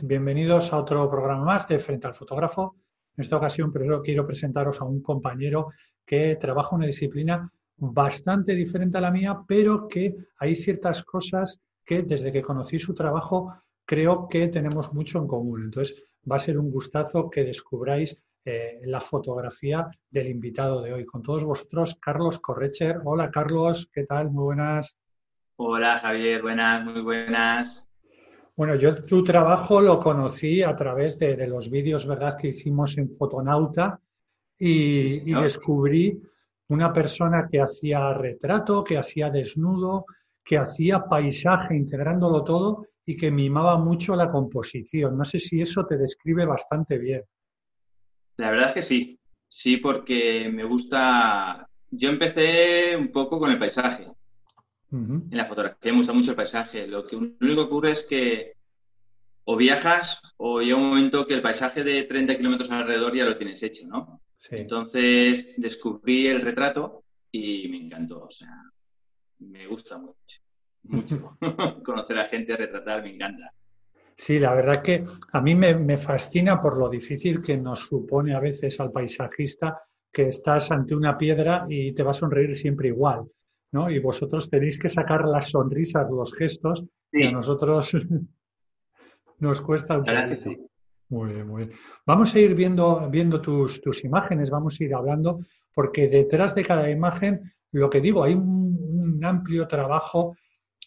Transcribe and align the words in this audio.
Bienvenidos 0.00 0.72
a 0.72 0.78
otro 0.78 1.10
programa 1.10 1.44
más 1.44 1.66
de 1.66 1.76
Frente 1.76 2.06
al 2.06 2.14
Fotógrafo. 2.14 2.76
En 3.16 3.24
esta 3.24 3.36
ocasión 3.36 3.72
quiero 4.04 4.24
presentaros 4.24 4.80
a 4.80 4.84
un 4.84 5.02
compañero 5.02 5.70
que 6.06 6.36
trabaja 6.36 6.76
una 6.76 6.86
disciplina 6.86 7.50
bastante 7.76 8.54
diferente 8.54 8.98
a 8.98 9.00
la 9.00 9.10
mía, 9.10 9.40
pero 9.48 9.88
que 9.88 10.14
hay 10.38 10.54
ciertas 10.54 11.02
cosas 11.02 11.60
que 11.84 12.02
desde 12.02 12.30
que 12.30 12.42
conocí 12.42 12.78
su 12.78 12.94
trabajo 12.94 13.52
creo 13.84 14.28
que 14.28 14.46
tenemos 14.46 14.92
mucho 14.92 15.18
en 15.18 15.26
común. 15.26 15.64
Entonces 15.64 16.00
va 16.30 16.36
a 16.36 16.40
ser 16.40 16.58
un 16.58 16.70
gustazo 16.70 17.28
que 17.28 17.42
descubráis 17.42 18.16
eh, 18.44 18.78
la 18.84 19.00
fotografía 19.00 19.88
del 20.08 20.28
invitado 20.28 20.80
de 20.80 20.92
hoy. 20.92 21.04
Con 21.04 21.22
todos 21.22 21.42
vosotros, 21.42 21.98
Carlos 22.00 22.38
Correcher. 22.38 23.00
Hola 23.04 23.32
Carlos, 23.32 23.90
¿qué 23.92 24.04
tal? 24.04 24.30
Muy 24.30 24.44
buenas. 24.44 24.96
Hola 25.56 25.98
Javier, 25.98 26.40
buenas, 26.40 26.84
muy 26.84 27.00
buenas. 27.00 27.91
Bueno, 28.54 28.74
yo 28.76 29.04
tu 29.04 29.24
trabajo 29.24 29.80
lo 29.80 29.98
conocí 29.98 30.62
a 30.62 30.76
través 30.76 31.18
de, 31.18 31.46
los 31.46 31.70
vídeos, 31.70 32.06
¿verdad?, 32.06 32.36
que 32.38 32.48
hicimos 32.48 32.98
en 32.98 33.16
Fotonauta 33.16 33.98
y, 34.58 35.32
descubrí 35.32 36.20
una 36.68 36.92
persona 36.92 37.48
que 37.50 37.60
hacía 37.60 38.12
retrato, 38.12 38.84
que 38.84 38.98
hacía 38.98 39.30
desnudo, 39.30 40.04
que 40.44 40.58
hacía 40.58 41.04
paisaje, 41.04 41.76
integrándolo 41.76 42.44
todo 42.44 42.86
y 43.04 43.16
que 43.16 43.30
mimaba 43.30 43.78
mucho 43.78 44.14
la 44.14 44.30
composición. 44.30 45.16
No 45.16 45.24
sé 45.24 45.40
si 45.40 45.60
eso 45.60 45.86
te 45.86 45.96
describe 45.96 46.44
bastante 46.44 46.98
bien. 46.98 47.22
La 48.36 48.50
verdad 48.50 48.68
es 48.68 48.74
que 48.74 48.82
sí, 48.82 49.20
sí, 49.48 49.78
porque 49.78 50.50
me 50.52 50.64
gusta. 50.64 51.68
Yo 51.90 52.10
empecé 52.10 52.96
un 52.96 53.10
poco 53.10 53.38
con 53.38 53.50
el 53.50 53.58
paisaje. 53.58 54.06
En 54.92 55.30
la 55.30 55.46
fotografía 55.46 55.90
me 55.90 55.98
gusta 55.98 56.12
mucho 56.12 56.32
el 56.32 56.36
paisaje. 56.36 56.86
Lo, 56.86 57.06
que, 57.06 57.16
único 57.16 57.38
que 57.40 57.60
ocurre 57.60 57.90
es 57.92 58.02
que 58.02 58.52
o 59.44 59.56
viajas 59.56 60.20
o 60.36 60.60
llega 60.60 60.76
un 60.76 60.90
momento 60.90 61.26
que 61.26 61.34
el 61.34 61.42
paisaje 61.42 61.82
de 61.82 62.04
30 62.04 62.36
kilómetros 62.36 62.70
alrededor 62.70 63.16
ya 63.16 63.24
lo 63.24 63.38
tienes 63.38 63.62
hecho, 63.62 63.86
¿no? 63.86 64.20
Entonces 64.50 65.54
descubrí 65.56 66.26
el 66.26 66.42
retrato 66.42 67.04
y 67.30 67.68
me 67.68 67.78
encantó. 67.78 68.24
O 68.24 68.30
sea, 68.30 68.54
me 69.38 69.66
gusta 69.66 69.96
mucho. 69.98 70.40
Mucho. 70.82 71.38
Conocer 71.84 72.18
a 72.18 72.28
gente, 72.28 72.56
retratar, 72.56 73.02
me 73.02 73.14
encanta. 73.14 73.52
Sí, 74.14 74.38
la 74.38 74.54
verdad 74.54 74.82
que 74.82 75.04
a 75.32 75.40
mí 75.40 75.54
me, 75.54 75.74
me 75.74 75.96
fascina 75.96 76.60
por 76.60 76.76
lo 76.76 76.90
difícil 76.90 77.40
que 77.40 77.56
nos 77.56 77.80
supone 77.80 78.34
a 78.34 78.40
veces 78.40 78.78
al 78.78 78.92
paisajista 78.92 79.82
que 80.12 80.28
estás 80.28 80.70
ante 80.70 80.94
una 80.94 81.16
piedra 81.16 81.64
y 81.68 81.92
te 81.92 82.02
va 82.02 82.10
a 82.10 82.14
sonreír 82.14 82.54
siempre 82.56 82.88
igual. 82.88 83.24
¿No? 83.72 83.90
Y 83.90 83.98
vosotros 83.98 84.48
tenéis 84.48 84.78
que 84.78 84.88
sacar 84.88 85.26
las 85.26 85.48
sonrisas, 85.50 86.08
los 86.10 86.32
gestos, 86.34 86.84
y 87.10 87.26
a 87.26 87.32
nosotros 87.32 87.92
nos 89.38 89.60
cuesta 89.60 89.98
un. 89.98 90.06
Muy 91.08 91.34
bien, 91.34 91.46
muy 91.46 91.64
bien. 91.64 91.78
Vamos 92.06 92.34
a 92.34 92.38
ir 92.38 92.54
viendo, 92.54 93.08
viendo 93.10 93.40
tus, 93.40 93.80
tus, 93.82 94.04
imágenes, 94.04 94.50
vamos 94.50 94.80
a 94.80 94.84
ir 94.84 94.94
hablando, 94.94 95.40
porque 95.74 96.08
detrás 96.08 96.54
de 96.54 96.64
cada 96.64 96.88
imagen, 96.88 97.52
lo 97.72 97.90
que 97.90 98.00
digo, 98.00 98.24
hay 98.24 98.34
un, 98.34 99.20
amplio 99.22 99.68
trabajo 99.68 100.36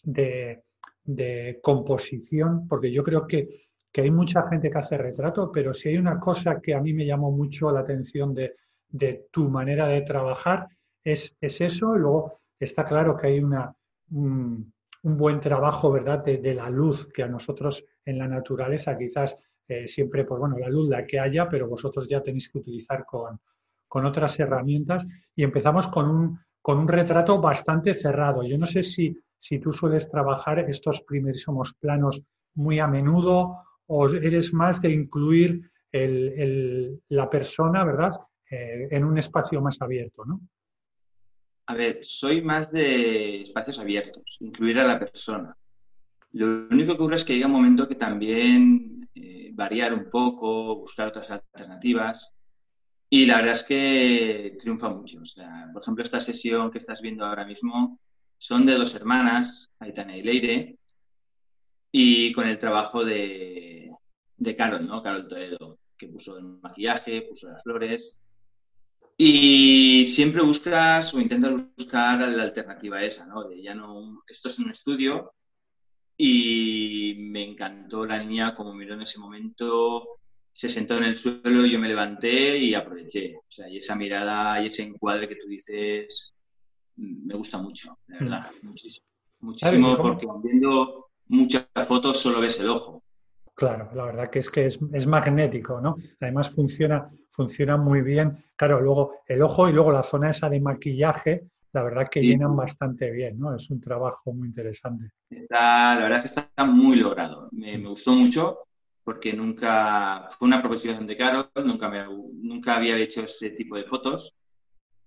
de, 0.03 0.63
de, 1.03 1.59
composición, 1.61 2.67
porque 2.67 2.91
yo 2.91 3.01
creo 3.01 3.25
que, 3.25 3.67
que, 3.91 4.01
hay 4.01 4.11
mucha 4.11 4.45
gente 4.49 4.69
que 4.69 4.77
hace 4.77 4.97
retrato, 4.97 5.51
pero 5.53 5.73
si 5.73 5.89
hay 5.89 5.97
una 5.97 6.19
cosa 6.19 6.59
que 6.59 6.73
a 6.73 6.81
mí 6.81 6.91
me 6.91 7.05
llamó 7.05 7.31
mucho 7.31 7.71
la 7.71 7.79
atención 7.79 8.33
de, 8.33 8.55
de 8.89 9.27
tu 9.31 9.47
manera 9.49 9.87
de 9.87 10.01
trabajar, 10.01 10.67
es, 11.01 11.33
es 11.39 11.61
eso. 11.61 11.95
Y 11.95 11.99
luego 11.99 12.41
está 12.59 12.83
claro 12.83 13.15
que 13.15 13.27
hay 13.27 13.39
una, 13.39 13.73
un, 14.11 14.73
buen 15.03 15.39
trabajo, 15.39 15.91
¿verdad?, 15.91 16.23
de, 16.23 16.53
la 16.53 16.69
luz 16.69 17.07
que 17.13 17.23
a 17.23 17.27
nosotros 17.27 17.85
en 18.03 18.17
la 18.17 18.27
naturaleza 18.27 18.97
quizás 18.97 19.37
eh, 19.67 19.87
siempre, 19.87 20.23
pues 20.25 20.39
bueno, 20.39 20.57
la 20.57 20.69
luz 20.69 20.89
la 20.89 21.05
que 21.05 21.19
haya, 21.19 21.47
pero 21.47 21.67
vosotros 21.67 22.07
ya 22.07 22.21
tenéis 22.21 22.49
que 22.49 22.57
utilizar 22.57 23.05
con, 23.05 23.39
otras 23.87 24.39
herramientas. 24.39 25.07
Y 25.35 25.43
empezamos 25.43 25.87
con 25.87 26.09
un, 26.09 26.39
con 26.61 26.79
un 26.79 26.87
retrato 26.87 27.39
bastante 27.39 27.93
cerrado. 27.93 28.43
Yo 28.43 28.57
no 28.57 28.65
sé 28.65 28.83
si, 28.83 29.17
si 29.39 29.59
tú 29.59 29.71
sueles 29.71 30.09
trabajar 30.09 30.59
estos 30.59 31.01
primerísimos 31.03 31.73
planos 31.75 32.21
muy 32.55 32.79
a 32.79 32.87
menudo 32.87 33.59
o 33.87 34.09
eres 34.09 34.53
más 34.53 34.81
de 34.81 34.89
incluir 34.89 35.69
la 35.91 37.29
persona, 37.29 37.83
¿verdad?, 37.85 38.11
eh, 38.49 38.87
en 38.91 39.03
un 39.05 39.17
espacio 39.17 39.61
más 39.61 39.81
abierto, 39.81 40.25
¿no? 40.25 40.41
A 41.67 41.73
ver, 41.73 41.99
soy 42.03 42.41
más 42.41 42.71
de 42.71 43.41
espacios 43.41 43.79
abiertos, 43.79 44.37
incluir 44.39 44.79
a 44.79 44.87
la 44.87 44.99
persona. 44.99 45.55
Lo 46.33 46.67
único 46.69 46.95
que 46.95 47.01
ocurre 47.01 47.15
es 47.15 47.23
que 47.23 47.33
llega 47.33 47.47
un 47.47 47.53
momento 47.53 47.87
que 47.87 47.95
también 47.95 49.09
eh, 49.15 49.51
variar 49.53 49.93
un 49.93 50.09
poco, 50.09 50.75
buscar 50.75 51.07
otras 51.07 51.31
alternativas. 51.31 52.33
Y 53.09 53.25
la 53.25 53.37
verdad 53.37 53.53
es 53.53 53.63
que 53.63 54.57
triunfa 54.59 54.89
mucho. 54.89 55.21
O 55.21 55.25
sea, 55.25 55.69
por 55.71 55.81
ejemplo, 55.81 56.03
esta 56.03 56.19
sesión 56.19 56.69
que 56.71 56.79
estás 56.79 57.01
viendo 57.01 57.25
ahora 57.25 57.45
mismo 57.45 57.99
son 58.37 58.65
de 58.65 58.73
dos 58.73 58.93
hermanas, 58.93 59.71
Aitana 59.79 60.17
y 60.17 60.23
Leire, 60.23 60.77
y 61.91 62.33
con 62.33 62.47
el 62.47 62.59
trabajo 62.59 63.05
de, 63.05 63.91
de 64.37 64.55
Carol, 64.55 64.85
¿no? 64.85 65.01
Carol 65.01 65.27
Toledo, 65.27 65.79
que 65.97 66.09
puso 66.09 66.37
el 66.37 66.43
maquillaje, 66.61 67.21
puso 67.23 67.49
las 67.49 67.63
flores. 67.63 68.19
Y 69.17 70.07
siempre 70.07 70.41
buscas 70.41 71.13
o 71.13 71.21
intentas 71.21 71.53
buscar 71.77 72.19
la 72.19 72.43
alternativa 72.43 73.01
esa, 73.01 73.25
¿no? 73.25 73.47
De 73.47 73.61
ya 73.61 73.73
no, 73.73 74.23
esto 74.27 74.49
es 74.49 74.59
un 74.59 74.69
estudio 74.71 75.31
y 76.17 77.15
me 77.17 77.43
encantó 77.43 78.05
la 78.05 78.21
niña 78.21 78.55
como 78.55 78.73
miró 78.73 78.95
en 78.95 79.03
ese 79.03 79.19
momento, 79.19 80.19
se 80.51 80.69
sentó 80.69 80.97
en 80.97 81.05
el 81.05 81.15
suelo, 81.15 81.65
yo 81.65 81.79
me 81.79 81.87
levanté 81.87 82.57
y 82.57 82.73
aproveché. 82.73 83.35
O 83.37 83.45
sea, 83.49 83.69
y 83.69 83.77
esa 83.77 83.95
mirada 83.95 84.61
y 84.61 84.67
ese 84.67 84.83
encuadre 84.83 85.27
que 85.29 85.35
tú 85.35 85.47
dices 85.47 86.33
me 86.97 87.35
gusta 87.35 87.57
mucho, 87.57 87.97
de 88.07 88.19
verdad, 88.19 88.51
mm. 88.61 88.67
muchísimo. 88.67 89.05
Muchísimo 89.41 89.97
porque 89.97 90.25
viendo 90.43 91.07
muchas 91.27 91.67
fotos 91.87 92.19
solo 92.19 92.39
ves 92.39 92.59
el 92.59 92.69
ojo. 92.69 93.03
Claro, 93.55 93.89
la 93.93 94.03
verdad 94.03 94.29
que 94.29 94.39
es 94.39 94.51
que 94.51 94.65
es, 94.65 95.07
magnético, 95.07 95.79
¿no? 95.79 95.95
Además 96.19 96.53
funciona, 96.53 97.09
funciona 97.31 97.77
muy 97.77 98.01
bien. 98.01 98.43
Claro, 98.57 98.81
luego 98.81 99.19
el 99.27 99.41
ojo 99.41 99.69
y 99.69 99.71
luego 99.71 99.93
la 99.93 100.03
zona 100.03 100.29
esa 100.29 100.49
de 100.49 100.59
maquillaje, 100.59 101.47
la 101.71 101.83
verdad 101.83 102.09
que 102.11 102.21
llenan 102.21 102.55
bastante 102.55 103.09
bien, 103.11 103.39
¿no? 103.39 103.55
Es 103.55 103.69
un 103.69 103.79
trabajo 103.79 104.33
muy 104.33 104.49
interesante. 104.49 105.11
la 105.49 105.97
verdad 106.01 106.25
es 106.25 106.33
que 106.33 106.39
está 106.41 106.65
muy 106.65 106.97
logrado. 106.97 107.47
Me, 107.53 107.77
gustó 107.77 108.11
mucho 108.11 108.59
porque 109.05 109.31
nunca 109.31 110.27
fue 110.37 110.49
una 110.49 110.59
proposición 110.59 111.07
de 111.07 111.15
Caro, 111.15 111.49
nunca, 111.63 111.87
me, 111.87 112.03
nunca 112.03 112.75
había 112.75 112.97
hecho 112.97 113.21
este 113.21 113.51
tipo 113.51 113.77
de 113.77 113.85
fotos. 113.85 114.35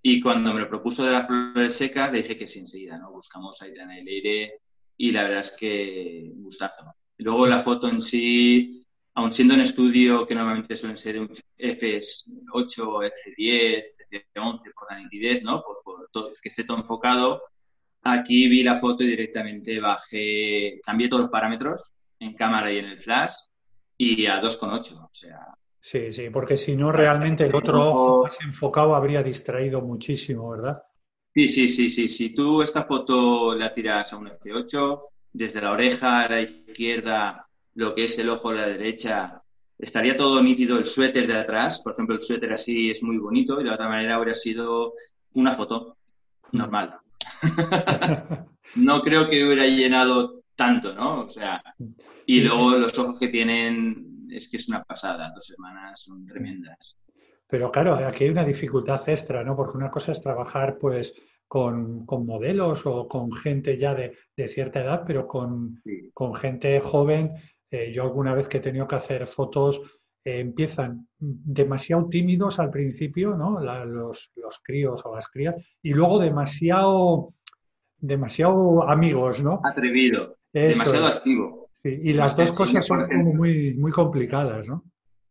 Y 0.00 0.22
cuando 0.22 0.54
me 0.54 0.60
lo 0.60 0.68
propuso 0.70 1.04
de 1.04 1.12
las 1.12 1.26
flores 1.26 1.74
secas, 1.74 2.10
le 2.12 2.22
dije 2.22 2.38
que 2.38 2.46
sí 2.46 2.60
enseguida, 2.60 2.96
¿no? 2.96 3.10
Buscamos 3.12 3.60
en 3.60 3.90
el 3.90 4.08
aire 4.08 4.60
y 4.96 5.10
la 5.10 5.24
verdad 5.24 5.40
es 5.40 5.50
que 5.58 6.32
gustazo. 6.36 6.94
Luego 7.18 7.46
la 7.46 7.60
foto 7.60 7.88
en 7.88 8.00
sí, 8.00 8.86
aun 9.14 9.32
siendo 9.32 9.54
un 9.54 9.60
estudio 9.60 10.26
que 10.26 10.34
normalmente 10.34 10.76
suelen 10.76 10.96
ser 10.96 11.20
un 11.20 11.28
F8, 11.28 13.10
F10, 13.36 13.82
F11 14.34 14.72
por 14.74 14.90
la 14.90 14.98
nitidez, 14.98 15.42
¿no? 15.42 15.62
Por, 15.62 16.08
todo, 16.12 16.32
que 16.40 16.48
esté 16.48 16.64
todo 16.64 16.78
enfocado, 16.78 17.42
aquí 18.02 18.48
vi 18.48 18.62
la 18.62 18.78
foto 18.78 19.02
y 19.02 19.08
directamente 19.08 19.80
bajé, 19.80 20.80
cambié 20.82 21.08
todos 21.08 21.22
los 21.22 21.30
parámetros 21.30 21.92
en 22.20 22.34
cámara 22.34 22.72
y 22.72 22.78
en 22.78 22.86
el 22.86 23.00
flash 23.00 23.34
y 23.96 24.26
a 24.26 24.40
2,8. 24.40 25.04
O 25.04 25.10
sea, 25.12 25.58
Sí, 25.80 26.12
sí, 26.12 26.28
porque 26.30 26.56
si 26.56 26.76
no, 26.76 26.92
realmente 26.92 27.46
el 27.46 27.54
otro 27.54 27.88
ojo 27.88 28.22
más 28.24 28.38
enfocado 28.42 28.94
habría 28.94 29.22
distraído 29.22 29.80
muchísimo, 29.80 30.50
¿verdad? 30.50 30.82
Sí, 31.34 31.48
sí, 31.48 31.68
sí, 31.68 31.88
sí. 31.88 32.08
Si 32.08 32.34
tú 32.34 32.62
esta 32.62 32.84
foto 32.84 33.54
la 33.54 33.72
tiras 33.72 34.12
a 34.12 34.16
un 34.16 34.28
F8, 34.28 35.02
desde 35.32 35.60
la 35.60 35.72
oreja 35.72 36.20
a 36.20 36.28
la 36.28 36.42
izquierda, 36.42 37.46
lo 37.74 37.94
que 37.94 38.04
es 38.04 38.18
el 38.18 38.30
ojo 38.30 38.50
a 38.50 38.54
la 38.54 38.66
derecha, 38.66 39.42
estaría 39.78 40.16
todo 40.16 40.42
nítido 40.42 40.78
el 40.78 40.84
suéter 40.84 41.26
de 41.26 41.36
atrás. 41.36 41.80
Por 41.80 41.92
ejemplo, 41.92 42.16
el 42.16 42.22
suéter 42.22 42.52
así 42.52 42.90
es 42.90 43.02
muy 43.02 43.18
bonito 43.18 43.60
y 43.60 43.64
de 43.64 43.70
otra 43.70 43.88
manera 43.88 44.16
habría 44.16 44.34
sido 44.34 44.94
una 45.34 45.54
foto 45.54 45.96
normal. 46.52 46.96
no 48.76 49.02
creo 49.02 49.28
que 49.28 49.44
hubiera 49.44 49.66
llenado 49.66 50.42
tanto, 50.56 50.94
¿no? 50.94 51.20
O 51.20 51.30
sea, 51.30 51.62
y 52.26 52.40
luego 52.40 52.72
los 52.72 52.98
ojos 52.98 53.18
que 53.18 53.28
tienen 53.28 54.26
es 54.30 54.50
que 54.50 54.56
es 54.56 54.68
una 54.68 54.82
pasada, 54.82 55.32
dos 55.34 55.46
semanas 55.46 56.02
son 56.02 56.26
tremendas. 56.26 56.96
Pero 57.48 57.70
claro, 57.70 57.94
aquí 58.06 58.24
hay 58.24 58.30
una 58.30 58.44
dificultad 58.44 59.00
extra, 59.08 59.42
¿no? 59.42 59.56
Porque 59.56 59.78
una 59.78 59.90
cosa 59.90 60.12
es 60.12 60.20
trabajar, 60.20 60.76
pues, 60.78 61.14
con, 61.48 62.04
modelos 62.06 62.86
o 62.86 63.08
con 63.08 63.32
gente 63.32 63.76
ya 63.76 63.94
de, 63.94 64.14
cierta 64.48 64.82
edad, 64.82 65.02
pero 65.06 65.26
con, 65.26 65.82
con 66.12 66.34
gente 66.34 66.78
joven. 66.78 67.32
Eh, 67.70 67.92
yo 67.92 68.02
alguna 68.02 68.34
vez 68.34 68.48
que 68.48 68.58
he 68.58 68.60
tenido 68.60 68.86
que 68.86 68.96
hacer 68.96 69.26
fotos, 69.26 69.80
eh, 70.24 70.40
empiezan 70.40 71.08
demasiado 71.18 72.08
tímidos 72.08 72.58
al 72.58 72.70
principio, 72.70 73.34
¿no? 73.34 73.60
los, 73.60 74.30
los, 74.36 74.60
críos 74.62 75.02
o 75.04 75.14
las 75.14 75.28
crías, 75.28 75.54
y 75.82 75.90
luego 75.92 76.18
demasiado, 76.18 77.34
demasiado 77.98 78.88
amigos, 78.88 79.42
¿no? 79.42 79.60
Atrevido, 79.64 80.36
demasiado 80.52 81.06
activo. 81.06 81.70
y 81.82 82.12
las 82.12 82.36
dos 82.36 82.52
cosas 82.52 82.86
son 82.86 83.06
como 83.06 83.34
muy, 83.34 83.74
muy 83.74 83.92
complicadas, 83.92 84.66
¿no? 84.66 84.84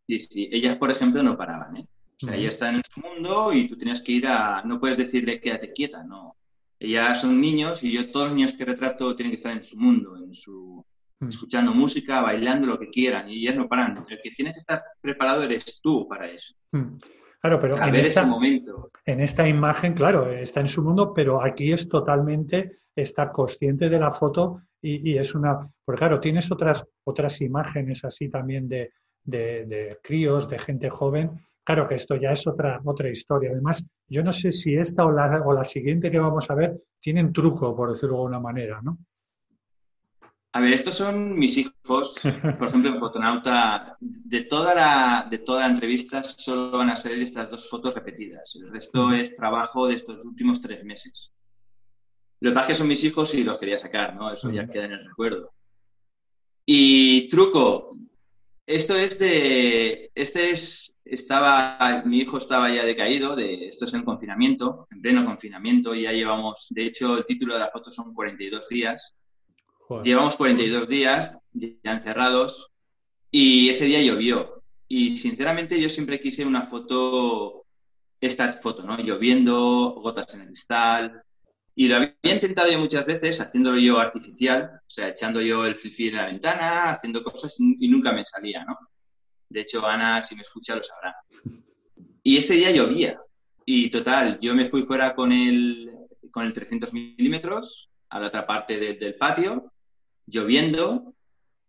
Sí, 0.07 0.19
sí. 0.19 0.49
Ellas, 0.51 0.77
por 0.77 0.89
ejemplo, 0.89 1.21
no 1.21 1.37
paraban, 1.37 1.77
¿eh? 1.77 1.87
O 2.21 2.25
sea, 2.25 2.35
ella 2.35 2.49
está 2.49 2.69
en 2.69 2.81
su 2.89 2.99
mundo 2.99 3.53
y 3.53 3.67
tú 3.67 3.77
tienes 3.77 4.01
que 4.01 4.11
ir 4.11 4.27
a... 4.27 4.63
No 4.63 4.79
puedes 4.79 4.97
decirle 4.97 5.39
quédate 5.39 5.71
quieta, 5.71 6.03
no. 6.03 6.35
Ellas 6.79 7.21
son 7.21 7.39
niños 7.39 7.83
y 7.83 7.91
yo 7.91 8.11
todos 8.11 8.27
los 8.27 8.35
niños 8.35 8.53
que 8.53 8.65
retrato 8.65 9.15
tienen 9.15 9.31
que 9.31 9.37
estar 9.37 9.51
en 9.51 9.61
su 9.61 9.77
mundo, 9.77 10.17
en 10.17 10.33
su... 10.33 10.83
escuchando 11.27 11.73
música, 11.73 12.21
bailando, 12.21 12.65
lo 12.65 12.79
que 12.79 12.89
quieran. 12.89 13.29
Y 13.29 13.43
ellas 13.43 13.55
no 13.55 13.67
paran. 13.67 14.03
El 14.09 14.19
que 14.21 14.31
tiene 14.31 14.51
que 14.51 14.59
estar 14.59 14.81
preparado 14.99 15.43
eres 15.43 15.79
tú 15.81 16.07
para 16.07 16.27
eso. 16.29 16.55
Claro, 17.39 17.59
pero 17.59 17.81
en, 17.83 17.95
esta, 17.95 18.25
momento. 18.25 18.91
en 19.05 19.21
esta 19.21 19.47
imagen, 19.47 19.93
claro, 19.93 20.31
está 20.31 20.59
en 20.59 20.67
su 20.67 20.81
mundo, 20.81 21.13
pero 21.13 21.43
aquí 21.43 21.71
es 21.71 21.87
totalmente, 21.87 22.79
está 22.95 23.31
consciente 23.31 23.89
de 23.89 23.99
la 23.99 24.09
foto 24.09 24.63
y, 24.81 25.11
y 25.11 25.17
es 25.19 25.35
una... 25.35 25.69
Porque 25.85 25.99
claro, 25.99 26.19
tienes 26.19 26.51
otras, 26.51 26.83
otras 27.03 27.41
imágenes 27.41 28.03
así 28.03 28.27
también 28.27 28.67
de, 28.67 28.91
de, 29.23 29.65
de 29.65 29.99
críos, 30.01 30.49
de 30.49 30.57
gente 30.57 30.89
joven, 30.89 31.39
Claro 31.67 31.85
que 31.85 31.95
esto 31.95 32.15
ya 32.15 32.31
es 32.31 32.47
otra, 32.47 32.79
otra 32.85 33.09
historia. 33.09 33.49
Además, 33.51 33.85
yo 34.07 34.23
no 34.23 34.31
sé 34.31 34.53
si 34.53 34.77
esta 34.77 35.05
o 35.05 35.11
la, 35.11 35.41
o 35.45 35.51
la 35.51 35.65
siguiente 35.65 36.09
que 36.09 36.17
vamos 36.17 36.49
a 36.49 36.55
ver 36.55 36.81
tienen 36.97 37.33
truco, 37.33 37.75
por 37.75 37.89
decirlo 37.89 38.15
de 38.15 38.19
alguna 38.19 38.39
manera, 38.39 38.79
¿no? 38.81 38.97
A 40.53 40.61
ver, 40.61 40.71
estos 40.71 40.95
son 40.95 41.37
mis 41.37 41.57
hijos, 41.57 42.15
por 42.57 42.69
ejemplo, 42.69 42.91
en 42.91 42.99
Fotonauta, 43.01 43.97
de 43.99 44.45
toda 44.45 44.73
la, 44.73 45.27
de 45.29 45.39
toda 45.39 45.63
la 45.63 45.73
entrevista 45.73 46.23
solo 46.23 46.77
van 46.77 46.89
a 46.89 46.95
ser 46.95 47.21
estas 47.21 47.51
dos 47.51 47.69
fotos 47.69 47.93
repetidas. 47.93 48.55
El 48.55 48.71
resto 48.71 49.11
es 49.11 49.35
trabajo 49.35 49.89
de 49.89 49.95
estos 49.95 50.23
últimos 50.23 50.61
tres 50.61 50.85
meses. 50.85 51.33
Lo 52.39 52.51
que 52.51 52.55
pasa 52.55 52.67
es 52.67 52.77
que 52.77 52.77
son 52.77 52.87
mis 52.87 53.03
hijos 53.03 53.33
y 53.33 53.43
los 53.43 53.59
quería 53.59 53.77
sacar, 53.77 54.15
¿no? 54.15 54.31
Eso 54.31 54.49
ya 54.51 54.69
queda 54.69 54.85
en 54.85 54.93
el 54.93 55.05
recuerdo. 55.05 55.51
Y 56.65 57.27
truco, 57.27 57.97
esto 58.67 58.95
es 58.95 59.17
de, 59.17 60.11
este 60.13 60.51
es, 60.51 60.97
estaba, 61.05 62.03
mi 62.05 62.19
hijo 62.19 62.37
estaba 62.37 62.69
ya 62.69 62.83
decaído, 62.83 63.33
de, 63.33 63.69
esto 63.69 63.85
es 63.85 63.93
en 63.93 64.03
confinamiento, 64.03 64.87
en 64.91 65.01
pleno 65.01 65.25
confinamiento, 65.25 65.95
y 65.95 66.03
ya 66.03 66.11
llevamos, 66.11 66.67
de 66.71 66.85
hecho 66.85 67.17
el 67.17 67.25
título 67.25 67.53
de 67.53 67.61
la 67.61 67.71
foto 67.71 67.89
son 67.89 68.13
42 68.13 68.67
días. 68.67 69.15
Llevamos 70.03 70.35
42 70.35 70.89
días 70.89 71.39
ya 71.53 71.93
encerrados 71.93 72.69
y 73.31 73.69
ese 73.69 73.85
día 73.85 74.01
llovió. 74.01 74.61
Y 74.89 75.17
sinceramente 75.17 75.79
yo 75.79 75.87
siempre 75.87 76.19
quise 76.19 76.45
una 76.45 76.65
foto, 76.65 77.65
esta 78.19 78.51
foto, 78.53 78.83
¿no? 78.83 78.97
Lloviendo, 78.97 79.91
gotas 80.01 80.33
en 80.33 80.41
el 80.41 80.47
cristal, 80.47 81.23
y 81.79 81.87
lo 81.87 81.97
había 81.97 82.15
intentado 82.23 82.71
yo 82.71 82.79
muchas 82.79 83.05
veces, 83.05 83.39
haciéndolo 83.39 83.77
yo 83.77 83.99
artificial, 83.99 84.81
o 84.83 84.89
sea, 84.89 85.09
echando 85.09 85.39
yo 85.41 85.63
el 85.63 85.75
filfil 85.75 86.09
en 86.09 86.15
la 86.15 86.25
ventana, 86.25 86.89
haciendo 86.89 87.23
cosas 87.23 87.53
y 87.59 87.87
nunca 87.87 88.11
me 88.11 88.25
salía, 88.25 88.65
¿no? 88.65 88.75
De 89.47 89.61
hecho, 89.61 89.85
Ana, 89.85 90.23
si 90.23 90.35
me 90.35 90.41
escucha, 90.41 90.75
lo 90.75 90.83
sabrá. 90.83 91.15
Y 92.23 92.37
ese 92.37 92.55
día 92.55 92.71
llovía. 92.71 93.19
Y 93.63 93.91
total, 93.91 94.39
yo 94.39 94.55
me 94.55 94.65
fui 94.65 94.81
fuera 94.83 95.13
con 95.13 95.31
el, 95.31 95.91
con 96.31 96.47
el 96.47 96.53
300 96.53 96.91
milímetros 96.93 97.91
a 98.09 98.21
la 98.21 98.27
otra 98.29 98.47
parte 98.47 98.95
del 98.95 99.13
patio, 99.13 99.71
lloviendo, 100.25 101.13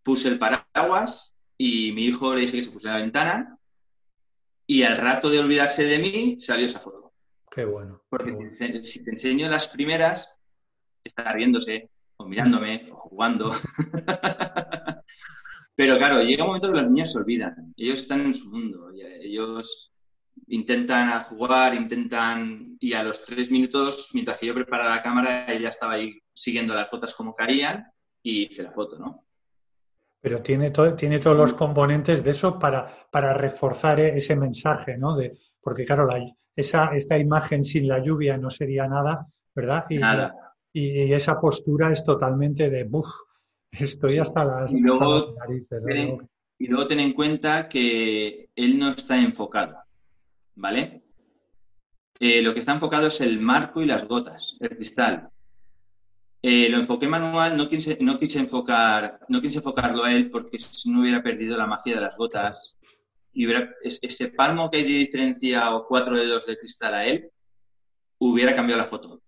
puse 0.02 0.28
el 0.28 0.38
paraguas 0.38 1.36
y 1.58 1.92
mi 1.92 2.06
hijo 2.06 2.34
le 2.34 2.40
dije 2.42 2.52
que 2.52 2.62
se 2.62 2.70
pusiera 2.70 2.96
la 2.96 3.02
ventana 3.02 3.58
y 4.66 4.84
al 4.84 4.96
rato 4.96 5.28
de 5.28 5.40
olvidarse 5.40 5.84
de 5.84 5.98
mí 5.98 6.40
salió 6.40 6.66
esa 6.66 6.80
foto. 6.80 7.07
Qué 7.58 7.64
bueno. 7.64 8.00
Porque 8.08 8.54
Si, 8.84 9.02
te 9.02 9.10
enseño 9.10 9.48
las 9.48 9.66
primeras, 9.66 10.38
está 11.02 11.32
riéndose, 11.32 11.90
o 12.16 12.24
mirándome, 12.24 12.88
o 12.92 12.94
jugando. 12.94 13.50
Pero 15.74 15.98
claro, 15.98 16.22
llega 16.22 16.44
un 16.44 16.50
momento 16.50 16.70
que 16.70 16.78
los 16.78 16.88
niños 16.88 17.10
se 17.10 17.18
olvidan. 17.18 17.74
Ellos 17.76 17.98
están 17.98 18.20
en 18.20 18.34
su 18.34 18.48
mundo. 18.48 18.92
Ellos 18.94 19.92
intentan 20.46 21.20
jugar, 21.24 21.74
intentan. 21.74 22.76
Y 22.78 22.92
a 22.92 23.02
los 23.02 23.24
tres 23.24 23.50
minutos, 23.50 24.08
mientras 24.12 24.38
que 24.38 24.46
yo 24.46 24.54
preparaba 24.54 24.94
la 24.94 25.02
cámara, 25.02 25.52
ella 25.52 25.70
estaba 25.70 25.94
ahí 25.94 26.16
siguiendo 26.32 26.74
las 26.74 26.88
fotos 26.88 27.12
como 27.12 27.34
caían 27.34 27.90
y 28.22 28.44
hice 28.44 28.62
la 28.62 28.70
foto, 28.70 29.00
¿no? 29.00 29.24
Pero 30.20 30.40
tiene, 30.42 30.70
todo, 30.70 30.94
tiene 30.94 31.18
todos 31.18 31.36
los 31.36 31.54
componentes 31.54 32.22
de 32.22 32.30
eso 32.30 32.56
para, 32.56 33.08
para 33.10 33.34
reforzar 33.34 33.98
ese 33.98 34.36
mensaje, 34.36 34.96
¿no? 34.96 35.16
De, 35.16 35.36
porque 35.68 35.84
claro, 35.84 36.06
la, 36.06 36.24
esa, 36.56 36.96
esta 36.96 37.18
imagen 37.18 37.62
sin 37.62 37.86
la 37.86 38.02
lluvia 38.02 38.38
no 38.38 38.48
sería 38.48 38.88
nada, 38.88 39.26
¿verdad? 39.54 39.84
Y, 39.90 39.98
y, 40.72 41.12
esa 41.12 41.38
postura 41.38 41.90
es 41.90 42.02
totalmente 42.02 42.70
de, 42.70 42.84
¡buf! 42.84 43.06
Estoy 43.70 44.16
hasta 44.16 44.46
las, 44.46 44.72
y 44.72 44.80
luego, 44.80 45.34
narices. 45.38 45.84
y 46.58 46.66
luego 46.68 46.86
ten 46.86 47.00
en 47.00 47.12
cuenta 47.12 47.68
que 47.68 48.48
él 48.56 48.78
no 48.78 48.88
está 48.92 49.20
enfocado, 49.20 49.76
¿vale? 50.54 51.02
Eh, 52.18 52.40
lo 52.40 52.54
que 52.54 52.60
está 52.60 52.72
enfocado 52.72 53.08
es 53.08 53.20
el 53.20 53.38
marco 53.40 53.82
y 53.82 53.86
las 53.86 54.08
gotas, 54.08 54.56
el 54.60 54.70
cristal. 54.70 55.28
Eh, 56.40 56.70
lo 56.70 56.78
enfoqué 56.78 57.06
manual, 57.08 57.58
no 57.58 57.68
quise, 57.68 57.98
no 58.00 58.18
quise 58.18 58.38
enfocar, 58.38 59.20
no 59.28 59.42
quise 59.42 59.58
enfocarlo 59.58 60.04
a 60.04 60.12
él 60.12 60.30
porque 60.30 60.58
si 60.58 60.90
no 60.90 61.02
hubiera 61.02 61.22
perdido 61.22 61.58
la 61.58 61.66
magia 61.66 61.96
de 61.96 62.00
las 62.00 62.16
gotas 62.16 62.77
y 63.38 63.46
hubiera, 63.46 63.72
ese 63.82 64.32
palmo 64.32 64.68
que 64.68 64.78
hay 64.78 64.82
de 64.82 64.98
diferencia 64.98 65.72
o 65.72 65.86
cuatro 65.86 66.16
dedos 66.16 66.44
de 66.44 66.58
cristal 66.58 66.92
a 66.92 67.06
él, 67.06 67.30
hubiera 68.18 68.52
cambiado 68.52 68.82
la 68.82 68.88
foto. 68.88 69.22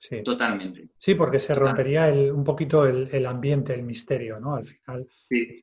Sí. 0.00 0.22
Totalmente. 0.22 0.88
Sí, 0.96 1.14
porque 1.14 1.38
se 1.38 1.52
rompería 1.52 2.10
un 2.32 2.44
poquito 2.44 2.86
el, 2.86 3.26
ambiente, 3.26 3.74
el 3.74 3.82
misterio, 3.82 4.40
¿no? 4.40 4.54
Al 4.54 4.64
final. 4.64 5.06
Sí. 5.28 5.62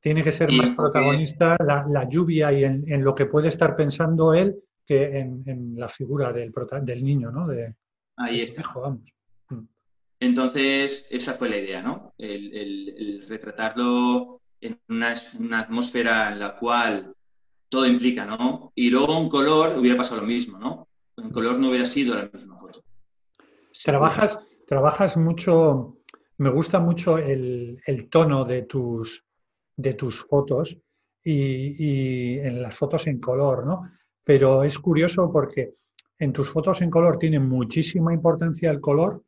Tiene 0.00 0.22
que 0.22 0.32
ser 0.32 0.52
más 0.52 0.70
protagonista 0.72 1.56
la, 1.58 2.06
lluvia 2.06 2.52
y 2.52 2.64
en, 2.64 3.02
lo 3.02 3.14
que 3.14 3.24
puede 3.24 3.48
estar 3.48 3.74
pensando 3.74 4.34
él 4.34 4.56
que 4.86 5.20
en, 5.20 5.74
la 5.76 5.88
figura 5.88 6.34
del, 6.34 6.52
del 6.82 7.02
niño, 7.02 7.30
¿no? 7.30 7.46
De, 7.46 7.74
Ahí 8.18 8.42
está. 8.42 8.62
Mm. 9.48 9.66
Entonces, 10.20 11.08
esa 11.10 11.34
fue 11.38 11.48
la 11.48 11.56
idea, 11.56 11.80
¿no? 11.80 12.12
El, 12.18 13.24
retratarlo 13.26 14.42
en 14.60 14.78
una, 14.90 15.14
una, 15.38 15.60
atmósfera 15.60 16.32
en 16.32 16.38
la 16.38 16.58
cual 16.58 17.14
todo 17.70 17.86
implica, 17.86 18.26
¿no? 18.26 18.72
Y 18.74 18.90
luego 18.90 19.18
un 19.18 19.30
color 19.30 19.78
hubiera 19.78 19.96
pasado 19.96 20.20
lo 20.20 20.26
mismo, 20.26 20.58
¿no? 20.58 20.88
Un 21.16 21.30
color 21.30 21.58
no 21.58 21.70
hubiera 21.70 21.86
sido 21.86 22.14
la 22.16 22.28
misma 22.30 22.58
foto. 22.58 22.82
Trabajas, 23.84 24.38
trabajas 24.66 25.16
mucho, 25.16 25.96
me 26.38 26.50
gusta 26.50 26.80
mucho 26.80 27.16
el, 27.16 27.80
tono 28.10 28.44
de 28.44 28.62
tus, 28.62 29.24
de 29.76 29.94
tus 29.94 30.26
fotos 30.26 30.76
y, 31.24 32.38
en 32.38 32.60
las 32.60 32.76
fotos 32.76 33.06
en 33.06 33.20
color, 33.20 33.64
¿no? 33.64 33.90
Pero 34.24 34.64
es 34.64 34.78
curioso 34.78 35.30
porque 35.32 35.74
en 36.18 36.32
tus 36.32 36.50
fotos 36.50 36.82
en 36.82 36.90
color 36.90 37.18
tiene 37.18 37.38
muchísima 37.38 38.12
importancia 38.12 38.70
el 38.70 38.80
color, 38.80 39.22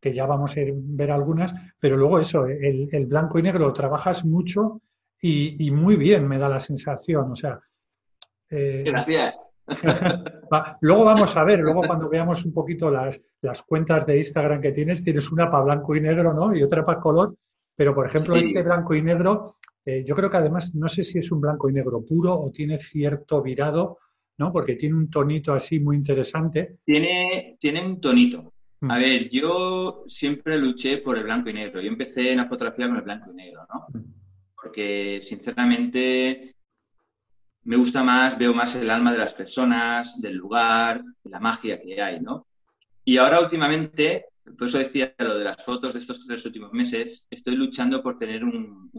que 0.00 0.12
ya 0.12 0.26
vamos 0.26 0.56
a 0.56 0.60
ver 0.64 1.10
algunas, 1.10 1.54
pero 1.78 1.96
luego 1.96 2.18
eso, 2.18 2.46
el, 2.46 2.88
el 2.92 3.06
blanco 3.06 3.38
y 3.38 3.42
negro 3.42 3.66
lo 3.66 3.72
trabajas 3.72 4.24
mucho 4.24 4.82
y, 5.20 5.66
y, 5.66 5.70
muy 5.70 5.96
bien, 5.96 6.28
me 6.28 6.38
da 6.38 6.48
la 6.48 6.60
sensación. 6.60 7.32
O 7.32 7.36
sea, 7.36 7.58
eh, 8.50 8.82
Gracias. 8.86 9.36
luego 10.80 11.04
vamos 11.04 11.36
a 11.36 11.44
ver, 11.44 11.58
luego 11.58 11.82
cuando 11.86 12.08
veamos 12.08 12.44
un 12.44 12.52
poquito 12.52 12.88
las, 12.90 13.20
las 13.42 13.62
cuentas 13.62 14.06
de 14.06 14.18
Instagram 14.18 14.60
que 14.60 14.72
tienes, 14.72 15.02
tienes 15.02 15.30
una 15.32 15.50
para 15.50 15.64
blanco 15.64 15.96
y 15.96 16.00
negro, 16.00 16.32
¿no? 16.32 16.54
Y 16.54 16.62
otra 16.62 16.84
para 16.84 17.00
color. 17.00 17.34
Pero, 17.76 17.94
por 17.94 18.06
ejemplo, 18.06 18.36
este 18.36 18.62
blanco 18.62 18.94
y 18.94 19.02
negro 19.02 19.56
Eh, 19.88 20.02
yo 20.04 20.16
creo 20.16 20.28
que 20.28 20.36
además, 20.36 20.74
no 20.74 20.88
sé 20.88 21.04
si 21.04 21.20
es 21.20 21.30
un 21.30 21.40
blanco 21.40 21.70
y 21.70 21.72
negro 21.72 22.04
puro 22.04 22.34
o 22.34 22.50
tiene 22.50 22.76
cierto 22.76 23.40
virado, 23.40 23.98
¿no? 24.38 24.50
Porque 24.52 24.74
tiene 24.74 24.96
un 24.96 25.08
tonito 25.08 25.52
así 25.52 25.78
muy 25.78 25.96
interesante. 25.96 26.78
Tiene, 26.84 27.56
tiene 27.60 27.86
un 27.86 28.00
tonito. 28.00 28.52
Mm. 28.80 28.90
A 28.90 28.98
ver, 28.98 29.28
yo 29.28 30.02
siempre 30.08 30.58
luché 30.58 30.98
por 30.98 31.16
el 31.16 31.22
blanco 31.22 31.50
y 31.50 31.52
negro. 31.52 31.80
Yo 31.80 31.88
empecé 31.88 32.32
en 32.32 32.38
la 32.38 32.46
fotografía 32.46 32.88
con 32.88 32.96
el 32.96 33.02
blanco 33.02 33.30
y 33.30 33.36
negro, 33.36 33.64
¿no? 33.72 34.00
Mm. 34.00 34.04
Porque 34.60 35.20
sinceramente 35.22 36.55
me 37.66 37.76
gusta 37.76 38.04
más, 38.04 38.38
veo 38.38 38.54
más 38.54 38.76
el 38.76 38.88
alma 38.88 39.12
de 39.12 39.18
las 39.18 39.34
personas, 39.34 40.20
del 40.20 40.36
lugar, 40.36 41.02
la 41.24 41.40
magia 41.40 41.80
que 41.82 42.00
hay, 42.00 42.20
¿no? 42.20 42.46
Y 43.04 43.18
ahora 43.18 43.40
últimamente, 43.40 44.26
por 44.56 44.68
eso 44.68 44.78
decía 44.78 45.12
lo 45.18 45.36
de 45.36 45.44
las 45.44 45.64
fotos 45.64 45.92
de 45.92 45.98
estos 45.98 46.24
tres 46.24 46.46
últimos 46.46 46.72
meses, 46.72 47.26
estoy 47.28 47.56
luchando 47.56 48.04
por 48.04 48.18
tener 48.18 48.44
un, 48.44 48.90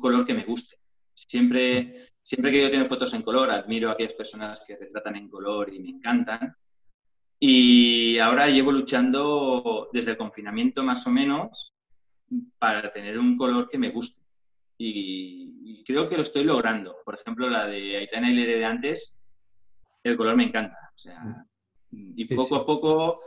color 0.00 0.26
que 0.26 0.34
me 0.34 0.42
guste. 0.42 0.78
Siempre, 1.14 2.08
siempre 2.22 2.50
que 2.50 2.62
yo 2.62 2.70
tengo 2.72 2.86
fotos 2.86 3.14
en 3.14 3.22
color, 3.22 3.50
admiro 3.52 3.88
a 3.88 3.92
aquellas 3.92 4.14
personas 4.14 4.64
que 4.66 4.76
retratan 4.76 5.14
en 5.14 5.28
color 5.28 5.72
y 5.72 5.78
me 5.78 5.90
encantan. 5.90 6.56
Y 7.38 8.18
ahora 8.18 8.48
llevo 8.48 8.72
luchando 8.72 9.88
desde 9.92 10.12
el 10.12 10.16
confinamiento 10.16 10.82
más 10.82 11.06
o 11.06 11.10
menos 11.10 11.72
para 12.58 12.90
tener 12.90 13.16
un 13.16 13.36
color 13.36 13.68
que 13.70 13.78
me 13.78 13.90
guste 13.90 14.21
y, 14.84 15.84
creo 15.84 16.08
que 16.08 16.16
lo 16.16 16.22
estoy 16.22 16.44
logrando. 16.44 16.96
Por 17.04 17.14
ejemplo, 17.14 17.48
la 17.48 17.66
de 17.66 17.96
Aitana 17.96 18.30
y 18.30 18.36
de 18.36 18.64
antes, 18.64 19.18
el 20.02 20.16
color 20.16 20.36
me 20.36 20.44
encanta. 20.44 20.76
O 20.94 20.98
sea, 20.98 21.44
y 21.90 22.24
poco 22.34 22.56
a 22.56 22.66
poco 22.66 23.18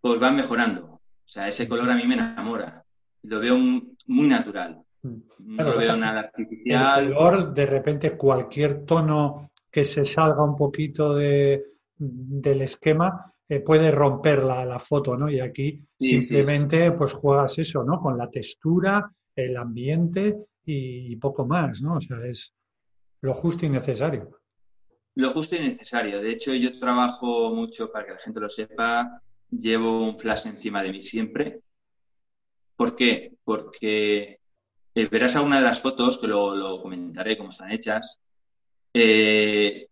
pues 0.00 0.18
van 0.18 0.36
mejorando. 0.36 0.84
O 0.84 1.28
sea, 1.28 1.48
ese 1.48 1.68
color 1.68 1.90
a 1.90 1.94
mí 1.94 2.06
me 2.06 2.14
enamora. 2.14 2.84
Lo 3.22 3.40
veo 3.40 3.56
muy 3.56 4.26
natural. 4.26 4.82
no 5.02 5.64
lo 5.64 5.78
veo 5.78 5.96
nada 5.96 6.20
artificial. 6.20 7.06
El 7.06 7.14
color, 7.14 7.54
de 7.54 7.66
repente, 7.66 8.16
cualquier 8.16 8.84
tono 8.84 9.50
que 9.70 9.84
se 9.84 10.04
salga 10.04 10.44
un 10.44 10.56
poquito 10.56 11.14
de, 11.14 11.64
del 11.96 12.62
esquema 12.62 13.32
eh, 13.48 13.60
puede 13.60 13.90
romper 13.90 14.42
la, 14.44 14.64
la, 14.64 14.78
foto, 14.78 15.16
¿no? 15.16 15.30
Y 15.30 15.40
aquí 15.40 15.80
simplemente 15.98 16.92
pues 16.92 17.12
juegas 17.12 17.58
eso, 17.58 17.84
¿no? 17.84 18.00
Con 18.00 18.18
la 18.18 18.28
textura, 18.28 19.10
el 19.34 19.56
ambiente 19.56 20.36
y, 20.64 21.16
poco 21.16 21.46
más, 21.46 21.82
¿no? 21.82 21.96
O 21.96 22.00
sea, 22.00 22.18
es 22.24 22.54
lo 23.20 23.34
justo 23.34 23.66
y 23.66 23.68
necesario. 23.68 24.38
Lo 25.14 25.30
justo 25.32 25.56
y 25.56 25.60
necesario. 25.60 26.20
De 26.20 26.32
hecho, 26.32 26.54
yo 26.54 26.78
trabajo 26.78 27.54
mucho, 27.54 27.90
para 27.90 28.06
que 28.06 28.12
la 28.12 28.18
gente 28.18 28.40
lo 28.40 28.48
sepa, 28.48 29.20
llevo 29.50 30.04
un 30.04 30.18
flash 30.18 30.46
encima 30.46 30.82
de 30.82 30.90
mí 30.90 31.00
siempre. 31.00 31.60
¿Por 32.76 32.96
qué? 32.96 33.32
Porque 33.44 34.40
eh, 34.94 35.08
verás 35.08 35.36
alguna 35.36 35.58
de 35.58 35.64
las 35.64 35.80
fotos, 35.80 36.18
que 36.18 36.26
lo, 36.26 36.80
comentaré 36.80 37.36
cómo 37.36 37.50
están 37.50 37.72
hechas, 37.72 38.20
eh, 38.94 39.88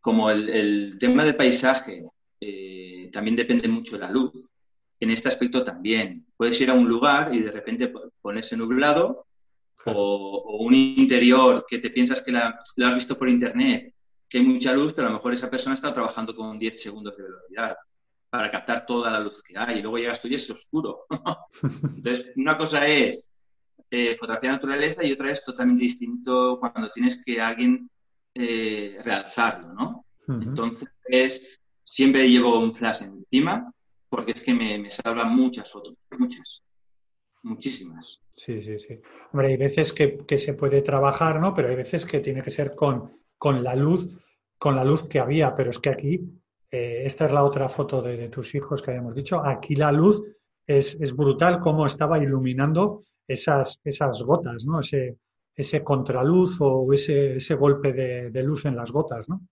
como 0.00 0.30
el, 0.30 0.96
tema 1.00 1.24
del 1.24 1.36
paisaje 1.36 2.04
eh, 2.40 3.10
también 3.12 3.34
depende 3.36 3.66
mucho 3.66 3.96
de 3.96 4.02
la 4.04 4.10
luz, 4.10 4.52
en 5.00 5.10
este 5.10 5.28
aspecto 5.28 5.64
también. 5.64 6.26
Puedes 6.36 6.60
ir 6.60 6.70
a 6.70 6.74
un 6.74 6.88
lugar 6.88 7.34
y 7.34 7.40
de 7.40 7.50
repente 7.50 7.92
ponerse 8.20 8.56
nublado 8.56 9.26
o, 9.86 10.58
un 10.60 10.74
interior 10.74 11.64
que 11.68 11.78
te 11.78 11.90
piensas 11.90 12.22
que 12.22 12.32
la, 12.32 12.58
lo 12.76 12.86
has 12.86 12.94
visto 12.94 13.18
por 13.18 13.28
internet, 13.28 13.94
que 14.28 14.38
hay 14.38 14.44
mucha 14.44 14.72
luz, 14.72 14.92
pero 14.94 15.08
a 15.08 15.10
lo 15.10 15.16
mejor 15.16 15.34
esa 15.34 15.50
persona 15.50 15.74
está 15.74 15.92
trabajando 15.92 16.34
con 16.34 16.58
10 16.58 16.82
segundos 16.82 17.16
de 17.16 17.24
velocidad 17.24 17.76
para 18.28 18.50
captar 18.50 18.86
toda 18.86 19.10
la 19.10 19.20
luz 19.20 19.42
que 19.42 19.58
hay 19.58 19.78
y 19.78 19.82
luego 19.82 19.98
llegas 19.98 20.22
tú 20.22 20.28
y 20.28 20.34
es 20.34 20.48
oscuro. 20.48 21.06
Entonces, 21.62 22.32
una 22.36 22.56
cosa 22.56 22.86
es 22.86 23.30
eh, 23.90 24.16
fotografía 24.18 24.50
de 24.50 24.56
naturaleza 24.56 25.04
y 25.04 25.12
otra 25.12 25.32
es 25.32 25.44
totalmente 25.44 25.82
distinto 25.82 26.58
cuando 26.60 26.90
tienes 26.92 27.24
que 27.24 27.40
alguien 27.40 27.90
eh, 28.34 28.98
realzarlo, 29.02 29.72
¿no? 29.72 30.04
Entonces, 30.28 31.58
siempre 31.82 32.30
llevo 32.30 32.60
un 32.60 32.72
flash 32.72 33.02
encima 33.02 33.72
porque 34.08 34.30
es 34.32 34.42
que 34.42 34.54
me, 34.54 34.78
me 34.78 34.92
salvan 34.92 35.34
muchas 35.34 35.68
fotos, 35.68 35.94
muchas 36.16 36.62
muchísimas. 37.42 38.20
Sí, 38.34 38.60
sí, 38.62 38.78
sí. 38.78 39.00
Hombre, 39.32 39.48
hay 39.48 39.56
veces 39.56 39.92
que, 39.92 40.38
se 40.38 40.54
puede 40.54 40.82
trabajar, 40.82 41.40
¿no? 41.40 41.54
Pero 41.54 41.68
hay 41.68 41.76
veces 41.76 42.06
que 42.06 42.20
tiene 42.20 42.42
que 42.42 42.50
ser 42.50 42.74
con, 42.74 43.18
con 43.36 43.62
la 43.62 43.74
luz, 43.74 44.08
con 44.58 44.76
la 44.76 44.84
luz 44.84 45.04
que 45.04 45.20
había, 45.20 45.54
pero 45.54 45.70
es 45.70 45.78
que 45.78 45.90
aquí, 45.90 46.20
eh, 46.70 47.02
esta 47.04 47.26
es 47.26 47.32
la 47.32 47.44
otra 47.44 47.68
foto 47.68 48.02
de, 48.02 48.28
tus 48.28 48.54
hijos 48.54 48.82
que 48.82 48.90
habíamos 48.90 49.14
dicho, 49.14 49.44
aquí 49.44 49.74
la 49.74 49.92
luz 49.92 50.22
es, 50.66 50.96
es 51.00 51.14
brutal 51.14 51.60
cómo 51.60 51.86
estaba 51.86 52.18
iluminando 52.18 53.04
esas, 53.26 53.80
esas 53.84 54.22
gotas, 54.22 54.64
¿no? 54.66 54.80
Ese, 54.80 55.18
ese 55.54 55.82
contraluz 55.82 56.58
o 56.60 56.92
ese, 56.92 57.36
ese 57.36 57.54
golpe 57.54 57.92
de, 57.92 58.30
de 58.30 58.42
luz 58.42 58.64
en 58.64 58.76
las 58.76 58.90
gotas, 58.90 59.28
¿no? 59.28 59.42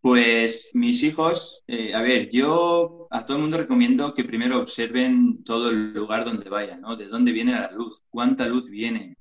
Pues 0.00 0.70
mis 0.74 1.02
hijos, 1.02 1.64
eh, 1.66 1.92
a 1.92 2.02
ver, 2.02 2.30
yo 2.30 3.08
a 3.10 3.26
todo 3.26 3.36
el 3.36 3.42
mundo 3.42 3.58
recomiendo 3.58 4.14
que 4.14 4.24
primero 4.24 4.60
observen 4.60 5.42
todo 5.42 5.70
el 5.70 5.92
lugar 5.92 6.24
donde 6.24 6.48
vayan, 6.48 6.80
¿no? 6.80 6.96
De 6.96 7.08
dónde 7.08 7.32
viene 7.32 7.52
la 7.52 7.72
luz, 7.72 8.04
cuánta 8.08 8.46
luz 8.46 8.70
viene, 8.70 9.16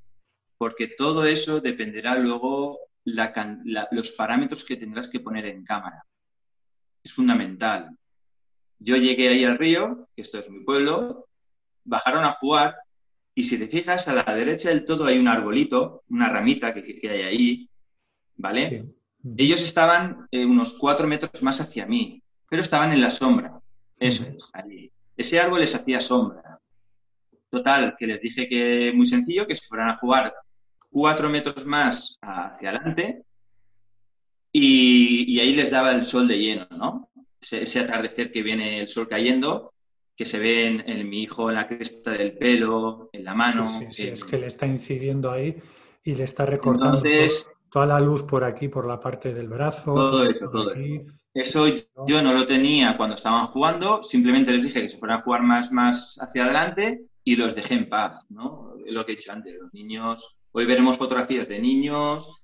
porque 0.57 0.88
todo 0.88 1.25
eso 1.25 1.62
dependerá 1.62 2.17
luego 2.17 2.79
los 3.05 4.12
parámetros 4.12 4.63
que 4.63 4.75
tendrás 4.75 5.07
que 5.10 5.19
poner 5.19 5.46
en 5.46 5.63
cámara. 5.63 6.03
Es 7.03 7.13
fundamental. 7.13 7.98
Yo 8.77 8.98
llegué 8.98 9.29
ahí 9.29 9.46
al 9.46 9.57
río, 9.57 10.07
que 10.15 10.22
esto 10.22 10.38
es 10.38 10.50
mi 10.50 10.63
pueblo, 10.63 11.27
bajaron 11.84 12.24
a 12.24 12.34
jugar 12.34 12.75
y 13.34 13.46
si 13.46 13.57
te 13.57 13.67
fijas 13.67 14.07
a 14.07 14.13
la 14.13 14.36
derecha 14.36 14.69
del 14.69 14.86
todo 14.86 15.05
hay 15.05 15.17
un 15.17 15.27
arbolito, 15.27 16.03
una 16.10 16.29
ramita 16.29 16.74
que, 16.74 17.00
que 17.00 17.10
hay 17.10 17.22
ahí, 17.22 17.69
¿vale? 18.36 18.97
Ellos 19.36 19.62
estaban 19.62 20.27
eh, 20.31 20.46
unos 20.46 20.74
cuatro 20.74 21.07
metros 21.07 21.41
más 21.41 21.60
hacia 21.60 21.86
mí, 21.86 22.22
pero 22.50 22.62
estaban 22.62 22.93
en 22.93 23.01
la 23.01 23.12
sombra. 23.12 23.60
Eso 24.00 24.24
es, 24.24 24.50
allí. 24.53 24.91
Ese 25.15 25.39
árbol 25.39 25.62
les 25.62 25.74
hacía 25.75 26.00
sombra. 26.00 26.60
Total, 27.50 27.96
que 27.98 28.07
les 28.07 28.22
dije 28.22 28.48
que 28.48 28.91
muy 28.93 29.05
sencillo, 29.05 29.48
que 29.48 29.55
se 29.55 29.65
fueran 29.65 29.89
a 29.89 29.98
jugar 29.98 30.34
cuatro 30.89 31.29
metros 31.29 31.65
más 31.65 32.17
hacia 32.22 32.69
adelante 32.69 33.24
y, 34.51 35.39
ahí 35.39 35.53
les 35.53 35.72
daba 35.72 35.91
el 35.91 36.05
sol 36.05 36.27
de 36.27 36.38
lleno, 36.38 36.67
¿no? 36.72 37.10
Ese, 37.39 37.79
atardecer 37.79 38.31
que 38.31 38.41
viene 38.41 38.81
el 38.81 38.88
sol 38.88 39.07
cayendo, 39.07 39.74
que 40.15 40.25
se 40.25 40.39
ve 40.39 40.67
en, 40.67 41.10
mi 41.10 41.24
hijo 41.24 41.50
en 41.50 41.55
la 41.55 41.67
cresta 41.67 42.12
del 42.12 42.38
pelo, 42.38 43.10
en 43.13 43.24
la 43.24 43.36
mano. 43.36 43.79
Sí, 43.79 43.86
sí, 43.91 44.07
es 44.07 44.24
que 44.24 44.38
le 44.38 44.48
está 44.48 44.65
incidiendo 44.65 45.31
ahí 45.31 45.55
y 46.03 46.15
le 46.15 46.24
está 46.24 46.46
recortando. 46.46 46.98
Entonces, 46.98 47.50
toda 47.71 47.86
la 47.86 48.00
luz 48.00 48.24
por 48.24 48.43
aquí, 48.43 48.67
por 48.67 48.88
la 48.88 49.00
parte 49.00 49.33
del 49.33 49.47
brazo. 49.47 49.93
Todo 49.93 50.24
eso, 50.24 50.50
todo 50.50 50.71
eso. 51.33 51.67
yo 52.07 52.21
no 52.21 52.33
lo 52.33 52.45
tenía 52.45 52.97
cuando 52.97 53.15
estaban 53.15 53.47
jugando, 53.47 54.03
simplemente 54.03 54.51
les 54.51 54.63
dije 54.63 54.81
que 54.81 54.89
se 54.89 54.97
fueran 54.97 55.19
a 55.19 55.21
jugar 55.21 55.43
más, 55.43 55.71
más 55.71 56.17
hacia 56.19 56.45
adelante 56.45 57.01
y 57.24 57.36
los 57.36 57.55
dejé 57.55 57.75
en 57.75 57.89
paz, 57.89 58.25
¿no? 58.29 58.74
Lo 58.86 59.05
que 59.05 59.13
he 59.13 59.15
dicho 59.15 59.31
antes, 59.31 59.55
los 59.59 59.74
niños, 59.74 60.38
hoy 60.51 60.65
veremos 60.65 60.97
fotografías 60.97 61.47
de 61.47 61.59
niños, 61.59 62.41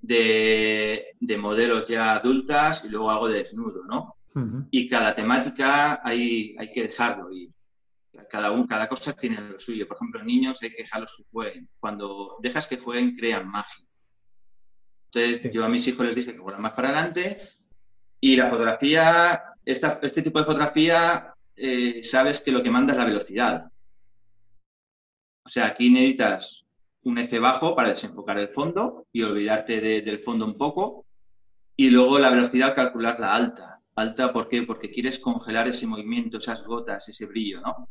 de, 0.00 1.06
modelos 1.38 1.86
ya 1.88 2.14
adultas 2.14 2.84
y 2.84 2.88
luego 2.88 3.10
algo 3.10 3.28
de 3.28 3.38
desnudo, 3.38 3.84
¿no? 3.84 4.16
Y 4.70 4.88
cada 4.88 5.14
temática 5.14 6.00
hay, 6.02 6.56
hay 6.58 6.72
que 6.72 6.88
dejarlo 6.88 7.30
y 7.30 7.52
cada, 8.30 8.50
un, 8.50 8.66
cada 8.66 8.88
cosa 8.88 9.12
tiene 9.12 9.40
lo 9.40 9.60
suyo. 9.60 9.86
Por 9.86 9.96
ejemplo, 9.96 10.22
niños 10.22 10.62
hay 10.62 10.70
que 10.70 10.82
dejarlos 10.82 11.14
que 11.16 11.24
jueguen. 11.30 11.68
Cuando 11.78 12.36
dejas 12.40 12.66
que 12.66 12.78
jueguen, 12.78 13.16
crean 13.16 13.48
magia. 13.48 13.86
Entonces, 15.14 15.52
yo 15.52 15.64
a 15.64 15.68
mis 15.68 15.86
hijos 15.86 16.06
les 16.06 16.16
dije 16.16 16.32
que 16.32 16.40
fueran 16.40 16.62
más 16.62 16.72
para 16.72 16.88
adelante 16.88 17.38
y 18.20 18.36
la 18.36 18.48
fotografía, 18.48 19.42
este 19.64 20.22
tipo 20.22 20.38
de 20.38 20.44
fotografía, 20.44 21.34
eh, 21.54 22.02
sabes 22.02 22.40
que 22.40 22.52
lo 22.52 22.62
que 22.62 22.70
manda 22.70 22.92
es 22.92 22.98
la 22.98 23.04
velocidad. 23.04 23.70
O 25.44 25.48
sea, 25.48 25.66
aquí 25.66 25.90
necesitas 25.90 26.64
un 27.02 27.18
F 27.18 27.38
bajo 27.40 27.74
para 27.74 27.90
desenfocar 27.90 28.38
el 28.38 28.48
fondo 28.48 29.06
y 29.12 29.22
olvidarte 29.22 29.80
del 29.80 30.20
fondo 30.20 30.46
un 30.46 30.56
poco. 30.56 31.04
Y 31.76 31.90
luego 31.90 32.18
la 32.18 32.30
velocidad 32.30 32.74
calcularla 32.74 33.34
alta. 33.34 33.80
Alta, 33.96 34.32
¿por 34.32 34.48
qué? 34.48 34.62
Porque 34.62 34.90
quieres 34.90 35.18
congelar 35.18 35.68
ese 35.68 35.86
movimiento, 35.86 36.38
esas 36.38 36.62
gotas, 36.62 37.06
ese 37.08 37.26
brillo, 37.26 37.60
¿no? 37.60 37.88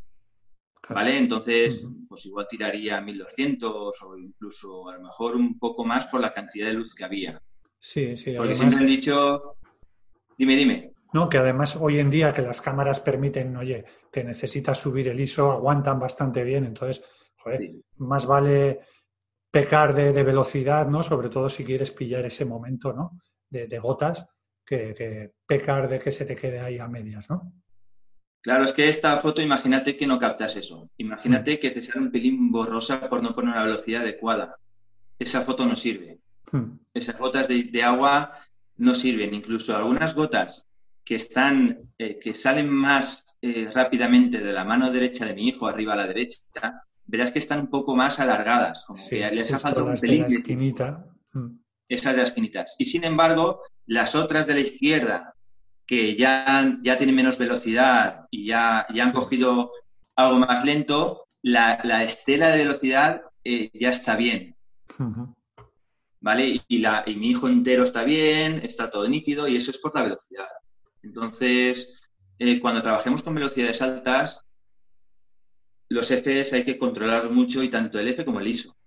¿Vale? 0.89 1.17
Entonces, 1.17 1.87
pues 2.07 2.25
igual 2.25 2.47
tiraría 2.49 2.99
1200 2.99 3.95
o 4.01 4.17
incluso 4.17 4.89
a 4.89 4.97
lo 4.97 5.03
mejor 5.03 5.35
un 5.35 5.57
poco 5.57 5.85
más 5.85 6.07
por 6.07 6.19
la 6.19 6.33
cantidad 6.33 6.67
de 6.67 6.73
luz 6.73 6.93
que 6.95 7.05
había. 7.05 7.41
Sí, 7.79 8.15
sí. 8.15 8.33
Porque 8.35 8.55
siempre 8.55 8.79
han 8.79 8.85
dicho. 8.85 9.55
Dime, 10.37 10.55
dime. 10.55 10.93
No, 11.13 11.27
que 11.27 11.37
además 11.37 11.75
hoy 11.75 11.99
en 11.99 12.09
día 12.09 12.31
que 12.31 12.41
las 12.41 12.61
cámaras 12.61 12.99
permiten, 12.99 13.55
oye, 13.57 13.83
que 14.11 14.23
necesitas 14.23 14.77
subir 14.79 15.09
el 15.09 15.19
ISO, 15.19 15.51
aguantan 15.51 15.99
bastante 15.99 16.43
bien, 16.43 16.65
entonces, 16.65 17.03
joder, 17.35 17.71
más 17.97 18.25
vale 18.25 18.79
pecar 19.51 19.93
de, 19.93 20.23
velocidad, 20.23 20.87
¿no? 20.87 21.03
Sobre 21.03 21.27
todo 21.27 21.49
si 21.49 21.65
quieres 21.65 21.91
pillar 21.91 22.25
ese 22.25 22.45
momento, 22.45 22.93
¿no? 22.93 23.19
De, 23.49 23.79
gotas, 23.79 24.25
que, 24.65 24.93
que, 24.93 25.33
pecar 25.45 25.89
de 25.89 25.99
que 25.99 26.13
se 26.13 26.25
te 26.25 26.35
quede 26.37 26.61
ahí 26.61 26.79
a 26.79 26.87
medias, 26.87 27.29
¿no? 27.29 27.51
Claro, 28.41 28.63
es 28.63 28.73
que 28.73 28.89
esta 28.89 29.17
foto, 29.19 29.41
imagínate 29.41 29.95
que 29.95 30.07
no 30.07 30.17
captas 30.17 30.55
eso. 30.55 30.89
Imagínate 30.97 31.59
que 31.59 31.69
te 31.69 31.81
sale 31.81 32.01
un 32.01 32.11
pelín 32.11 32.51
borrosa 32.51 33.07
por 33.07 33.21
no 33.21 33.35
poner 33.35 33.51
una 33.51 33.63
velocidad 33.63 34.01
adecuada. 34.01 34.55
esa 35.19 35.43
foto 35.43 35.65
no 35.65 35.75
sirve. 35.75 36.19
Hmm. 36.51 36.79
Esas 36.93 37.17
gotas 37.19 37.47
de, 37.47 37.83
agua 37.83 38.33
no 38.77 38.95
sirven. 38.95 39.35
Incluso 39.35 39.75
algunas 39.75 40.15
gotas 40.15 40.67
que 41.03 41.15
están, 41.15 41.91
eh, 41.99 42.17
que 42.19 42.33
salen 42.33 42.67
más 42.67 43.37
eh, 43.41 43.69
rápidamente 43.73 44.39
de 44.39 44.53
la 44.53 44.63
mano 44.63 44.91
derecha 44.91 45.25
de 45.25 45.35
mi 45.35 45.47
hijo 45.47 45.67
arriba 45.67 45.93
a 45.93 45.97
la 45.97 46.07
derecha, 46.07 46.39
verás 47.05 47.31
que 47.31 47.39
están 47.39 47.59
un 47.59 47.69
poco 47.69 47.95
más 47.95 48.19
alargadas, 48.19 48.83
como 48.87 49.07
que 49.07 49.29
les 49.31 49.53
ha 49.53 49.59
faltado 49.59 49.85
un 49.85 49.97
pelín. 49.99 50.23
De 50.23 50.29
la 50.29 50.35
esquinita. 50.35 51.05
Hmm. 51.33 51.59
Esas 51.87 52.13
de 52.15 52.21
las 52.21 52.29
esquinitas. 52.29 52.75
Y 52.79 52.85
sin 52.85 53.03
embargo, 53.03 53.61
las 53.85 54.15
otras 54.15 54.47
de 54.47 54.53
la 54.55 54.59
izquierda, 54.61 55.35
que 55.91 56.15
ya, 56.15 56.77
ya 56.83 56.97
tienen 56.97 57.17
menos 57.17 57.37
velocidad 57.37 58.25
y 58.31 58.45
ya, 58.45 58.87
ya 58.93 59.03
han 59.03 59.11
cogido 59.11 59.73
algo 60.15 60.39
más 60.39 60.63
lento, 60.63 61.27
la, 61.41 62.05
estela 62.05 62.47
de 62.51 62.59
velocidad 62.59 63.23
eh, 63.43 63.69
ya 63.73 63.89
está 63.89 64.15
bien. 64.15 64.55
¿Vale? 66.21 66.61
Y, 66.65 66.77
la, 66.77 67.03
y 67.05 67.17
mi 67.17 67.31
hijo 67.31 67.49
entero 67.49 67.83
está 67.83 68.05
bien, 68.05 68.61
está 68.63 68.89
todo 68.89 69.05
nítido 69.05 69.49
y 69.49 69.57
eso 69.57 69.71
es 69.71 69.79
por 69.79 69.93
la 69.93 70.03
velocidad. 70.03 70.47
Entonces, 71.03 72.01
eh, 72.39 72.61
cuando 72.61 72.81
trabajemos 72.81 73.21
con 73.21 73.35
velocidades 73.35 73.81
altas, 73.81 74.39
los 75.89 76.09
Fs 76.09 76.53
hay 76.53 76.63
que 76.63 76.77
controlar 76.77 77.29
mucho 77.31 77.61
y 77.61 77.67
tanto 77.67 77.99
el 77.99 78.07
F 78.07 78.23
como 78.23 78.39
el 78.39 78.47
ISO. 78.47 78.77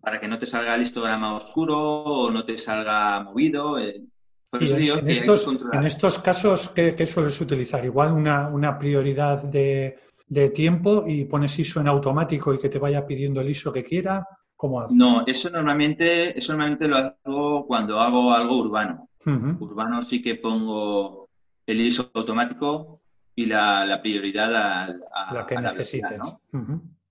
Para 0.00 0.18
que 0.18 0.28
no 0.28 0.38
te 0.38 0.46
salga 0.46 0.76
el 0.76 0.82
histograma 0.82 1.36
oscuro 1.36 1.78
o 1.78 2.30
no 2.30 2.42
te 2.46 2.56
salga 2.56 3.22
movido. 3.22 3.78
Eh, 3.78 4.06
en, 4.52 5.08
estos, 5.08 5.48
en, 5.72 5.84
estos, 5.84 6.18
casos, 6.18 6.68
¿qué, 6.70 7.06
sueles 7.06 7.40
utilizar? 7.40 7.84
Igual 7.84 8.12
una, 8.12 8.48
una 8.48 8.78
prioridad 8.78 9.42
de, 9.42 9.98
de, 10.26 10.50
tiempo 10.50 11.04
y 11.06 11.24
pones 11.24 11.58
ISO 11.58 11.80
en 11.80 11.88
automático 11.88 12.52
y 12.52 12.58
que 12.58 12.68
te 12.68 12.78
vaya 12.78 13.06
pidiendo 13.06 13.40
el 13.40 13.48
ISO 13.48 13.72
que 13.72 13.82
quiera. 13.82 14.26
¿Cómo 14.54 14.80
haces? 14.80 14.96
No, 14.96 15.24
eso 15.26 15.48
normalmente, 15.48 16.38
eso 16.38 16.52
normalmente 16.52 16.86
lo 16.86 16.96
hago 16.96 17.66
cuando 17.66 17.98
hago 17.98 18.32
algo 18.32 18.58
urbano. 18.58 19.08
Urbano 19.24 20.02
sí 20.02 20.20
que 20.20 20.34
pongo 20.34 21.28
el 21.66 21.80
ISO 21.80 22.10
automático 22.12 23.00
y 23.34 23.46
la, 23.46 23.98
prioridad 24.02 24.54
a, 24.54 25.32
la 25.32 25.46
que 25.46 25.56
necesites. 25.56 26.20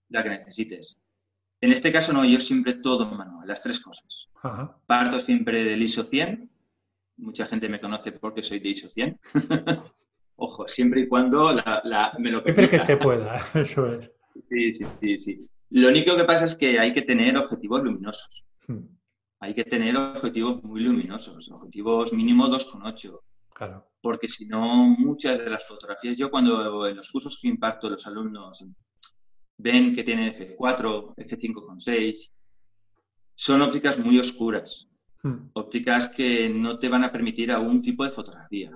La 0.09 0.23
que 0.23 0.29
necesites. 0.29 1.01
En 1.59 1.71
este 1.71 1.91
caso 1.91 2.13
no, 2.13 2.23
yo 2.23 2.39
siempre 2.39 2.73
todo 2.73 3.05
manual, 3.05 3.47
las 3.47 3.63
tres 3.63 3.79
cosas. 3.79 4.27
Parto 4.85 5.19
siempre 5.19 5.63
del 5.63 5.81
ISO 5.81 6.03
100. 6.03 6.50
Mucha 7.21 7.45
gente 7.45 7.69
me 7.69 7.79
conoce 7.79 8.11
porque 8.11 8.41
soy 8.41 8.59
de 8.59 8.69
ISO 8.69 8.89
100. 8.89 9.19
Ojo, 10.37 10.67
siempre 10.67 11.01
y 11.01 11.07
cuando 11.07 11.53
la, 11.53 12.13
me 12.17 12.31
lo 12.31 12.41
Siempre 12.41 12.67
que 12.67 12.79
se 12.79 12.97
pueda, 12.97 13.45
eso 13.53 13.93
es. 13.93 14.11
Sí, 14.49 14.71
sí, 14.71 14.85
sí, 14.99 15.19
sí. 15.19 15.47
Lo 15.69 15.89
único 15.89 16.17
que 16.17 16.23
pasa 16.23 16.45
es 16.45 16.55
que 16.55 16.79
hay 16.79 16.91
que 16.91 17.03
tener 17.03 17.37
objetivos 17.37 17.83
luminosos. 17.83 18.43
Hmm. 18.67 18.85
Hay 19.39 19.53
que 19.53 19.63
tener 19.63 19.95
objetivos 19.95 20.63
muy 20.63 20.81
luminosos, 20.81 21.49
objetivos 21.51 22.11
mínimo 22.11 22.47
2,8. 22.47 23.19
Claro. 23.53 23.87
Porque 24.01 24.27
si 24.27 24.47
no, 24.47 24.85
muchas 24.85 25.39
de 25.39 25.49
las 25.49 25.67
fotografías, 25.67 26.17
yo 26.17 26.31
cuando 26.31 26.87
en 26.87 26.97
los 26.97 27.09
cursos 27.11 27.37
que 27.39 27.47
imparto 27.47 27.87
los 27.87 28.05
alumnos 28.07 28.65
ven 29.57 29.93
que 29.93 30.03
tienen 30.03 30.33
F4, 30.33 31.13
F5,6, 31.17 32.31
son 33.35 33.61
ópticas 33.61 33.99
muy 33.99 34.19
oscuras. 34.19 34.87
Hmm. 35.23 35.49
Ópticas 35.53 36.09
que 36.09 36.49
no 36.49 36.79
te 36.79 36.89
van 36.89 37.03
a 37.03 37.11
permitir 37.11 37.51
algún 37.51 37.81
tipo 37.81 38.03
de 38.03 38.11
fotografía 38.11 38.71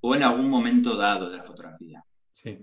o 0.00 0.14
en 0.14 0.22
algún 0.22 0.48
momento 0.48 0.96
dado 0.96 1.30
de 1.30 1.36
la 1.36 1.44
fotografía. 1.44 2.02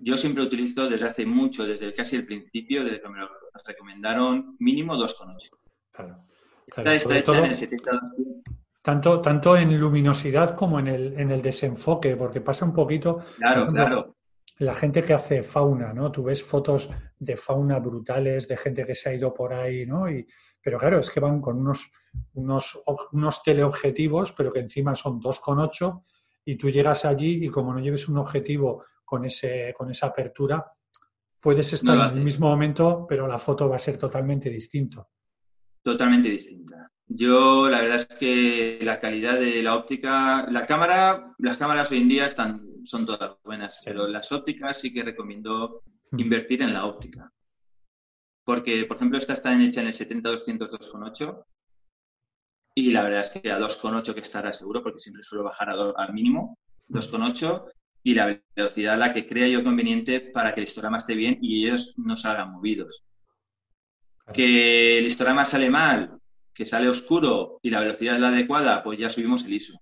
Yo 0.02 0.18
siempre 0.18 0.42
utilizo 0.42 0.90
desde 0.90 1.06
hace 1.06 1.26
mucho, 1.26 1.64
desde 1.64 1.94
casi 1.94 2.16
el 2.16 2.26
principio, 2.26 2.84
desde 2.84 3.00
que 3.00 3.10
me 3.10 3.20
lo 3.20 3.30
recomendaron, 3.64 4.56
mínimo 4.58 4.96
2,8. 4.96 5.50
Claro. 5.92 6.26
claro. 6.68 6.92
está 6.92 7.18
hecha 7.18 7.38
en 7.38 7.46
el 7.46 7.56
70 7.56 7.92
tanto, 8.88 9.20
tanto 9.20 9.58
en 9.58 9.78
luminosidad 9.78 10.56
como 10.56 10.80
en 10.80 10.88
el, 10.88 11.20
en 11.20 11.30
el 11.30 11.42
desenfoque, 11.42 12.16
porque 12.16 12.40
pasa 12.40 12.64
un 12.64 12.74
poquito. 12.74 13.20
Claro, 13.36 13.68
claro. 13.68 14.16
La 14.60 14.74
gente 14.76 15.04
que 15.04 15.14
hace 15.14 15.44
fauna, 15.44 15.92
¿no? 15.92 16.10
Tú 16.10 16.24
ves 16.24 16.42
fotos 16.42 16.90
de 17.20 17.36
fauna 17.36 17.80
brutales, 17.80 18.48
de 18.48 18.56
gente 18.56 18.86
que 18.86 18.96
se 18.96 19.10
ha 19.10 19.14
ido 19.14 19.34
por 19.34 19.54
ahí, 19.54 19.86
¿no? 19.86 20.10
Y, 20.10 20.26
pero 20.68 20.80
claro, 20.80 21.00
es 21.00 21.10
que 21.10 21.22
van 21.22 21.40
con 21.40 21.60
unos, 21.60 21.90
unos, 22.34 22.78
unos 23.14 23.42
teleobjetivos, 23.42 24.34
pero 24.34 24.52
que 24.52 24.60
encima 24.60 24.94
son 24.96 25.22
2,8 25.22 26.04
y 26.44 26.58
tú 26.58 26.70
llegas 26.70 27.06
allí 27.06 27.46
y 27.46 27.48
como 27.48 27.74
no 27.74 27.80
lleves 27.80 28.10
un 28.10 28.18
objetivo 28.18 28.84
con, 29.06 29.24
ese, 29.24 29.74
con 29.78 29.90
esa 29.90 30.08
apertura, 30.08 30.66
puedes 31.40 31.72
estar 31.72 32.12
en 32.12 32.18
el 32.18 32.22
mismo 32.22 32.50
momento, 32.50 33.06
pero 33.08 33.28
la 33.28 33.38
foto 33.38 33.70
va 33.70 33.78
a 33.78 33.80
ser 33.80 33.98
totalmente 33.98 34.50
distinto. 34.50 35.08
Totalmente 35.82 36.28
distinta. 36.32 36.92
Yo, 37.06 37.70
la 37.70 37.80
verdad 37.80 38.06
es 38.10 38.18
que 38.18 38.80
la 38.82 39.00
calidad 39.00 39.40
de 39.40 39.64
la 39.64 39.74
óptica, 39.74 40.52
la 40.52 40.66
cámara, 40.66 41.34
las 41.38 41.56
cámaras 41.56 41.90
hoy 41.92 42.00
en 42.00 42.10
día 42.10 42.28
están, 42.28 42.84
son 42.84 43.06
todas 43.06 43.38
buenas, 43.42 43.82
pero 43.86 44.06
las 44.06 44.34
ópticas 44.34 44.82
sí 44.82 44.94
que 44.94 45.04
recomiendo 45.04 45.84
hmm. 46.12 46.20
invertir 46.20 46.62
en 46.62 46.74
la 46.74 46.88
óptica. 46.88 47.32
Porque, 48.48 48.86
por 48.86 48.96
ejemplo, 48.96 49.20
esta 49.20 49.34
está 49.34 49.62
hecha 49.62 49.82
en 49.82 49.88
el 49.88 49.94
70-200-2.8 49.94 51.44
y 52.76 52.92
la 52.92 53.04
verdad 53.04 53.20
es 53.20 53.30
que 53.30 53.52
a 53.52 53.60
2.8 53.60 54.14
que 54.14 54.22
estará 54.22 54.54
seguro, 54.54 54.82
porque 54.82 55.02
siempre 55.02 55.22
suelo 55.22 55.44
bajar 55.44 55.70
al 55.70 56.14
mínimo, 56.14 56.58
2.8 56.88 57.66
hmm. 57.66 57.70
y 58.04 58.14
la 58.14 58.40
velocidad 58.56 58.98
la 58.98 59.12
que 59.12 59.28
crea 59.28 59.50
yo 59.50 59.66
conveniente 59.66 60.22
para 60.22 60.54
que 60.54 60.62
el 60.62 60.68
histograma 60.68 61.00
esté 61.00 61.14
bien 61.14 61.40
y 61.42 61.68
ellos 61.68 61.96
no 61.98 62.16
salgan 62.16 62.54
movidos. 62.54 63.04
Que 64.34 65.00
el 65.00 65.08
histograma 65.08 65.44
sale 65.44 65.70
mal, 65.70 66.18
que 66.54 66.66
sale 66.66 66.88
oscuro 66.88 67.60
y 67.62 67.70
la 67.70 67.82
velocidad 67.82 68.16
es 68.16 68.22
la 68.22 68.30
adecuada, 68.30 68.82
pues 68.82 68.98
ya 68.98 69.10
subimos 69.10 69.44
el 69.44 69.56
ISO. 69.56 69.78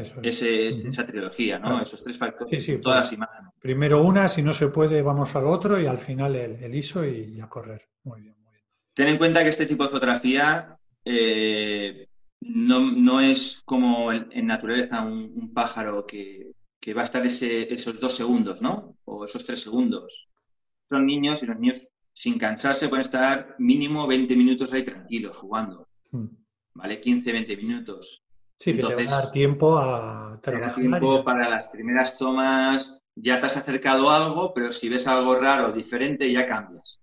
Eso 0.00 0.20
es. 0.22 0.42
Esa 0.42 1.06
trilogía, 1.06 1.58
¿no? 1.58 1.82
Esos 1.82 2.02
tres 2.02 2.18
factores, 2.18 2.64
sí, 2.64 2.78
todas 2.78 3.04
las 3.04 3.12
imágenes. 3.12 3.52
Primero 3.60 4.02
una, 4.02 4.28
si 4.28 4.42
no 4.42 4.52
se 4.52 4.68
puede, 4.68 5.02
vamos 5.02 5.34
al 5.34 5.46
otro 5.46 5.80
y 5.80 5.86
al 5.86 5.98
final 5.98 6.36
el, 6.36 6.74
ISO 6.74 7.04
y 7.04 7.40
a 7.40 7.48
correr. 7.48 7.82
Muy 8.04 8.22
bien, 8.22 8.36
muy 8.42 8.52
bien. 8.52 8.64
Ten 8.94 9.08
en 9.08 9.18
cuenta 9.18 9.42
que 9.42 9.50
este 9.50 9.66
tipo 9.66 9.84
de 9.84 9.90
fotografía 9.90 10.76
eh, 11.04 12.08
no, 12.40 13.20
es 13.20 13.62
como 13.64 14.12
en, 14.12 14.46
naturaleza 14.46 15.02
un, 15.02 15.52
pájaro 15.54 16.06
que, 16.06 16.52
va 16.96 17.02
a 17.02 17.04
estar 17.04 17.24
esos 17.26 18.00
dos 18.00 18.14
segundos, 18.14 18.60
¿no? 18.60 18.96
O 19.04 19.24
esos 19.24 19.44
tres 19.44 19.60
segundos. 19.60 20.28
Son 20.88 21.06
niños 21.06 21.42
y 21.42 21.46
los 21.46 21.58
niños 21.58 21.90
sin 22.12 22.38
cansarse, 22.38 22.88
pueden 22.88 23.04
estar 23.04 23.56
mínimo 23.58 24.06
20 24.06 24.36
minutos 24.36 24.72
ahí 24.72 24.84
tranquilos 24.84 25.36
jugando. 25.36 25.88
Hmm. 26.10 26.28
¿Vale? 26.74 27.00
15, 27.00 27.32
20 27.32 27.56
minutos. 27.56 28.22
Sí, 28.58 28.74
que 28.74 28.82
te 28.82 28.94
va 28.94 29.02
a 29.02 29.20
dar 29.22 29.30
tiempo 29.30 29.78
a 29.78 30.38
trabajar. 30.40 30.74
Te 30.74 30.80
tiempo 30.80 31.24
para 31.24 31.48
las 31.48 31.68
primeras 31.68 32.16
tomas, 32.16 33.02
ya 33.14 33.40
te 33.40 33.46
has 33.46 33.56
acercado 33.56 34.10
a 34.10 34.24
algo, 34.24 34.52
pero 34.54 34.72
si 34.72 34.88
ves 34.88 35.06
algo 35.06 35.34
raro, 35.36 35.72
diferente, 35.72 36.30
ya 36.30 36.46
cambias. 36.46 37.00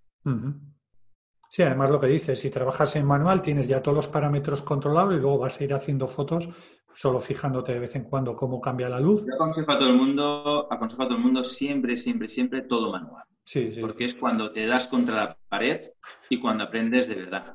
Sí, 1.48 1.62
además 1.62 1.90
lo 1.90 2.00
que 2.00 2.08
dices, 2.08 2.40
si 2.40 2.50
trabajas 2.50 2.96
en 2.96 3.06
manual 3.06 3.40
tienes 3.40 3.68
ya 3.68 3.80
todos 3.80 3.94
los 3.94 4.08
parámetros 4.08 4.62
controlados 4.62 5.14
y 5.14 5.18
luego 5.18 5.38
vas 5.38 5.60
a 5.60 5.64
ir 5.64 5.72
haciendo 5.72 6.08
fotos 6.08 6.48
solo 6.92 7.20
fijándote 7.20 7.72
de 7.72 7.80
vez 7.80 7.94
en 7.96 8.04
cuando 8.04 8.36
cómo 8.36 8.60
cambia 8.60 8.88
la 8.88 9.00
luz. 9.00 9.26
Yo 9.26 9.34
aconsejo 9.34 9.72
a 9.72 9.78
todo 9.78 9.88
el 9.90 9.96
mundo, 9.96 10.68
aconsejo 10.70 11.02
a 11.02 11.06
todo 11.06 11.16
el 11.16 11.22
mundo 11.22 11.44
siempre, 11.44 11.96
siempre, 11.96 12.28
siempre 12.28 12.62
todo 12.62 12.90
manual. 12.90 13.24
Porque 13.80 14.04
es 14.04 14.14
cuando 14.14 14.52
te 14.52 14.66
das 14.66 14.88
contra 14.88 15.16
la 15.16 15.36
pared 15.48 15.90
y 16.30 16.40
cuando 16.40 16.64
aprendes 16.64 17.08
de 17.08 17.16
verdad. 17.16 17.54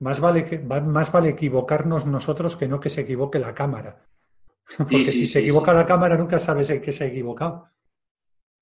Más 0.00 0.18
vale, 0.18 0.62
más 0.62 1.12
vale 1.12 1.30
equivocarnos 1.30 2.06
nosotros 2.06 2.56
que 2.56 2.68
no 2.68 2.80
que 2.80 2.88
se 2.88 3.02
equivoque 3.02 3.38
la 3.38 3.54
cámara. 3.54 4.04
Porque 4.78 5.10
si 5.12 5.26
se 5.26 5.40
equivoca 5.40 5.72
la 5.72 5.86
cámara 5.86 6.16
nunca 6.16 6.38
sabes 6.38 6.70
en 6.70 6.80
qué 6.80 6.92
se 6.92 7.04
ha 7.04 7.08
equivocado. 7.08 7.68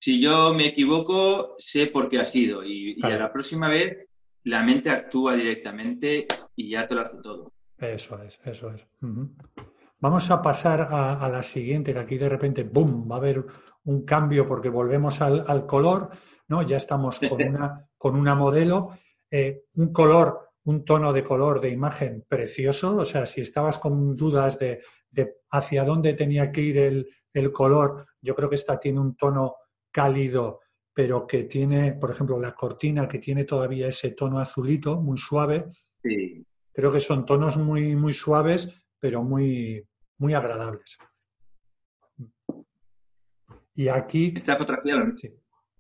Si 0.00 0.20
yo 0.20 0.54
me 0.54 0.66
equivoco, 0.66 1.56
sé 1.58 1.88
por 1.88 2.08
qué 2.08 2.20
ha 2.20 2.24
sido. 2.24 2.62
Y, 2.64 3.00
a 3.02 3.10
la 3.10 3.32
próxima 3.32 3.68
vez 3.68 4.06
la 4.44 4.62
mente 4.62 4.90
actúa 4.90 5.34
directamente 5.34 6.26
y 6.54 6.70
ya 6.70 6.86
te 6.86 6.94
lo 6.94 7.02
hace 7.02 7.18
todo. 7.22 7.52
Eso 7.76 8.20
es, 8.22 8.38
eso 8.44 8.70
es. 8.70 8.86
Vamos 10.00 10.30
a 10.30 10.40
pasar 10.40 10.88
a, 10.90 11.24
a, 11.24 11.28
la 11.28 11.42
siguiente, 11.42 11.92
que 11.92 11.98
aquí 11.98 12.16
de 12.16 12.28
repente, 12.28 12.62
¡boom!, 12.62 13.10
va 13.10 13.16
a 13.16 13.18
haber 13.18 13.44
un 13.84 14.04
cambio 14.04 14.46
porque 14.46 14.68
volvemos 14.68 15.20
al, 15.20 15.66
color, 15.66 16.10
¿no? 16.48 16.62
Ya 16.62 16.76
estamos 16.76 17.18
con 17.18 17.42
una, 17.48 17.86
con 17.96 18.16
una 18.16 18.34
modelo, 18.34 18.90
eh, 19.30 19.64
un 19.74 19.92
color, 19.92 20.47
un 20.68 20.84
tono 20.84 21.14
de 21.14 21.22
color 21.22 21.62
de 21.62 21.70
imagen 21.70 22.26
precioso, 22.28 22.96
o 22.96 23.04
sea, 23.06 23.24
si 23.24 23.40
estabas 23.40 23.78
con 23.78 24.14
dudas 24.14 24.58
de, 24.58 24.82
hacia 25.50 25.82
dónde 25.82 26.12
tenía 26.12 26.52
que 26.52 26.60
ir 26.60 26.78
el, 26.78 27.52
color, 27.52 28.04
yo 28.20 28.34
creo 28.34 28.50
que 28.50 28.56
esta 28.56 28.78
tiene 28.78 29.00
un 29.00 29.16
tono 29.16 29.54
cálido, 29.90 30.60
pero 30.92 31.26
que 31.26 31.44
tiene, 31.44 31.92
por 31.92 32.10
ejemplo, 32.10 32.38
la 32.38 32.54
cortina 32.54 33.08
que 33.08 33.18
tiene 33.18 33.44
todavía 33.44 33.88
ese 33.88 34.10
tono 34.10 34.40
azulito, 34.40 35.00
muy 35.00 35.16
suave. 35.16 35.70
Creo 36.02 36.92
que 36.92 37.00
son 37.00 37.24
tonos 37.24 37.56
muy, 37.56 37.96
muy 37.96 38.12
suaves, 38.12 38.68
pero 38.98 39.22
muy, 39.22 39.82
muy 40.18 40.34
agradables. 40.34 40.98
Y 43.74 43.88
aquí... 43.88 44.34
Esta 44.36 44.56
fotografía... 44.56 44.96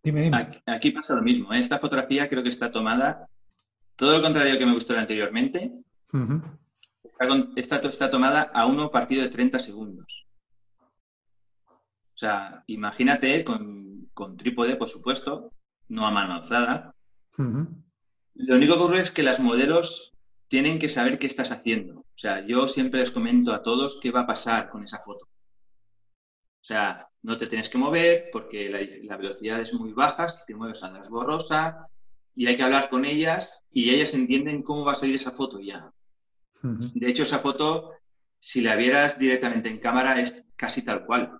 Dime, 0.02 0.22
dime. 0.22 0.62
Aquí, 0.64 0.92
pasa 0.92 1.14
lo 1.14 1.22
mismo. 1.22 1.52
¿eh? 1.52 1.58
Esta 1.58 1.78
fotografía 1.78 2.28
creo 2.28 2.42
que 2.42 2.48
está 2.48 2.70
tomada 2.70 3.28
todo 3.98 4.16
lo 4.16 4.22
contrario 4.22 4.56
que 4.58 4.64
me 4.64 4.74
gustó 4.74 4.96
anteriormente. 4.96 5.72
esta, 7.56 7.76
está 7.78 8.10
tomada 8.10 8.42
a 8.54 8.64
uno 8.64 8.92
partido 8.92 9.22
de 9.22 9.28
30 9.28 9.58
segundos. 9.58 10.26
O 11.66 12.18
sea, 12.18 12.62
imagínate 12.68 13.42
con, 13.42 14.08
con 14.14 14.36
trípode, 14.36 14.76
por 14.76 14.88
supuesto, 14.88 15.52
no 15.88 16.06
a 16.06 16.12
mano 16.12 16.34
alzada. 16.34 16.94
Lo 17.36 18.54
único 18.54 18.74
que 18.74 18.80
ocurre 18.80 19.00
es 19.00 19.10
que 19.10 19.24
las 19.24 19.40
modelos 19.40 20.12
tienen 20.46 20.78
que 20.78 20.88
saber 20.88 21.18
qué 21.18 21.26
estás 21.26 21.50
haciendo. 21.50 22.00
O 22.00 22.18
sea, 22.18 22.46
yo 22.46 22.68
siempre 22.68 23.00
les 23.00 23.10
comento 23.10 23.52
a 23.52 23.62
todos 23.64 23.98
qué 24.00 24.12
va 24.12 24.20
a 24.20 24.26
pasar 24.28 24.70
con 24.70 24.84
esa 24.84 25.00
foto. 25.00 25.24
O 25.24 26.64
sea, 26.64 27.08
no 27.22 27.36
te 27.36 27.48
tienes 27.48 27.68
que 27.68 27.78
mover 27.78 28.28
porque 28.32 29.00
la, 29.02 29.16
velocidad 29.16 29.60
es 29.60 29.74
muy 29.74 29.92
baja, 29.92 30.28
si 30.28 30.46
te 30.46 30.54
mueves 30.54 30.84
andas 30.84 31.10
borrosa 31.10 31.88
y 32.38 32.46
hay 32.46 32.56
que 32.56 32.62
hablar 32.62 32.88
con 32.88 33.04
ellas 33.04 33.66
y 33.72 33.90
ellas 33.90 34.14
entienden 34.14 34.62
cómo 34.62 34.84
va 34.84 34.92
a 34.92 34.94
salir 34.94 35.16
esa 35.16 35.32
foto 35.32 35.58
ya. 35.58 35.92
De 36.62 37.10
hecho, 37.10 37.24
esa 37.24 37.40
foto, 37.40 37.94
si 38.38 38.60
la 38.60 38.76
vieras 38.76 39.18
directamente 39.18 39.68
en 39.68 39.80
cámara, 39.80 40.20
es 40.20 40.44
casi 40.54 40.84
tal 40.84 41.04
cual. 41.04 41.36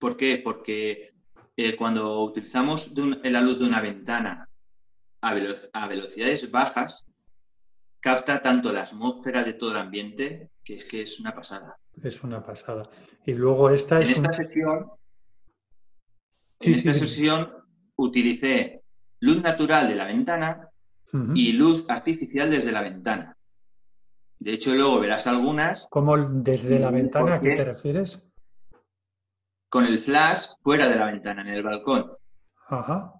¿Por 0.00 0.16
qué? 0.16 0.40
Porque 0.42 1.12
eh, 1.56 1.76
cuando 1.76 2.24
utilizamos 2.24 2.90
la 2.96 3.40
luz 3.40 3.60
de 3.60 3.64
una 3.64 3.80
ventana 3.80 4.48
a, 5.20 5.86
velocidades 5.86 6.50
bajas, 6.50 7.06
capta 8.00 8.42
tanto 8.42 8.72
la 8.72 8.82
atmósfera 8.82 9.44
de 9.44 9.52
todo 9.52 9.70
el 9.70 9.76
ambiente 9.76 10.50
que 10.64 10.78
es 10.78 10.84
que 10.84 11.02
es 11.02 11.20
una 11.20 11.32
pasada. 11.32 11.76
Es 12.02 12.24
una 12.24 12.44
pasada. 12.44 12.90
Y 13.24 13.34
luego 13.34 13.70
esta 13.70 14.00
es. 14.00 14.08
En 14.08 14.16
esta 14.16 14.32
sesión, 14.32 14.90
en 16.58 16.72
esta 16.72 16.94
sesión 16.94 17.48
utilicé 17.94 18.81
luz 19.22 19.40
natural 19.40 19.88
de 19.88 19.94
la 19.94 20.04
ventana 20.04 20.68
y 21.34 21.52
luz 21.52 21.84
artificial 21.88 22.50
desde 22.50 22.72
la 22.72 22.82
ventana. 22.82 23.36
De 24.38 24.52
hecho, 24.52 24.74
luego 24.74 24.98
verás 24.98 25.26
algunas. 25.28 25.86
¿Cómo 25.90 26.18
desde 26.18 26.80
la 26.80 26.90
ventana? 26.90 27.34
¿A 27.34 27.40
qué 27.40 27.52
te 27.54 27.64
refieres? 27.64 28.28
Con 29.68 29.84
el 29.84 30.00
flash 30.00 30.46
fuera 30.62 30.88
de 30.88 30.96
la 30.96 31.06
ventana, 31.06 31.42
en 31.42 31.48
el 31.48 31.62
balcón. 31.62 32.12
Ajá. 32.68 33.12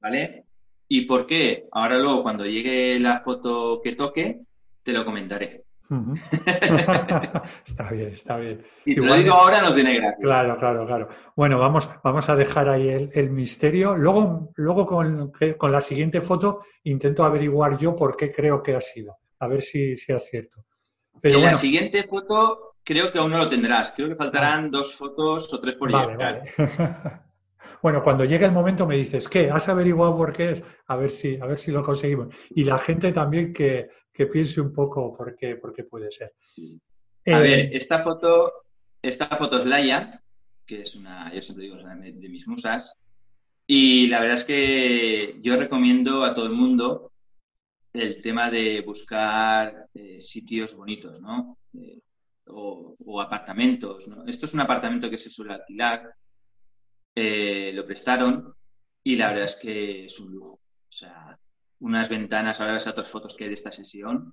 ¿Vale? 0.00 0.46
¿Y 0.88 1.02
por 1.02 1.26
qué? 1.26 1.68
Ahora 1.72 1.98
luego, 1.98 2.22
cuando 2.22 2.46
llegue 2.46 2.98
la 2.98 3.20
foto 3.20 3.80
que 3.82 3.94
toque, 3.94 4.40
te 4.82 4.92
lo 4.92 5.04
comentaré. 5.04 5.64
está 7.66 7.90
bien, 7.90 8.12
está 8.12 8.36
bien. 8.36 8.64
Y 8.84 8.94
te 8.94 9.00
lo 9.00 9.14
digo 9.14 9.34
ahora, 9.34 9.60
no 9.60 9.74
tiene 9.74 9.96
gracia. 9.96 10.18
Claro, 10.22 10.56
claro, 10.56 10.86
claro. 10.86 11.08
Bueno, 11.34 11.58
vamos, 11.58 11.90
vamos 12.04 12.28
a 12.28 12.36
dejar 12.36 12.68
ahí 12.68 13.10
el, 13.12 13.30
misterio. 13.30 13.96
Luego, 13.96 14.52
luego 14.54 14.86
con, 14.86 15.32
con, 15.58 15.72
la 15.72 15.80
siguiente 15.80 16.20
foto 16.20 16.60
intento 16.84 17.24
averiguar 17.24 17.76
yo 17.76 17.94
por 17.94 18.16
qué 18.16 18.30
creo 18.30 18.62
que 18.62 18.76
ha 18.76 18.80
sido. 18.80 19.18
A 19.40 19.48
ver 19.48 19.62
si, 19.62 19.96
si 19.96 20.12
es 20.12 20.24
cierto. 20.24 20.64
Pero 21.20 21.38
en 21.38 21.46
la 21.46 21.54
siguiente 21.54 22.04
foto 22.04 22.76
creo 22.84 23.10
que 23.10 23.18
aún 23.18 23.32
no 23.32 23.38
lo 23.38 23.48
tendrás. 23.48 23.92
Creo 23.92 24.08
que 24.08 24.14
faltarán 24.14 24.66
ah. 24.66 24.68
dos 24.70 24.94
fotos 24.94 25.52
o 25.52 25.60
tres 25.60 25.74
por 25.74 25.90
vale, 25.90 26.16
vale. 26.16 26.42
Bueno, 27.82 28.02
cuando 28.02 28.24
llegue 28.24 28.44
el 28.44 28.52
momento 28.52 28.86
me 28.86 28.96
dices, 28.96 29.28
¿qué? 29.28 29.50
¿Has 29.50 29.68
averiguado 29.68 30.16
por 30.16 30.32
qué 30.32 30.52
es? 30.52 30.64
A 30.86 30.96
ver 30.96 31.10
si, 31.10 31.38
a 31.40 31.46
ver 31.46 31.58
si 31.58 31.70
lo 31.70 31.82
conseguimos. 31.82 32.34
Y 32.50 32.64
la 32.64 32.78
gente 32.78 33.12
también 33.12 33.52
que, 33.52 33.88
piense 34.12 34.60
un 34.60 34.72
poco 34.72 35.16
por 35.16 35.36
qué, 35.36 35.56
por 35.56 35.72
qué 35.72 35.84
puede 35.84 36.10
ser. 36.10 36.32
A 37.26 37.38
ver, 37.38 37.58
eh, 37.58 37.70
esta 37.72 38.02
foto, 38.02 38.52
esta 39.02 39.26
foto 39.36 39.58
es 39.58 39.66
Laia, 39.66 40.22
que 40.66 40.82
es 40.82 40.94
una, 40.94 41.32
yo 41.32 41.42
siempre 41.42 41.64
digo, 41.64 41.76
es 41.76 41.84
una 41.84 41.96
de 41.96 42.28
mis 42.28 42.46
musas. 42.46 42.94
Y 43.66 44.08
la 44.08 44.20
verdad 44.20 44.36
es 44.36 44.44
que 44.44 45.38
yo 45.42 45.56
recomiendo 45.56 46.24
a 46.24 46.34
todo 46.34 46.46
el 46.46 46.52
mundo 46.52 47.12
el 47.92 48.20
tema 48.20 48.50
de 48.50 48.82
buscar 48.82 49.88
eh, 49.94 50.20
sitios 50.20 50.76
bonitos, 50.76 51.20
¿no? 51.20 51.58
Eh, 51.74 52.00
o, 52.46 52.96
o, 53.04 53.20
apartamentos, 53.20 54.08
¿no? 54.08 54.26
Esto 54.26 54.46
es 54.46 54.54
un 54.54 54.60
apartamento 54.60 55.08
que 55.08 55.18
se 55.18 55.30
suele 55.30 55.54
alquilar 55.54 56.14
eh, 57.14 57.72
lo 57.74 57.86
prestaron 57.86 58.54
y 59.02 59.16
la 59.16 59.28
verdad 59.28 59.46
es 59.46 59.56
que 59.56 60.06
es 60.06 60.18
un 60.20 60.32
lujo. 60.32 60.54
O 60.54 60.92
sea, 60.92 61.38
unas 61.80 62.08
ventanas, 62.08 62.60
ahora 62.60 62.74
ves 62.74 62.86
otras 62.86 63.08
fotos 63.08 63.34
que 63.34 63.44
hay 63.44 63.50
de 63.50 63.54
esta 63.54 63.72
sesión, 63.72 64.32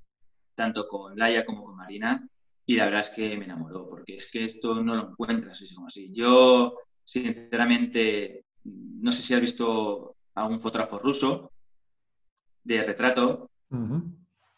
tanto 0.56 0.88
con 0.88 1.18
Laia 1.18 1.46
como 1.46 1.66
con 1.66 1.76
Marina, 1.76 2.28
y 2.66 2.76
la 2.76 2.86
verdad 2.86 3.02
es 3.02 3.10
que 3.12 3.38
me 3.38 3.46
enamoró, 3.46 3.90
porque 3.90 4.18
es 4.18 4.30
que 4.32 4.46
esto 4.46 4.82
no 4.84 4.96
lo 4.96 5.10
encuentras 5.10 5.64
como 5.74 5.88
así. 5.88 6.12
Yo, 6.14 6.76
sinceramente, 7.04 8.44
no 8.64 9.12
sé 9.12 9.24
si 9.24 9.34
has 9.34 9.42
visto 9.42 10.16
a 10.36 10.46
un 10.46 10.60
fotógrafo 10.60 11.00
ruso 11.00 11.52
de 12.64 12.84
retrato, 12.84 13.50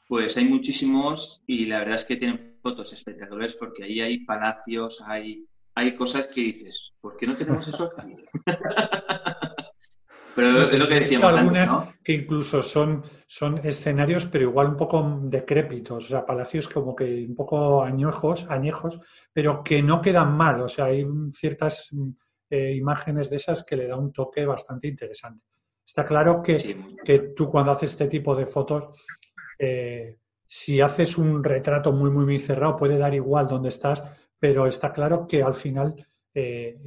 pues 0.08 0.36
hay 0.38 0.45
muchísimos 0.45 1.43
y 1.45 1.65
la 1.65 1.80
verdad 1.80 1.95
es 1.95 2.06
que 2.06 2.17
tienen 2.17 2.58
fotos 2.63 2.91
espectaculares 2.93 3.56
porque 3.56 3.84
ahí 3.84 4.02
hay 4.02 4.25
palacios, 4.25 5.02
hay 5.06 5.45
hay 5.80 5.95
cosas 5.95 6.28
que 6.28 6.41
dices, 6.41 6.91
¿por 6.99 7.15
qué 7.15 7.25
no 7.25 7.36
tenemos 7.36 7.65
eso 7.67 7.89
aquí? 7.97 8.15
pero 10.35 10.63
es 10.63 10.79
lo 10.79 10.87
que 10.87 10.99
decíamos. 10.99 11.33
algunas 11.33 11.89
que 12.03 12.13
incluso 12.13 12.61
son, 12.61 13.03
son 13.27 13.59
escenarios, 13.65 14.25
pero 14.25 14.45
igual 14.45 14.67
un 14.67 14.77
poco 14.77 15.19
decrépitos, 15.23 16.05
o 16.05 16.07
sea, 16.07 16.25
palacios 16.25 16.67
como 16.67 16.95
que 16.95 17.25
un 17.27 17.35
poco 17.35 17.83
añejos, 17.83 18.45
añejos, 18.49 18.99
pero 19.33 19.63
que 19.63 19.81
no 19.81 20.01
quedan 20.01 20.35
mal. 20.35 20.61
O 20.61 20.67
sea, 20.67 20.85
hay 20.85 21.05
ciertas 21.33 21.89
eh, 22.49 22.73
imágenes 22.75 23.29
de 23.29 23.35
esas 23.35 23.63
que 23.63 23.75
le 23.75 23.87
da 23.87 23.95
un 23.95 24.11
toque 24.11 24.45
bastante 24.45 24.87
interesante. 24.87 25.45
Está 25.85 26.05
claro 26.05 26.41
que, 26.41 26.95
que 27.03 27.19
tú 27.35 27.49
cuando 27.49 27.71
haces 27.71 27.91
este 27.91 28.07
tipo 28.07 28.35
de 28.35 28.45
fotos, 28.45 28.89
eh, 29.57 30.17
si 30.45 30.81
haces 30.81 31.17
un 31.17 31.43
retrato 31.43 31.91
muy, 31.91 32.09
muy, 32.09 32.25
muy 32.25 32.39
cerrado, 32.39 32.75
puede 32.75 32.97
dar 32.97 33.13
igual 33.13 33.47
dónde 33.47 33.69
estás, 33.69 34.03
pero 34.39 34.65
está 34.65 34.91
claro 34.91 35.27
que 35.27 35.43
al 35.43 35.53
final, 35.53 35.95
eh, 36.33 36.77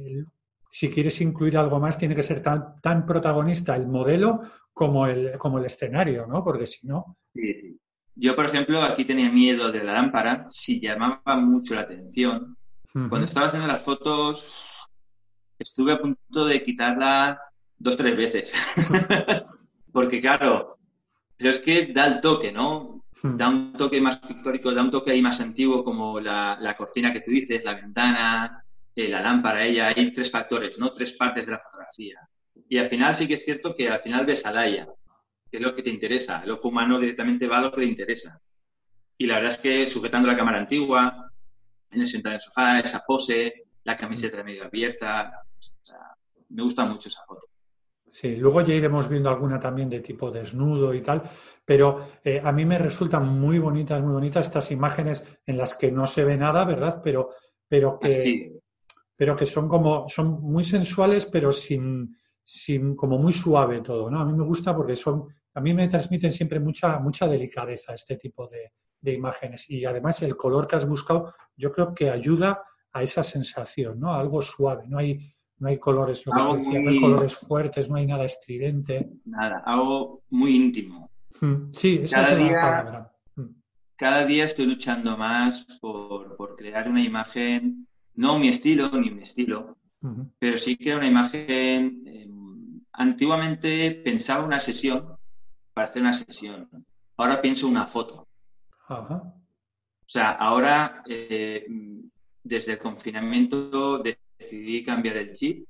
si 0.73 0.89
quieres 0.89 1.21
incluir 1.21 1.55
algo 1.55 1.79
más, 1.79 1.99
tiene 1.99 2.15
que 2.15 2.23
ser 2.23 2.41
tan, 2.41 2.81
tan 2.81 3.05
protagonista 3.05 3.75
el 3.75 3.85
modelo 3.85 4.41
como 4.73 5.05
el, 5.05 5.37
como 5.37 5.59
el 5.59 5.65
escenario, 5.65 6.25
¿no? 6.25 6.43
Porque 6.43 6.65
si 6.65 6.87
no... 6.87 7.15
Yo, 8.15 8.35
por 8.35 8.47
ejemplo, 8.47 8.81
aquí 8.81 9.05
tenía 9.05 9.29
miedo 9.29 9.71
de 9.71 9.83
la 9.83 9.93
lámpara, 9.93 10.47
si 10.49 10.81
llamaba 10.81 11.37
mucho 11.37 11.75
la 11.75 11.81
atención. 11.81 12.57
Cuando 12.91 13.25
estaba 13.25 13.47
haciendo 13.47 13.67
las 13.67 13.83
fotos, 13.83 14.51
estuve 15.59 15.91
a 15.91 16.01
punto 16.01 16.43
de 16.43 16.63
quitarla 16.63 17.39
dos, 17.77 17.95
tres 17.95 18.17
veces. 18.17 18.51
Porque 19.93 20.21
claro, 20.21 20.79
pero 21.37 21.51
es 21.51 21.59
que 21.59 21.93
da 21.93 22.07
el 22.07 22.19
toque, 22.19 22.51
¿no? 22.51 23.05
Da 23.21 23.47
un 23.47 23.73
toque 23.73 24.01
más 24.01 24.17
pictórico, 24.17 24.73
da 24.73 24.81
un 24.81 24.89
toque 24.89 25.11
ahí 25.11 25.21
más 25.21 25.39
antiguo, 25.39 25.83
como 25.83 26.19
la, 26.19 26.75
cortina 26.75 27.13
que 27.13 27.21
tú 27.21 27.29
dices, 27.29 27.63
la 27.63 27.75
ventana, 27.75 28.62
eh, 28.95 29.07
la 29.07 29.21
lámpara, 29.21 29.65
ella. 29.65 29.87
Hay 29.87 30.13
tres 30.13 30.29
factores, 30.31 30.77
¿no? 30.77 30.91
Tres 30.93 31.13
partes 31.13 31.45
de 31.45 31.51
la 31.51 31.59
fotografía. 31.59 32.19
Y 32.69 32.77
al 32.77 32.87
final 32.87 33.15
sí 33.15 33.27
que 33.27 33.35
es 33.35 33.45
cierto 33.45 33.75
que 33.75 33.89
al 33.89 34.01
final 34.01 34.25
ves 34.25 34.45
a 34.45 34.51
Laia, 34.51 34.87
que 35.49 35.57
es 35.57 35.63
lo 35.63 35.75
que 35.75 35.83
te 35.83 35.89
interesa. 35.89 36.41
El 36.43 36.51
ojo 36.51 36.69
humano 36.69 36.99
directamente 36.99 37.47
va 37.47 37.59
a 37.59 37.61
lo 37.61 37.71
que 37.71 37.81
le 37.81 37.87
interesa. 37.87 38.39
Y 39.17 39.25
la 39.25 39.35
verdad 39.35 39.53
es 39.53 39.59
que 39.59 39.87
sujetando 39.87 40.27
la 40.27 40.37
cámara 40.37 40.59
antigua, 40.59 41.31
en 41.91 42.01
el 42.01 42.15
en 42.15 42.31
el 42.31 42.41
sofá, 42.41 42.79
esa 42.79 43.03
pose, 43.05 43.65
la 43.83 43.97
camiseta 43.97 44.43
medio 44.43 44.65
abierta, 44.65 45.31
me 46.49 46.63
gusta 46.63 46.85
mucho 46.85 47.09
esa 47.09 47.23
foto. 47.25 47.47
Sí, 48.11 48.35
luego 48.35 48.61
ya 48.61 48.75
iremos 48.75 49.09
viendo 49.09 49.29
alguna 49.29 49.59
también 49.59 49.89
de 49.89 49.99
tipo 49.99 50.29
desnudo 50.29 50.93
y 50.93 51.01
tal, 51.01 51.23
pero 51.65 52.09
eh, 52.23 52.39
a 52.43 52.51
mí 52.51 52.63
me 52.63 52.77
resultan 52.77 53.27
muy 53.27 53.57
bonitas, 53.57 54.03
muy 54.03 54.13
bonitas 54.13 54.45
estas 54.45 54.69
imágenes 54.69 55.25
en 55.47 55.57
las 55.57 55.75
que 55.75 55.91
no 55.91 56.05
se 56.05 56.23
ve 56.23 56.37
nada, 56.37 56.63
¿verdad? 56.63 57.01
Pero, 57.03 57.31
pero, 57.67 57.97
que, 57.99 58.59
pero 59.15 59.35
que 59.35 59.45
son 59.45 59.67
como, 59.67 60.07
son 60.09 60.41
muy 60.41 60.63
sensuales, 60.63 61.25
pero 61.25 61.51
sin, 61.51 62.17
sin, 62.43 62.95
como 62.95 63.17
muy 63.17 63.33
suave 63.33 63.81
todo, 63.81 64.09
¿no? 64.09 64.19
A 64.19 64.25
mí 64.25 64.33
me 64.33 64.43
gusta 64.43 64.75
porque 64.75 64.95
son, 64.95 65.27
a 65.53 65.61
mí 65.61 65.73
me 65.73 65.87
transmiten 65.87 66.31
siempre 66.31 66.59
mucha, 66.59 66.99
mucha 66.99 67.27
delicadeza 67.27 67.93
este 67.93 68.15
tipo 68.17 68.47
de, 68.47 68.73
de 68.99 69.13
imágenes. 69.13 69.69
Y 69.69 69.85
además 69.85 70.21
el 70.23 70.35
color 70.35 70.65
que 70.67 70.75
has 70.75 70.87
buscado, 70.87 71.33
yo 71.55 71.71
creo 71.71 71.93
que 71.93 72.09
ayuda 72.09 72.63
a 72.91 73.03
esa 73.03 73.23
sensación, 73.23 73.99
¿no? 73.99 74.13
Algo 74.13 74.41
suave, 74.41 74.85
no 74.87 74.97
hay 74.97 75.33
no 75.63 75.69
hay 75.69 75.77
colores, 75.77 76.25
lo 76.25 76.33
que 76.33 76.57
decía, 76.57 76.81
no 76.81 76.89
hay 76.89 76.99
colores 76.99 77.37
fuertes, 77.37 77.89
no 77.89 77.95
hay 77.95 78.05
nada 78.05 78.25
estridente. 78.25 79.13
Nada, 79.23 79.63
algo 79.65 80.23
muy 80.29 80.57
íntimo. 80.57 81.09
Hmm, 81.39 81.71
sí, 81.71 82.01
esa 82.03 82.17
cada 82.17 82.33
es 82.33 82.39
día, 82.39 82.61
palabra. 82.61 83.13
Hmm. 83.35 83.47
Cada 83.95 84.25
día 84.25 84.43
estoy 84.43 84.65
luchando 84.65 85.15
más 85.15 85.65
por, 85.79 86.55
crear 86.57 86.89
una 86.89 87.01
imagen, 87.01 87.87
no 88.15 88.39
mi 88.39 88.49
estilo 88.49 88.89
ni 88.91 89.09
mi 89.11 89.23
estilo, 89.23 89.77
pero 90.39 90.57
sí 90.57 90.77
que 90.77 90.95
una 90.95 91.07
imagen. 91.07 92.03
Em, 92.05 92.81
antiguamente 92.91 93.91
pensaba 94.03 94.43
una 94.43 94.59
sesión 94.59 95.17
para 95.73 95.87
hacer 95.87 96.01
una 96.01 96.13
sesión. 96.13 96.69
Ahora 97.17 97.41
pienso 97.41 97.67
una 97.67 97.85
foto. 97.87 98.27
O 100.05 100.09
sea, 100.13 100.31
ahora, 100.31 101.03
eh, 101.07 101.65
desde 102.43 102.73
el 102.73 102.79
confinamiento, 102.79 103.99
decidí 103.99 104.83
cambiar 104.83 105.17
el 105.17 105.33
chip 105.33 105.65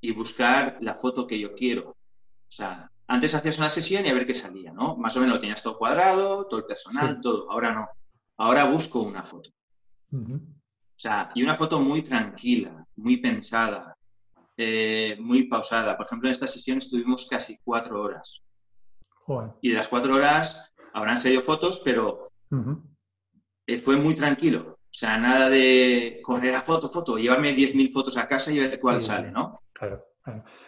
y 0.00 0.12
buscar 0.12 0.78
la 0.80 0.94
foto 0.94 1.26
que 1.26 1.38
yo 1.38 1.54
quiero. 1.54 1.90
O 1.90 2.52
sea, 2.52 2.90
Antes 3.06 3.34
hacías 3.34 3.58
una 3.58 3.68
sesión 3.68 4.06
y 4.06 4.08
a 4.08 4.14
ver 4.14 4.26
qué 4.26 4.34
salía, 4.34 4.72
¿no? 4.72 4.96
Más 4.96 5.16
o 5.16 5.20
menos 5.20 5.34
lo 5.36 5.40
tenías 5.40 5.62
todo 5.62 5.76
cuadrado, 5.76 6.46
todo 6.46 6.60
el 6.60 6.66
personal, 6.66 7.20
todo. 7.20 7.50
Ahora 7.50 7.74
no. 7.74 7.88
Ahora 8.38 8.64
busco 8.64 9.02
una 9.02 9.24
foto. 9.24 9.50
Sea, 11.04 11.30
y 11.34 11.42
una 11.42 11.56
foto 11.56 11.78
muy 11.80 12.02
tranquila, 12.02 12.86
muy 12.96 13.18
pensada, 13.18 13.96
eh, 14.56 15.16
muy 15.20 15.44
pausada. 15.44 15.96
Por 15.96 16.06
ejemplo, 16.06 16.28
en 16.28 16.32
esta 16.32 16.46
sesión 16.46 16.78
estuvimos 16.78 17.26
casi 17.28 17.58
cuatro 17.62 18.02
horas. 18.02 18.42
Y 19.60 19.70
de 19.70 19.76
las 19.76 19.88
cuatro 19.88 20.14
horas 20.14 20.72
habrán 20.92 21.18
salido 21.18 21.42
fotos, 21.42 21.80
pero 21.84 22.30
eh, 23.66 23.78
fue 23.78 23.96
muy 23.96 24.14
tranquilo. 24.14 24.78
O 24.82 24.96
sea, 24.96 25.18
nada 25.18 25.50
de 25.50 26.20
correr 26.22 26.54
a 26.54 26.62
foto, 26.62 26.90
foto, 26.90 27.18
llevarme 27.18 27.54
10.000 27.54 27.92
fotos 27.92 28.16
a 28.16 28.28
casa 28.28 28.52
y 28.52 28.60
ver 28.60 28.78
cuál 28.78 29.02
sale, 29.02 29.30
¿no? 29.30 29.52
Claro, 29.72 30.04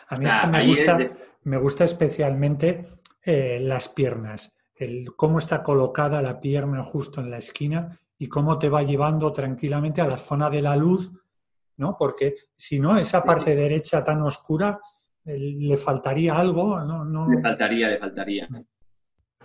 A 0.09 0.17
mí 0.17 0.27
me 0.51 0.67
gusta, 0.67 0.99
me 1.45 1.57
gusta 1.59 1.85
especialmente 1.85 2.99
eh, 3.23 3.61
las 3.63 3.89
piernas, 3.89 4.53
el 4.75 5.15
cómo 5.15 5.39
está 5.39 5.63
colocada 5.63 6.21
la 6.23 6.41
pierna 6.41 6.83
justo 6.83 7.21
en 7.21 7.31
la 7.31 7.39
esquina 7.39 8.01
y 8.19 8.29
cómo 8.29 8.59
te 8.59 8.69
va 8.69 8.83
llevando 8.83 9.33
tranquilamente 9.33 10.01
a 10.01 10.07
la 10.07 10.17
zona 10.17 10.49
de 10.49 10.63
la 10.63 10.77
luz, 10.77 11.13
¿no? 11.77 11.97
Porque 11.99 12.35
si 12.57 12.79
no, 12.79 12.97
esa 12.97 13.23
parte 13.23 13.55
derecha 13.55 14.03
tan 14.03 14.23
oscura, 14.23 14.81
le 15.25 15.77
faltaría 15.77 16.37
algo, 16.37 16.81
¿no? 16.81 17.29
Le 17.29 17.43
faltaría, 17.43 17.89
le 17.89 17.99
faltaría. 17.99 18.49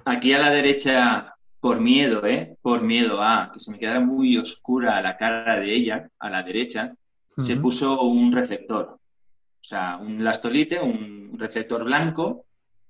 Aquí 0.06 0.34
a 0.34 0.40
la 0.40 0.50
derecha, 0.50 1.36
por 1.60 1.80
miedo, 1.80 2.26
¿eh? 2.26 2.58
Por 2.62 2.82
miedo 2.82 3.22
a 3.22 3.52
que 3.54 3.60
se 3.60 3.72
me 3.72 3.80
quedara 3.80 4.00
muy 4.00 4.38
oscura 4.38 5.02
la 5.02 5.18
cara 5.18 5.60
de 5.60 5.74
ella, 5.74 6.10
a 6.20 6.30
la 6.30 6.44
derecha, 6.44 6.94
se 7.38 7.58
puso 7.58 8.04
un 8.04 8.32
reflector. 8.32 9.00
O 9.00 9.64
sea, 9.64 9.98
un 9.98 10.24
lastolite, 10.24 10.80
un 10.80 11.38
reflector 11.38 11.84
blanco, 11.84 12.46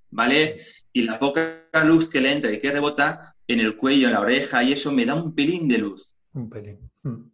¿vale? 0.09 0.61
Y 0.93 1.03
la 1.03 1.19
poca 1.19 1.63
luz 1.85 2.09
que 2.09 2.21
le 2.21 2.31
entra 2.33 2.51
y 2.51 2.59
que 2.59 2.71
rebota 2.71 3.30
en 3.53 3.59
el 3.59 3.77
cuello, 3.77 4.07
en 4.07 4.13
la 4.13 4.21
oreja, 4.21 4.63
y 4.63 4.73
eso 4.73 4.91
me 4.91 5.05
da 5.05 5.15
un 5.15 5.33
pelín 5.33 5.67
de 5.67 5.77
luz. 5.77 6.15
Un 6.33 6.49
pelín. 6.49 6.91
Mm. 7.03 7.31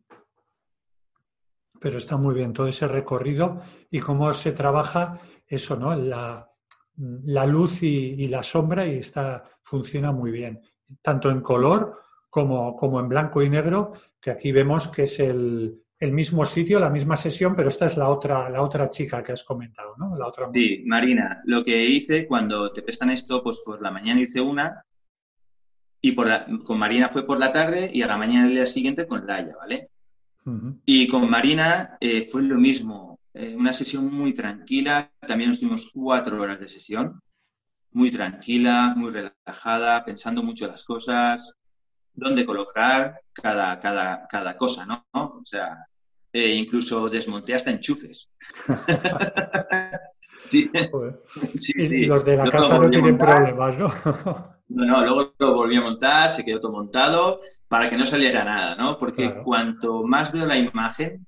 Pero 1.80 1.98
está 1.98 2.18
muy 2.18 2.34
bien 2.34 2.54
todo 2.54 2.68
ese 2.68 2.88
recorrido 2.88 3.62
y 3.92 4.00
cómo 4.00 4.34
se 4.34 4.52
trabaja 4.52 5.20
eso, 5.48 5.76
¿no? 5.76 5.96
La, 5.96 6.50
la 6.98 7.46
luz 7.46 7.84
y, 7.84 8.28
la 8.28 8.44
sombra 8.44 8.88
y 8.88 8.98
está, 8.98 9.44
funciona 9.62 10.12
muy 10.12 10.32
bien, 10.32 10.62
tanto 11.02 11.30
en 11.30 11.42
color 11.42 12.02
como, 12.30 12.76
como 12.76 13.00
en 13.00 13.10
blanco 13.10 13.42
y 13.42 13.50
negro, 13.50 13.94
que 14.20 14.32
aquí 14.32 14.52
vemos 14.52 14.88
que 14.88 15.04
es 15.04 15.20
el, 15.20 15.84
el, 16.00 16.12
mismo 16.12 16.44
sitio, 16.44 16.80
la 16.80 16.90
misma 16.90 17.16
sesión, 17.16 17.56
pero 17.56 17.70
esta 17.70 17.86
es 17.86 17.98
la 17.98 18.10
otra, 18.10 18.50
la 18.50 18.62
otra 18.62 18.90
chica 18.90 19.24
que 19.24 19.32
has 19.32 19.44
comentado, 19.44 19.96
¿no? 19.98 20.18
La 20.18 20.28
otra 20.28 20.50
sí, 20.54 20.84
Marina, 20.86 21.42
lo 21.46 21.64
que 21.64 21.86
hice 21.86 22.28
cuando 22.28 22.74
te 22.74 22.82
prestan 22.82 23.12
esto, 23.12 23.44
pues 23.44 23.62
por 23.64 23.82
la 23.82 23.92
mañana 23.92 24.22
hice 24.22 24.42
una 24.42 24.84
y 26.08 26.14
por 26.14 26.30
con 26.64 26.80
Marina 26.80 27.10
fue 27.10 27.26
por 27.26 27.38
la 27.38 27.52
tarde 27.52 27.92
y 27.94 28.02
a 28.02 28.08
la 28.08 28.18
mañana 28.18 28.46
del 28.46 28.56
día 28.56 28.66
siguiente 28.66 29.06
con 29.06 29.28
Laia, 29.28 29.56
¿vale? 29.58 29.90
Y 30.86 31.06
con 31.10 31.30
Marina 31.30 31.98
eh, 32.00 32.30
fue 32.32 32.44
lo 32.44 32.56
mismo. 32.56 33.20
Eh, 33.34 33.54
una 33.54 33.74
sesión 33.74 34.14
muy 34.14 34.34
tranquila, 34.34 35.12
también 35.28 35.50
nos 35.50 35.60
tuvimos 35.60 35.92
cuatro 35.94 36.42
horas 36.42 36.62
de 36.62 36.70
sesión, 36.70 37.22
muy 37.92 38.10
tranquila, 38.10 38.94
muy 38.96 39.12
relajada, 39.12 40.06
pensando 40.06 40.42
mucho 40.42 40.68
las 40.68 40.86
cosas, 40.86 41.58
dónde 42.14 42.46
colocar 42.46 43.20
cada, 43.34 43.78
cada, 43.82 44.26
cada 44.28 44.56
cosa, 44.56 44.86
¿no? 44.86 45.06
O 45.14 45.44
sea, 45.44 45.86
eh, 46.32 46.56
incluso 46.56 47.10
desmonté 47.10 47.54
hasta 47.54 47.72
enchufes. 47.72 48.30
sí. 50.50 50.70
Los 52.06 52.24
de 52.24 52.38
la 52.38 52.50
casa 52.50 52.80
no 52.80 52.90
tienen 52.90 53.18
problemas, 53.18 53.78
¿no? 53.78 54.57
No, 54.70 54.86
no, 54.86 55.02
luego 55.02 55.34
lo 55.40 55.54
volví 55.54 55.78
a 55.78 55.82
montar, 55.82 56.32
se 56.32 56.44
quedó 56.44 56.60
todo 56.60 56.74
montado 56.74 57.42
para 57.68 57.90
que 57.90 57.98
no 57.98 58.06
saliera 58.06 58.44
nada, 58.44 58.76
¿no? 58.76 58.98
Porque 58.98 59.42
cuanto 59.44 60.04
más 60.04 60.32
veo 60.32 60.46
la 60.46 60.58
imagen, 60.58 61.26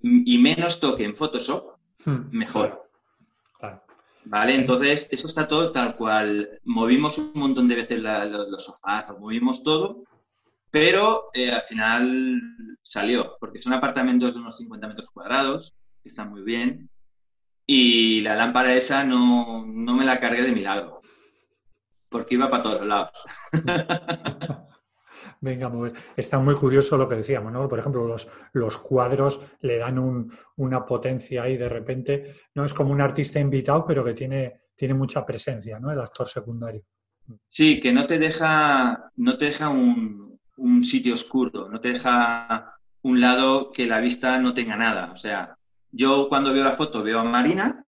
y 0.00 0.38
menos 0.38 0.80
toque 0.80 1.04
en 1.04 1.14
Photoshop, 1.14 1.76
hmm, 2.04 2.36
mejor. 2.36 2.82
Vale, 4.24 4.54
entonces 4.54 5.08
eso 5.10 5.26
está 5.26 5.48
todo 5.48 5.72
tal 5.72 5.96
cual. 5.96 6.60
Movimos 6.64 7.18
un 7.18 7.32
montón 7.34 7.66
de 7.68 7.74
veces 7.74 8.00
los, 8.00 8.64
sofás, 8.64 9.06
movimos 9.18 9.64
todo, 9.64 10.04
pero 10.70 11.30
eh, 11.34 11.50
al 11.50 11.62
final 11.62 12.40
salió, 12.82 13.36
porque 13.40 13.60
son 13.60 13.72
apartamentos 13.72 14.34
de 14.34 14.40
unos 14.40 14.56
50 14.58 14.88
metros 14.88 15.10
cuadrados, 15.10 15.74
que 16.02 16.08
están 16.08 16.30
muy 16.30 16.42
bien, 16.42 16.88
y 17.66 18.20
la 18.20 18.36
lámpara 18.36 18.74
esa 18.74 19.04
no, 19.04 19.64
no 19.66 19.94
me 19.94 20.04
la 20.04 20.20
cargué 20.20 20.42
de 20.42 20.52
milagro, 20.52 21.00
porque 22.12 22.34
iba 22.36 22.48
para 22.48 22.62
todos 22.62 22.86
lados. 22.86 23.10
Venga, 25.40 25.68
muy, 25.68 25.92
está 26.16 26.38
muy 26.38 26.54
curioso 26.54 26.96
lo 26.96 27.08
que 27.08 27.16
decíamos, 27.16 27.52
¿no? 27.52 27.68
Por 27.68 27.80
ejemplo, 27.80 28.06
los, 28.06 28.28
los 28.52 28.78
cuadros 28.78 29.40
le 29.60 29.78
dan 29.78 30.30
una 30.56 30.86
potencia 30.86 31.42
ahí 31.42 31.56
de 31.56 31.68
repente, 31.68 32.36
no 32.54 32.64
es 32.64 32.72
como 32.72 32.92
un 32.92 33.00
artista 33.00 33.40
invitado, 33.40 33.84
pero 33.84 34.04
que 34.04 34.14
tiene, 34.14 34.60
tiene 34.76 34.94
mucha 34.94 35.26
presencia, 35.26 35.80
¿no? 35.80 35.90
El 35.90 36.00
actor 36.00 36.28
secundario. 36.28 36.82
Sí, 37.48 37.80
que 37.80 37.92
no 37.92 38.06
te 38.06 38.20
deja, 38.20 39.10
no 39.16 39.36
te 39.36 39.46
deja 39.46 39.68
un, 39.68 40.38
un 40.58 40.84
sitio 40.84 41.14
oscuro, 41.14 41.68
no 41.68 41.80
te 41.80 41.88
deja 41.88 42.76
un 43.02 43.20
lado 43.20 43.72
que 43.72 43.86
la 43.86 44.00
vista 44.00 44.38
no 44.38 44.54
tenga 44.54 44.76
nada. 44.76 45.12
O 45.12 45.16
sea, 45.16 45.56
yo 45.90 46.28
cuando 46.28 46.52
veo 46.52 46.64
la 46.64 46.76
foto 46.76 47.02
veo 47.02 47.18
a 47.18 47.24
Marina, 47.24 47.84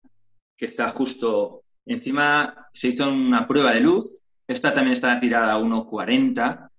que 0.58 0.66
está 0.66 0.90
justo 0.90 1.61
encima, 1.86 2.68
se 2.74 2.90
hizo 2.90 3.10
una 3.10 3.48
prueba 3.48 3.74
de 3.74 3.82
luz, 3.82 4.24
esta 4.48 4.74
también 4.74 4.94
está 4.94 5.20
tirada 5.20 5.54
a 5.54 5.60
1,40 5.60 6.72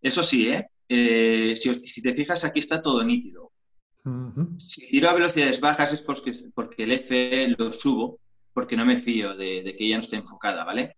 eso 0.00 0.22
sí, 0.22 0.48
¿eh? 0.48 0.68
eh 0.88 1.56
si, 1.56 2.02
te 2.02 2.14
fijas, 2.14 2.44
aquí 2.44 2.60
está 2.60 2.80
todo 2.80 3.02
nítido. 3.02 3.52
Si 4.58 4.88
tiro 4.88 5.10
a 5.10 5.14
velocidades 5.14 5.60
bajas 5.60 5.92
es 5.92 6.02
porque, 6.02 6.32
porque 6.54 6.84
el 6.84 6.92
F 6.92 7.54
lo 7.58 7.72
subo, 7.72 8.20
porque 8.54 8.76
no 8.76 8.86
me 8.86 8.98
fío 8.98 9.36
de, 9.36 9.74
que 9.76 9.84
ella 9.84 9.96
no 9.96 10.02
esté 10.02 10.16
enfocada, 10.16 10.64
¿vale? 10.64 10.96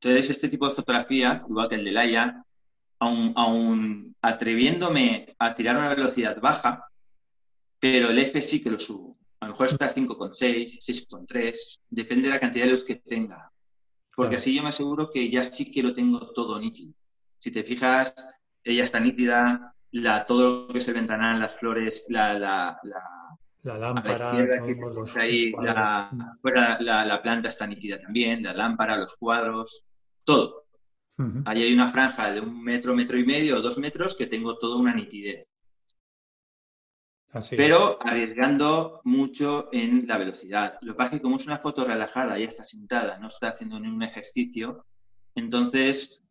Entonces, 0.00 0.30
este 0.30 0.48
tipo 0.48 0.68
de 0.68 0.74
fotografía, 0.74 1.44
igual 1.48 1.68
que 1.68 1.76
el 1.76 1.84
de 1.84 1.92
Laia, 1.92 2.44
aún, 2.98 4.16
atreviéndome 4.20 5.36
a 5.38 5.54
tirar 5.54 5.76
a 5.76 5.80
una 5.80 5.94
velocidad 5.94 6.40
baja, 6.40 6.84
pero 7.78 8.08
el 8.10 8.18
F 8.18 8.42
sí 8.42 8.62
que 8.62 8.70
lo 8.70 8.80
subo. 8.80 9.16
A 9.44 9.48
lo 9.48 9.52
mejor 9.52 9.66
está 9.66 9.84
a 9.84 9.94
5,6, 9.94 10.80
6,3, 10.80 11.54
depende 11.90 12.28
de 12.28 12.34
la 12.34 12.40
cantidad 12.40 12.64
de 12.64 12.72
luz 12.72 12.84
que 12.84 12.96
tenga. 12.96 13.52
Porque 14.16 14.36
así 14.36 14.54
yo 14.54 14.62
me 14.62 14.70
aseguro 14.70 15.10
que 15.10 15.30
ya 15.30 15.44
sí 15.44 15.70
que 15.70 15.82
lo 15.82 15.92
tengo 15.92 16.32
todo 16.32 16.58
nítido. 16.58 16.94
Si 17.40 17.50
te 17.50 17.62
fijas, 17.62 18.14
ella 18.62 18.84
está 18.84 19.00
nítida, 19.00 19.74
la, 19.90 20.24
todo 20.24 20.66
lo 20.68 20.72
que 20.72 20.78
es 20.78 20.88
el 20.88 20.94
ventanal, 20.94 21.40
las 21.40 21.56
flores, 21.56 22.06
la, 22.08 22.38
la, 22.38 22.78
la, 23.64 23.76
lámpara, 23.76 24.30
ahí, 25.16 25.52
la, 25.52 27.20
planta 27.22 27.50
está 27.50 27.66
nítida 27.66 28.00
también, 28.00 28.42
la 28.42 28.54
lámpara, 28.54 28.96
los 28.96 29.14
cuadros, 29.16 29.84
todo. 30.24 30.64
Ahí 31.44 31.64
hay 31.64 31.74
una 31.74 31.92
franja 31.92 32.32
de 32.32 32.40
un 32.40 32.64
metro, 32.64 32.94
metro 32.94 33.18
y 33.18 33.26
medio 33.26 33.58
o 33.58 33.60
dos 33.60 33.76
metros 33.76 34.16
que 34.16 34.26
tengo 34.26 34.56
toda 34.56 34.76
una 34.76 34.94
nitidez. 34.94 35.53
Pero 37.50 37.98
arriesgando 38.00 39.00
mucho 39.04 39.68
en 39.72 40.06
la 40.06 40.18
velocidad. 40.18 40.78
Lo 40.82 40.92
que 40.92 40.96
pasa 40.96 41.10
es 41.10 41.16
que 41.18 41.22
como 41.22 41.36
es 41.36 41.46
una 41.46 41.58
foto 41.58 41.84
relajada, 41.84 42.38
ya 42.38 42.46
está 42.46 42.64
sentada, 42.64 43.18
no 43.18 43.28
está 43.28 43.48
haciendo 43.48 43.78
ningún 43.80 44.02
ejercicio, 44.02 44.84
entonces 45.34 46.24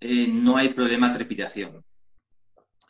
eh, 0.00 0.26
no 0.28 0.56
hay 0.56 0.70
problema 0.70 1.08
de 1.08 1.14
trepidación. 1.14 1.84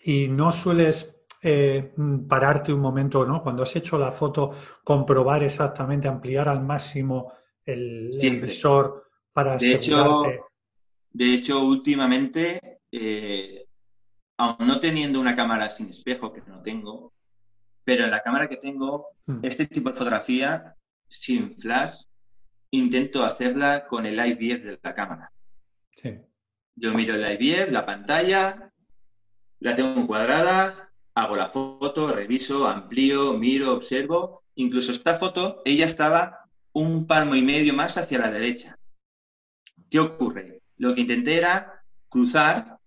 Y 0.01 0.29
no 0.29 0.53
sueles 0.53 1.15
eh, 1.43 1.93
pararte 2.29 2.73
un 2.73 2.81
momento, 2.81 3.25
¿no? 3.25 3.43
Cuando 3.43 3.63
has 3.63 3.77
hecho 3.77 3.99
la 3.99 4.11
foto, 4.11 4.55
comprobar 4.85 5.43
exactamente, 5.43 6.09
ampliar 6.09 6.49
al 6.49 6.63
máximo 6.63 7.33
el, 7.65 8.41
visor 8.41 9.11
para 9.33 9.57
de 9.57 9.75
asegurarte. 9.75 10.35
Hecho, 10.35 10.45
de 11.11 11.35
hecho, 11.35 11.65
últimamente, 11.65 12.81
eh, 12.91 13.67
aún 14.39 14.67
no 14.67 14.81
teniendo 14.81 15.21
una 15.21 15.35
cámara 15.35 15.71
sin 15.71 15.91
espejo, 15.91 16.33
que 16.33 16.43
no 16.47 16.63
tengo, 16.63 17.13
pero 17.89 18.05
en 18.05 18.11
la 18.11 18.23
cámara 18.23 18.51
que 18.51 18.59
tengo, 18.59 19.17
hmm. 19.25 19.39
este 19.45 19.67
tipo 19.67 19.89
de 19.89 19.97
fotografía 19.97 20.75
sin 21.09 21.57
flash, 21.59 22.03
intento 22.71 23.25
hacerla 23.25 23.87
con 23.87 24.05
el 24.05 24.19
i10 24.19 24.63
de 24.63 24.79
la 24.83 24.93
cámara. 24.93 25.33
Sí. 25.97 26.19
Yo 26.77 26.93
miro 26.93 27.15
el 27.15 27.41
IBF, 27.41 27.71
la 27.71 27.87
pantalla, 27.87 28.71
la 29.61 29.75
tengo 29.75 30.07
cuadrada, 30.07 30.91
hago 31.15 31.35
la 31.35 31.49
foto, 31.49 32.13
reviso, 32.13 32.69
amplío, 32.69 33.39
miro, 33.39 33.73
observo. 33.73 34.43
Incluso 34.57 34.93
esta 34.93 35.19
foto, 35.19 35.63
ella 35.65 35.87
estaba 35.87 36.41
un 36.75 37.07
palmo 37.07 37.37
y 37.37 37.41
medio 37.41 37.73
más 37.73 37.97
hacia 37.97 38.19
la 38.19 38.31
derecha. 38.31 38.79
¿Qué 39.89 39.99
ocurre? 39.99 40.61
Lo 40.77 40.95
que 40.95 41.01
intenté 41.01 41.39
era 41.39 41.83
cruzar, 42.11 42.81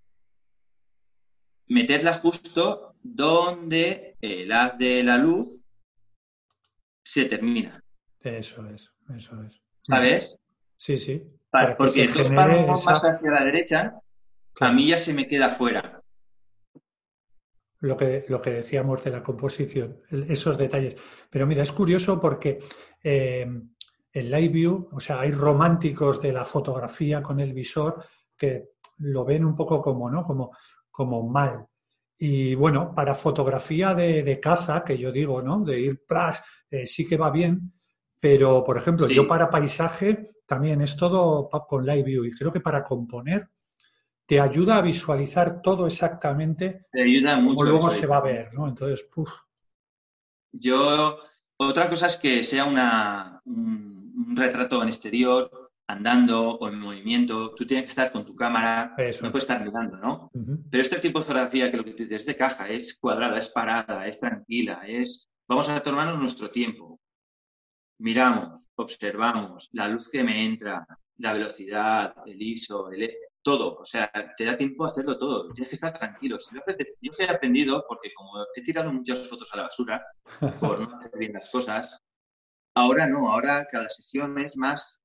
meterla 1.66 2.20
justo 2.20 2.91
donde 3.04 4.18
el 4.22 4.52
haz 4.52 4.78
de 4.78 5.04
la 5.04 5.18
luz 5.18 5.64
se 7.04 7.26
termina. 7.26 7.84
Eso 8.20 8.66
es, 8.68 8.92
eso 9.16 9.42
es. 9.44 9.62
¿Sabes? 9.84 10.40
Sí, 10.78 10.98
sí. 10.98 11.24
porque 11.78 12.08
dos 12.08 12.30
palmos 12.30 12.86
más 12.86 13.04
hacia 13.04 13.32
la 13.32 13.46
derecha, 13.46 13.96
a 14.60 14.72
mí 14.72 14.88
ya 14.88 14.98
se 14.98 15.14
me 15.14 15.28
queda 15.28 15.50
fuera. 15.50 16.02
Lo 17.80 17.98
que, 17.98 18.26
lo 18.30 18.42
que 18.42 18.52
decíamos 18.52 19.04
de 19.04 19.10
la 19.10 19.24
composición, 19.24 20.02
esos 20.10 20.58
detalles. 20.58 20.96
Pero 21.32 21.48
mira, 21.48 21.64
es 21.64 21.72
curioso 21.72 22.22
porque 22.22 22.60
eh, 23.04 23.48
en 24.14 24.32
Live 24.32 24.50
View, 24.50 24.90
o 24.92 25.00
sea, 25.00 25.22
hay 25.22 25.32
románticos 25.32 26.22
de 26.22 26.32
la 26.32 26.46
fotografía 26.46 27.24
con 27.24 27.40
el 27.40 27.54
visor 27.54 28.04
que 28.38 28.70
lo 29.00 29.26
ven 29.26 29.46
un 29.46 29.56
poco 29.56 29.82
como, 29.82 30.12
¿no? 30.12 30.24
Como, 30.24 30.52
como 30.92 31.28
mal. 31.28 31.66
Y 32.24 32.54
bueno, 32.54 32.94
para 32.94 33.16
fotografía 33.16 33.96
de, 33.96 34.40
caza, 34.40 34.84
que 34.84 34.96
yo 34.96 35.12
digo, 35.12 35.42
¿no? 35.42 35.62
De 35.62 35.80
ir 35.80 36.06
plas, 36.06 36.44
eh, 36.70 36.86
sí 36.86 37.04
que 37.08 37.18
va 37.18 37.32
bien, 37.32 37.74
pero 38.20 38.64
por 38.64 38.78
ejemplo, 38.78 39.08
yo 39.08 39.28
para 39.28 39.50
paisaje 39.50 40.34
también 40.46 40.82
es 40.82 40.96
todo 40.96 41.50
con 41.68 41.84
Live 41.84 42.04
View 42.04 42.26
y 42.26 42.32
creo 42.32 42.52
que 42.52 42.60
para 42.60 42.84
componer 42.84 43.50
te 44.24 44.40
ayuda 44.40 44.78
a 44.78 44.82
visualizar 44.82 45.64
todo 45.64 45.88
exactamente 45.88 46.86
te 46.92 47.02
ayuda 47.02 47.38
mucho 47.38 47.56
como 47.56 47.70
luego 47.72 47.90
se 47.90 48.06
va 48.06 48.18
a 48.18 48.22
ver, 48.22 48.54
¿no? 48.54 48.68
Entonces, 48.68 49.02
puf. 49.12 49.32
Yo, 50.52 51.18
otra 51.58 51.90
cosa 51.90 52.06
es 52.06 52.18
que 52.18 52.44
sea 52.44 52.66
una, 52.66 53.42
un 53.46 54.36
retrato 54.38 54.80
en 54.84 54.90
exterior 54.90 55.61
andando 55.92 56.52
o 56.58 56.68
en 56.68 56.80
movimiento, 56.80 57.54
tú 57.56 57.66
tienes 57.66 57.86
que 57.86 57.90
estar 57.90 58.12
con 58.12 58.26
tu 58.26 58.36
cámara, 58.36 58.96
no 59.22 59.32
puedes 59.32 59.44
estar 59.44 59.64
mirando, 59.64 59.98
¿no? 59.98 60.32
Pero 60.70 60.84
este 60.84 61.00
tipo 61.00 61.20
de 61.20 61.26
fotografía 61.26 61.72
que 61.72 61.78
lo 61.78 61.86
que 61.86 61.92
tú 61.92 62.04
dices 62.04 62.26
de 62.26 62.36
caja 62.36 62.70
es 62.70 62.98
cuadrada, 63.00 63.38
es 63.38 63.50
parada, 63.50 64.08
es 64.08 64.20
tranquila, 64.20 64.82
es 64.88 65.30
vamos 65.48 65.70
a 65.70 65.82
tomarnos 65.82 66.20
nuestro 66.20 66.50
tiempo. 66.50 67.00
Miramos, 68.00 68.70
observamos, 68.76 69.70
la 69.74 69.88
luz 69.88 70.10
que 70.10 70.24
me 70.24 70.46
entra, 70.46 70.86
la 71.18 71.34
velocidad, 71.34 72.16
el 72.26 72.42
ISO, 72.42 72.92
el, 72.92 73.12
todo. 73.42 73.78
O 73.78 73.86
sea, 73.86 74.12
te 74.38 74.46
da 74.46 74.58
tiempo 74.58 74.86
a 74.86 74.88
hacerlo 74.88 75.18
todo. 75.18 75.52
Tienes 75.54 75.70
que 75.70 75.76
estar 75.76 75.98
tranquilo. 75.98 76.40
Si 76.40 76.56
yo 77.02 77.12
he 77.18 77.30
aprendido, 77.30 77.84
porque 77.88 78.14
como 78.14 78.46
he 78.56 78.62
tirado 78.62 78.92
muchas 78.92 79.28
fotos 79.28 79.52
a 79.54 79.58
la 79.58 79.64
basura 79.64 80.06
por 80.60 80.80
no 80.80 80.98
hacer 80.98 81.12
bien 81.18 81.34
las 81.34 81.50
cosas, 81.50 82.02
ahora 82.76 83.08
no, 83.08 83.30
ahora 83.30 83.68
cada 83.70 83.90
sesión 83.90 84.38
es 84.40 84.56
más 84.58 85.01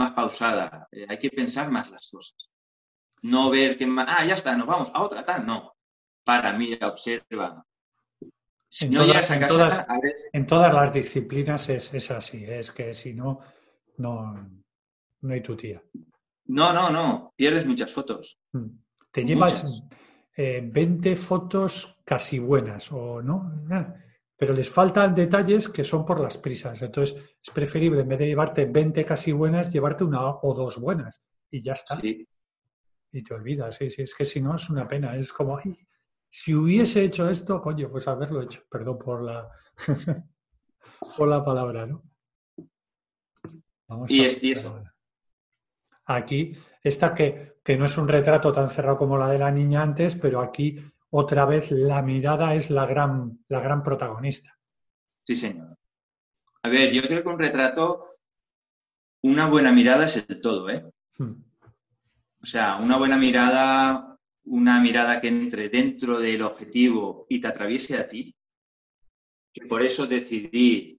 más 0.00 0.12
pausada. 0.12 0.88
Eh, 0.90 1.06
hay 1.08 1.18
que 1.18 1.30
pensar 1.30 1.70
más 1.70 1.90
las 1.90 2.08
cosas. 2.10 2.34
No 3.22 3.50
ver 3.50 3.76
que, 3.76 3.86
ah, 3.98 4.24
ya 4.26 4.34
está, 4.34 4.56
nos 4.56 4.66
vamos 4.66 4.90
a 4.94 5.02
otra, 5.02 5.22
tal. 5.22 5.46
No. 5.46 5.74
Para, 6.24 6.52
mira, 6.54 6.88
observa. 6.88 7.64
Si 8.68 8.86
en 8.86 8.92
no 8.92 9.04
todas, 9.04 9.30
a 9.30 9.38
casa, 9.38 9.86
en, 10.32 10.46
todas, 10.46 10.72
las 10.72 10.92
disciplinas 10.92 11.68
es, 11.68 12.10
así. 12.10 12.44
Es 12.44 12.72
que 12.72 12.94
si 12.94 13.12
no, 13.12 13.40
no, 13.98 14.48
no 15.20 15.34
hay 15.34 15.42
tu 15.42 15.56
tía. 15.56 15.82
No, 16.46 16.72
no, 16.72 16.88
no. 16.90 17.34
Pierdes 17.36 17.66
muchas 17.66 17.92
fotos. 17.92 18.38
Mm. 18.52 18.68
Te 19.10 19.24
llevas 19.24 19.84
20 20.36 21.12
eh, 21.12 21.16
fotos 21.16 21.98
casi 22.04 22.38
buenas, 22.38 22.90
¿o 22.92 23.20
no? 23.22 23.50
Ah, 23.70 23.94
pero 24.40 24.54
les 24.54 24.70
faltan 24.70 25.14
detalles 25.14 25.68
que 25.68 25.84
son 25.84 26.06
por 26.06 26.18
las 26.18 26.38
prisas. 26.38 26.80
Entonces, 26.80 27.14
es 27.42 27.50
preferible, 27.52 28.00
en 28.00 28.08
vez 28.08 28.20
de 28.20 28.26
llevarte 28.26 28.64
20 28.64 29.04
casi 29.04 29.32
buenas, 29.32 29.70
llevarte 29.70 30.02
una 30.02 30.26
o 30.26 30.54
dos 30.54 30.78
buenas 30.80 31.20
y 31.50 31.60
ya 31.60 31.74
está. 31.74 32.00
Y 32.02 33.22
te 33.22 33.34
olvidas, 33.34 33.76
sí, 33.76 33.90
sí, 33.90 34.00
es 34.00 34.14
que 34.14 34.24
si 34.24 34.40
no 34.40 34.56
es 34.56 34.70
una 34.70 34.88
pena. 34.88 35.14
Es 35.14 35.30
como, 35.30 35.58
si 36.26 36.54
hubiese 36.54 37.04
hecho 37.04 37.28
esto, 37.28 37.60
coño, 37.60 37.90
pues 37.90 38.08
haberlo 38.08 38.40
hecho. 38.40 38.62
Perdón 38.70 38.96
por 38.96 39.20
la, 39.20 39.46
por 41.18 41.28
la 41.28 41.44
palabra, 41.44 41.84
¿no? 41.84 42.02
Vamos 43.88 44.10
y, 44.10 44.24
es, 44.24 44.42
eso. 44.42 44.82
Aquí, 46.06 46.56
esta 46.82 47.14
que, 47.14 47.60
que 47.62 47.76
no 47.76 47.84
es 47.84 47.98
un 47.98 48.08
retrato 48.08 48.50
tan 48.52 48.70
cerrado 48.70 48.96
como 48.96 49.18
la 49.18 49.28
de 49.28 49.38
la 49.38 49.50
niña 49.50 49.82
antes, 49.82 50.16
pero 50.16 50.40
aquí 50.40 50.82
otra 51.10 51.44
vez 51.44 51.70
la 51.70 52.02
mirada 52.02 52.54
es 52.54 52.70
la 52.70 52.86
gran, 52.86 53.36
la 53.48 53.60
gran 53.60 53.82
protagonista. 53.82 54.56
Sí, 55.24 55.36
señor. 55.36 55.76
A 56.62 56.68
ver, 56.68 56.92
yo 56.92 57.02
creo 57.02 57.22
que 57.22 57.28
un 57.28 57.38
retrato, 57.38 58.16
una 59.22 59.48
buena 59.48 59.72
mirada 59.72 60.06
es 60.06 60.16
el 60.16 60.40
todo, 60.40 60.68
¿eh? 60.70 60.84
Hmm. 61.18 61.42
O 62.42 62.46
sea, 62.46 62.76
una 62.76 62.96
buena 62.96 63.16
mirada, 63.16 64.16
una 64.44 64.80
mirada 64.80 65.20
que 65.20 65.28
entre 65.28 65.68
dentro 65.68 66.18
del 66.18 66.42
objetivo 66.42 67.26
y 67.28 67.40
te 67.40 67.48
atraviese 67.48 67.98
a 67.98 68.08
ti, 68.08 68.34
que 69.52 69.66
por 69.66 69.82
eso 69.82 70.06
decidí 70.06 70.98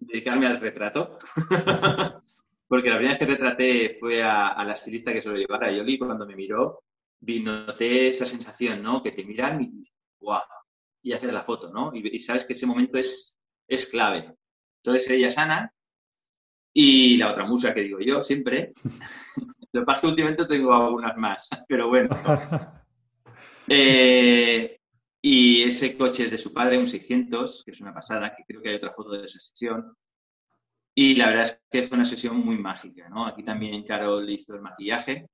dedicarme 0.00 0.46
al 0.46 0.60
retrato. 0.60 1.18
Porque 2.68 2.90
la 2.90 2.96
primera 2.96 3.14
vez 3.14 3.18
que 3.18 3.34
retraté 3.34 3.96
fue 3.98 4.22
a, 4.22 4.62
la 4.62 4.74
estilista 4.74 5.12
que 5.12 5.22
se 5.22 5.28
lo 5.30 5.36
llevara, 5.36 5.72
Yoli, 5.72 5.98
cuando 5.98 6.26
me 6.26 6.36
miró, 6.36 6.82
noté 7.20 8.08
esa 8.08 8.26
sensación, 8.26 8.82
¿no? 8.82 9.02
Que 9.02 9.12
te 9.12 9.24
miran 9.24 9.62
y, 9.62 9.82
¡guau! 10.20 10.42
y 11.02 11.12
haces 11.12 11.32
la 11.32 11.44
foto, 11.44 11.72
¿no? 11.72 11.90
Y, 11.94 12.18
sabes 12.18 12.44
que 12.44 12.52
ese 12.52 12.66
momento 12.66 12.98
es, 12.98 13.38
es 13.66 13.86
clave. 13.86 14.34
Entonces 14.82 15.10
ella 15.10 15.28
es 15.28 15.38
Ana 15.38 15.72
y 16.72 17.16
la 17.16 17.32
otra 17.32 17.46
musa 17.46 17.74
que 17.74 17.82
digo 17.82 18.00
yo 18.00 18.22
siempre. 18.22 18.72
Lo 19.72 19.82
que 19.82 19.86
pasa 19.86 19.98
es 19.98 20.00
que 20.02 20.08
últimamente 20.08 20.46
tengo 20.46 20.72
algunas 20.72 21.16
más, 21.16 21.48
pero 21.68 21.88
bueno. 21.88 22.08
Eh, 23.70 24.80
y 25.20 25.62
ese 25.64 25.94
coche 25.94 26.24
es 26.24 26.30
de 26.30 26.38
su 26.38 26.54
padre, 26.54 26.78
un 26.78 26.88
600, 26.88 27.64
que 27.66 27.72
es 27.72 27.80
una 27.82 27.92
pasada, 27.92 28.34
que 28.34 28.42
creo 28.46 28.62
que 28.62 28.70
hay 28.70 28.76
otra 28.76 28.94
foto 28.94 29.10
de 29.10 29.26
esa 29.26 29.38
sesión. 29.38 29.94
Y 30.94 31.14
la 31.16 31.26
verdad 31.26 31.44
es 31.44 31.62
que 31.70 31.86
fue 31.86 31.98
una 31.98 32.06
sesión 32.06 32.38
muy 32.38 32.56
mágica, 32.56 33.10
¿no? 33.10 33.26
Aquí 33.26 33.42
también 33.42 33.84
Carol 33.84 34.26
hizo 34.30 34.54
el 34.54 34.62
maquillaje. 34.62 35.28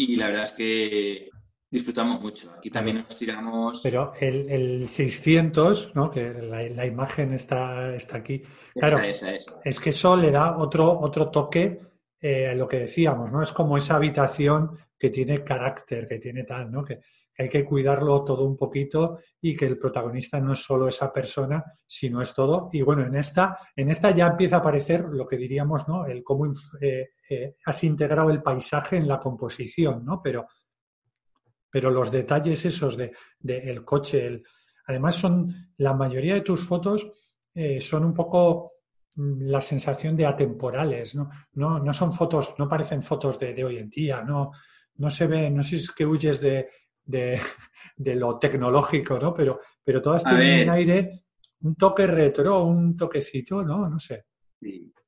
Y 0.00 0.16
la 0.16 0.28
verdad 0.28 0.44
es 0.44 0.52
que 0.52 1.28
disfrutamos 1.70 2.22
mucho. 2.22 2.50
Aquí 2.56 2.70
también 2.70 2.96
nos 2.96 3.18
tiramos. 3.18 3.80
Pero 3.82 4.14
el, 4.18 4.48
el 4.48 4.88
600, 4.88 5.94
¿no? 5.94 6.10
que 6.10 6.32
la, 6.32 6.86
imagen 6.86 7.34
está, 7.34 7.94
está 7.94 8.16
aquí. 8.16 8.42
Claro, 8.72 8.98
es 8.98 9.80
que 9.80 9.90
eso 9.90 10.16
le 10.16 10.30
da 10.30 10.56
otro, 10.56 10.98
otro 10.98 11.28
toque 11.28 11.80
eh, 12.18 12.48
a 12.48 12.54
lo 12.54 12.66
que 12.66 12.80
decíamos, 12.80 13.30
¿no? 13.30 13.42
Es 13.42 13.52
como 13.52 13.76
esa 13.76 13.96
habitación 13.96 14.78
que 14.98 15.10
tiene 15.10 15.44
carácter, 15.44 16.08
que 16.08 16.18
tiene 16.18 16.44
tal, 16.44 16.70
¿no? 16.70 16.82
Que, 16.82 17.00
hay 17.40 17.48
que 17.48 17.64
cuidarlo 17.64 18.22
todo 18.22 18.44
un 18.44 18.54
poquito 18.54 19.20
y 19.40 19.56
que 19.56 19.64
el 19.64 19.78
protagonista 19.78 20.38
no 20.40 20.52
es 20.52 20.58
solo 20.58 20.88
esa 20.88 21.10
persona, 21.10 21.64
sino 21.86 22.20
es 22.20 22.34
todo. 22.34 22.68
Y 22.70 22.82
bueno, 22.82 23.06
en 23.06 23.16
esta, 23.16 23.56
en 23.74 23.90
esta 23.90 24.10
ya 24.10 24.26
empieza 24.26 24.56
a 24.56 24.58
aparecer 24.58 25.06
lo 25.08 25.26
que 25.26 25.38
diríamos, 25.38 25.88
¿no? 25.88 26.04
El 26.04 26.22
cómo 26.22 26.52
eh, 26.82 27.12
eh, 27.30 27.56
has 27.64 27.82
integrado 27.84 28.28
el 28.28 28.42
paisaje 28.42 28.98
en 28.98 29.08
la 29.08 29.18
composición, 29.18 30.04
¿no? 30.04 30.20
Pero, 30.22 30.48
pero 31.70 31.90
los 31.90 32.10
detalles 32.10 32.62
esos 32.66 32.98
de, 32.98 33.10
el 33.42 33.86
coche, 33.86 34.26
el, 34.26 34.42
además 34.88 35.14
son, 35.14 35.72
la 35.78 35.94
mayoría 35.94 36.34
de 36.34 36.42
tus 36.42 36.66
fotos 36.66 37.10
eh, 37.54 37.80
son 37.80 38.04
un 38.04 38.12
poco 38.12 38.72
mm, 39.16 39.44
la 39.44 39.62
sensación 39.62 40.14
de 40.14 40.26
atemporales, 40.26 41.14
¿no? 41.14 41.30
No, 41.54 41.78
no 41.78 41.94
son 41.94 42.12
fotos, 42.12 42.54
no 42.58 42.68
parecen 42.68 43.02
fotos 43.02 43.38
de, 43.38 43.64
hoy 43.64 43.78
en 43.78 43.88
día, 43.88 44.20
no, 44.20 44.50
no 44.96 45.08
se 45.08 45.26
ve, 45.26 45.48
no 45.48 45.62
sé 45.62 45.70
si 45.70 45.84
es 45.84 45.92
que 45.92 46.04
huyes 46.04 46.38
de, 46.42 46.68
de, 47.04 47.40
lo 47.96 48.38
tecnológico, 48.38 49.18
¿no? 49.18 49.34
Pero, 49.34 49.60
pero 49.82 50.00
todas 50.00 50.24
tienen 50.24 50.68
un 50.68 50.74
aire, 50.74 51.24
un 51.62 51.74
toque 51.76 52.06
retro, 52.06 52.64
un 52.64 52.96
toquecito, 52.96 53.62
¿no? 53.62 53.88
No 53.88 53.98
sé. 53.98 54.26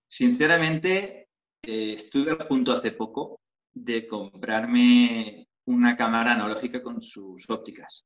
Sinceramente, 0.06 1.28
eh, 1.62 1.94
estuve 1.94 2.32
a 2.32 2.48
punto 2.48 2.72
hace 2.72 2.92
poco 2.92 3.40
de 3.72 4.06
comprarme 4.06 5.48
una 5.66 5.96
cámara 5.96 6.32
analógica 6.32 6.82
con 6.82 7.00
sus 7.00 7.48
ópticas. 7.48 8.04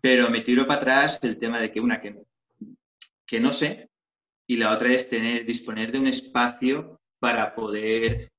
Pero 0.00 0.30
me 0.30 0.40
tiro 0.40 0.66
para 0.66 0.80
atrás 0.80 1.18
el 1.22 1.38
tema 1.38 1.60
de 1.60 1.70
que 1.70 1.80
una 1.80 2.00
que, 2.00 2.22
que 3.26 3.40
no 3.40 3.52
sé 3.52 3.90
y 4.46 4.56
la 4.56 4.72
otra 4.72 4.92
es 4.92 5.08
tener, 5.08 5.44
disponer 5.44 5.92
de 5.92 5.98
un 5.98 6.08
espacio 6.08 7.00
para 7.20 7.54
poder 7.54 8.32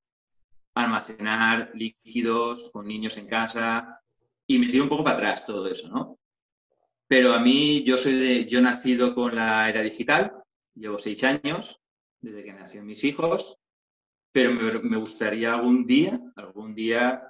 almacenar 0.74 1.70
líquidos 1.74 2.70
con 2.72 2.86
niños 2.86 3.16
en 3.16 3.28
casa 3.28 4.00
y 4.46 4.58
me 4.58 4.68
tiro 4.68 4.84
un 4.84 4.88
poco 4.88 5.04
para 5.04 5.16
atrás 5.16 5.46
todo 5.46 5.66
eso, 5.68 5.88
¿no? 5.88 6.18
Pero 7.06 7.34
a 7.34 7.40
mí, 7.40 7.82
yo 7.82 7.98
soy 7.98 8.14
de, 8.14 8.46
yo 8.46 8.60
he 8.60 8.62
nacido 8.62 9.14
con 9.14 9.34
la 9.34 9.68
era 9.68 9.82
digital, 9.82 10.32
llevo 10.74 10.98
seis 10.98 11.22
años 11.24 11.78
desde 12.20 12.44
que 12.44 12.52
nacieron 12.52 12.86
mis 12.86 13.04
hijos, 13.04 13.58
pero 14.32 14.52
me, 14.54 14.96
gustaría 14.96 15.52
algún 15.52 15.86
día, 15.86 16.18
algún 16.36 16.74
día, 16.74 17.22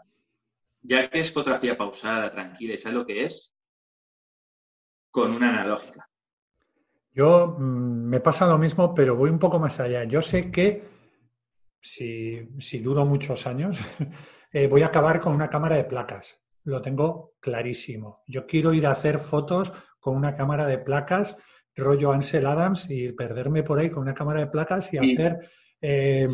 ya 0.82 1.10
que 1.10 1.20
es 1.20 1.32
fotografía 1.32 1.76
pausada, 1.76 2.30
tranquila, 2.30 2.78
¿sabes 2.78 2.96
lo 2.96 3.06
que 3.06 3.24
es? 3.24 3.54
Con 5.10 5.32
una 5.32 5.48
analógica. 5.48 6.08
Yo 7.12 7.56
mm, 7.58 8.08
me 8.08 8.20
pasa 8.20 8.46
lo 8.46 8.58
mismo, 8.58 8.94
pero 8.94 9.16
voy 9.16 9.30
un 9.30 9.38
poco 9.38 9.58
más 9.58 9.80
allá. 9.80 10.04
Yo 10.04 10.22
sé 10.22 10.50
que 10.50 10.84
si, 11.82 12.48
si 12.58 12.78
duro 12.78 13.04
muchos 13.04 13.46
años, 13.46 13.78
eh, 14.52 14.68
voy 14.68 14.82
a 14.82 14.86
acabar 14.86 15.20
con 15.20 15.34
una 15.34 15.50
cámara 15.50 15.76
de 15.76 15.84
placas. 15.84 16.40
Lo 16.64 16.80
tengo 16.80 17.34
clarísimo. 17.40 18.22
Yo 18.26 18.46
quiero 18.46 18.72
ir 18.72 18.86
a 18.86 18.92
hacer 18.92 19.18
fotos 19.18 19.72
con 19.98 20.16
una 20.16 20.32
cámara 20.32 20.64
de 20.66 20.78
placas, 20.78 21.36
rollo 21.74 22.12
Ansel 22.12 22.46
Adams, 22.46 22.88
y 22.88 23.12
perderme 23.12 23.64
por 23.64 23.78
ahí 23.78 23.90
con 23.90 24.02
una 24.02 24.14
cámara 24.14 24.40
de 24.40 24.46
placas 24.46 24.92
y 24.92 24.98
hacer 24.98 25.38
Eh, 25.84 26.28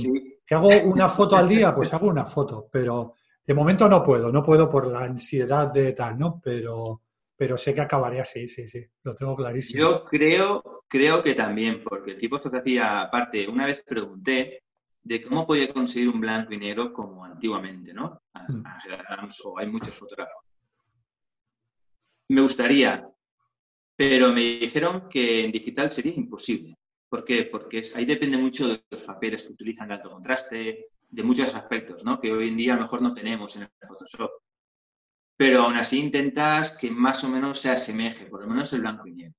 ¿Que 0.45 0.55
hago 0.55 0.69
una 0.69 1.09
foto 1.09 1.37
al 1.37 1.49
día? 1.49 1.75
Pues 1.75 1.93
hago 1.95 2.07
una 2.09 2.27
foto, 2.27 2.69
pero 2.71 3.15
de 3.47 3.55
momento 3.55 3.89
no 3.89 4.03
puedo, 4.03 4.31
no 4.31 4.43
puedo 4.43 4.69
por 4.69 4.87
la 4.87 5.05
ansiedad 5.05 5.73
de 5.73 5.95
tal, 5.95 6.19
¿no? 6.19 6.39
Pero, 6.45 7.03
pero 7.35 7.57
sé 7.57 7.73
que 7.73 7.81
acabaré 7.81 8.21
así, 8.21 8.47
sí, 8.47 8.69
sí, 8.69 8.85
lo 9.05 9.15
tengo 9.15 9.35
clarísimo. 9.35 9.81
Yo 9.81 10.05
creo, 10.05 10.85
creo 10.87 11.23
que 11.23 11.35
también, 11.35 11.83
porque 11.83 12.11
el 12.11 12.19
tipo 12.19 12.37
de 12.37 12.43
fotografía, 12.43 13.01
aparte, 13.01 13.49
una 13.49 13.65
vez 13.65 13.83
pregunté 13.87 14.65
de 15.09 15.23
cómo 15.23 15.47
podía 15.47 15.73
conseguir 15.73 16.11
un 16.11 16.21
blanco 16.21 16.53
y 16.53 16.59
negro 16.59 16.93
como 16.93 17.25
antiguamente, 17.25 17.95
¿no? 17.95 18.21
Mm. 18.35 18.63
O 19.45 19.59
hay 19.59 19.67
muchos 19.67 19.95
fotógrafos. 19.95 20.45
Me 22.29 22.43
gustaría, 22.43 23.09
pero 23.97 24.35
me 24.35 24.43
dijeron 24.43 25.09
que 25.09 25.47
en 25.47 25.51
digital 25.51 25.91
sería 25.91 26.13
imposible. 26.13 26.77
¿Por 27.09 27.25
qué? 27.25 27.45
Porque 27.45 27.91
ahí 27.95 28.05
depende 28.05 28.37
mucho 28.37 28.69
de 28.69 28.85
los 28.91 29.03
papeles 29.03 29.45
que 29.45 29.55
utilizan 29.55 29.89
de 29.89 29.95
alto 29.95 30.11
contraste, 30.11 30.89
de 31.09 31.23
muchos 31.23 31.55
aspectos, 31.55 32.05
¿no? 32.05 32.21
Que 32.21 32.31
hoy 32.31 32.49
en 32.49 32.59
día 32.59 32.75
a 32.75 32.77
lo 32.77 32.83
mejor 32.83 33.01
no 33.01 33.15
tenemos 33.15 33.57
en 33.57 33.63
el 33.63 33.71
Photoshop. 33.89 34.31
Pero 35.39 35.63
aún 35.63 35.77
así 35.77 36.01
intentas 36.01 36.77
que 36.77 36.91
más 36.91 37.25
o 37.25 37.31
menos 37.31 37.59
se 37.59 37.71
asemeje, 37.71 38.27
por 38.27 38.43
lo 38.43 38.47
menos 38.47 38.71
el 38.75 38.83
blanco 38.83 39.09
y 39.09 39.15
negro. 39.15 39.35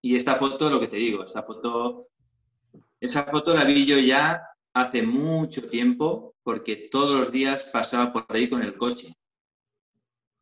Y 0.00 0.16
esta 0.16 0.36
foto, 0.36 0.70
lo 0.70 0.80
que 0.80 0.88
te 0.88 0.96
digo, 0.96 1.24
esta 1.24 1.42
foto, 1.42 2.08
esa 3.04 3.24
foto 3.24 3.54
la 3.54 3.64
vi 3.64 3.84
yo 3.84 3.98
ya 3.98 4.42
hace 4.72 5.02
mucho 5.02 5.68
tiempo 5.68 6.34
porque 6.42 6.88
todos 6.90 7.18
los 7.18 7.32
días 7.32 7.64
pasaba 7.72 8.12
por 8.12 8.26
ahí 8.28 8.48
con 8.48 8.62
el 8.62 8.76
coche. 8.76 9.14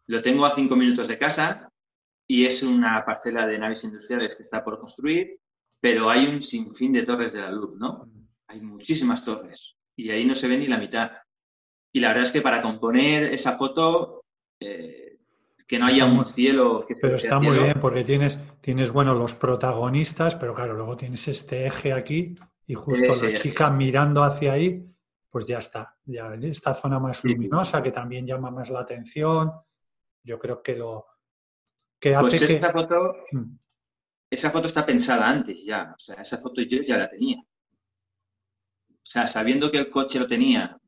Lo 0.06 0.22
tengo 0.22 0.44
a 0.44 0.54
cinco 0.54 0.76
minutos 0.76 1.08
de 1.08 1.18
casa 1.18 1.68
y 2.26 2.44
es 2.44 2.62
una 2.62 3.04
parcela 3.04 3.46
de 3.46 3.58
naves 3.58 3.84
industriales 3.84 4.36
que 4.36 4.42
está 4.42 4.64
por 4.64 4.78
construir, 4.78 5.38
pero 5.80 6.10
hay 6.10 6.26
un 6.26 6.40
sinfín 6.40 6.92
de 6.92 7.02
torres 7.02 7.32
de 7.32 7.40
la 7.40 7.50
luz, 7.50 7.76
¿no? 7.78 8.08
hay 8.52 8.60
muchísimas 8.60 9.24
torres 9.24 9.76
y 9.96 10.10
ahí 10.10 10.24
no 10.24 10.34
se 10.34 10.46
ve 10.46 10.58
ni 10.58 10.66
la 10.66 10.78
mitad. 10.78 11.10
Y 11.92 12.00
la 12.00 12.08
verdad 12.08 12.24
es 12.24 12.32
que 12.32 12.42
para 12.42 12.62
componer 12.62 13.32
esa 13.32 13.56
foto, 13.56 14.24
eh, 14.60 15.18
que 15.66 15.78
no 15.78 15.86
haya 15.86 16.04
un 16.04 16.24
cielo. 16.24 16.84
Que 16.86 16.94
pero 16.96 17.16
está 17.16 17.38
muy 17.38 17.58
bien 17.58 17.78
porque 17.80 18.04
tienes, 18.04 18.38
tienes, 18.60 18.92
bueno, 18.92 19.14
los 19.14 19.34
protagonistas, 19.34 20.36
pero 20.36 20.54
claro, 20.54 20.74
luego 20.74 20.96
tienes 20.96 21.28
este 21.28 21.66
eje 21.66 21.92
aquí 21.92 22.36
y 22.66 22.74
justo 22.74 23.26
la 23.26 23.34
chica 23.34 23.70
mirando 23.70 24.22
hacia 24.22 24.52
ahí, 24.52 24.84
pues 25.30 25.46
ya 25.46 25.58
está. 25.58 25.96
Ya 26.04 26.32
esta 26.34 26.74
zona 26.74 26.98
más 26.98 27.24
luminosa 27.24 27.82
que 27.82 27.90
también 27.90 28.26
llama 28.26 28.50
más 28.50 28.70
la 28.70 28.80
atención. 28.80 29.52
Yo 30.22 30.38
creo 30.38 30.62
que 30.62 30.76
lo 30.76 31.06
que 31.98 32.14
hace 32.14 32.38
pues 32.38 32.42
esa 32.42 32.72
Foto, 32.72 33.16
mm. 33.32 33.58
Esa 34.32 34.50
foto 34.50 34.66
está 34.66 34.86
pensada 34.86 35.28
antes 35.28 35.62
ya. 35.62 35.94
O 35.94 36.00
sea, 36.00 36.22
esa 36.22 36.38
foto 36.38 36.62
yo 36.62 36.82
ya 36.82 36.96
la 36.96 37.10
tenía. 37.10 37.38
O 37.38 39.04
sea, 39.04 39.26
sabiendo 39.26 39.70
que 39.70 39.78
el 39.78 39.90
coche 39.90 40.18
lo 40.18 40.26
tenía 40.26 40.78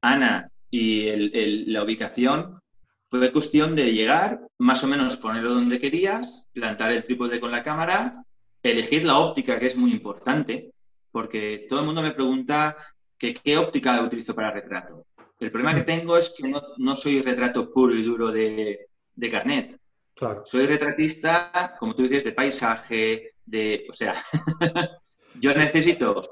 Ana 0.00 0.50
y 0.68 1.66
la 1.66 1.84
ubicación, 1.84 2.60
fue 3.08 3.32
cuestión 3.32 3.76
de 3.76 3.92
llegar, 3.92 4.40
más 4.58 4.82
o 4.82 4.88
menos 4.88 5.16
ponerlo 5.16 5.54
donde 5.54 5.78
querías, 5.78 6.48
plantar 6.52 6.90
el 6.90 7.04
trípode 7.04 7.38
con 7.38 7.52
la 7.52 7.62
cámara, 7.62 8.24
elegir 8.62 9.04
la 9.04 9.18
óptica, 9.18 9.58
que 9.58 9.66
es 9.66 9.76
muy 9.76 9.92
importante, 9.92 10.72
porque 11.18 11.66
todo 11.68 11.80
el 11.80 11.86
mundo 11.86 12.00
me 12.00 12.12
pregunta 12.12 12.76
que 13.18 13.34
qué 13.34 13.58
óptica 13.58 14.00
utilizo 14.00 14.36
para 14.36 14.52
retrato. 14.52 15.04
El 15.40 15.50
problema 15.50 15.74
que 15.74 15.82
tengo 15.82 16.16
es 16.16 16.30
que 16.30 16.48
no, 16.48 16.94
soy 16.94 17.22
retrato 17.22 17.72
puro 17.72 17.92
y 17.92 18.04
duro 18.04 18.30
de, 18.30 18.86
carnet. 19.28 19.76
Claro. 20.14 20.44
Soy 20.46 20.66
retratista, 20.66 21.74
como 21.80 21.96
tú 21.96 22.02
dices, 22.02 22.22
de 22.22 22.30
paisaje, 22.30 23.32
de. 23.44 23.84
O 23.90 23.94
sea, 23.94 24.14
yo 25.40 25.52
necesito 25.54 26.22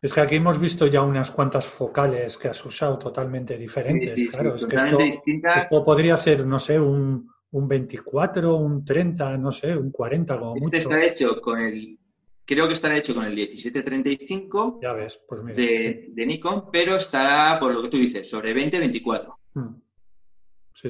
es 0.00 0.12
que 0.12 0.20
aquí 0.20 0.36
hemos 0.36 0.60
visto 0.60 0.86
ya 0.86 1.02
unas 1.02 1.32
cuantas 1.32 1.66
focales 1.66 2.38
que 2.38 2.46
has 2.46 2.64
usado 2.64 3.00
totalmente 3.00 3.58
diferentes. 3.58 4.28
claro, 4.28 4.54
es 4.54 4.64
que 4.64 5.40
esto, 5.56 5.84
podría 5.84 6.16
ser, 6.16 6.46
no 6.46 6.60
sé, 6.60 6.78
un, 6.78 7.28
un 7.50 7.66
24, 7.66 8.54
un 8.54 8.84
30, 8.84 9.38
no 9.38 9.50
sé, 9.50 9.76
un 9.76 9.90
40 9.90 10.38
como 10.38 10.54
este 10.54 10.64
mucho. 10.64 10.78
está 10.78 11.04
hecho 11.04 11.40
con 11.40 11.58
el, 11.58 11.98
creo 12.46 12.68
que 12.68 12.74
estará 12.74 12.96
hecho 12.96 13.14
con 13.14 13.24
el 13.24 13.34
1735 13.34 14.80
ya 14.82 14.92
ves, 14.92 15.20
pues 15.28 15.56
de, 15.56 16.12
Nikon, 16.14 16.70
pero 16.72 16.96
está, 16.96 17.58
por 17.60 17.74
lo 17.74 17.82
que 17.82 17.88
tú 17.88 17.98
dices, 17.98 18.28
sobre 18.28 18.54
20, 18.54 18.78
24. 18.78 19.38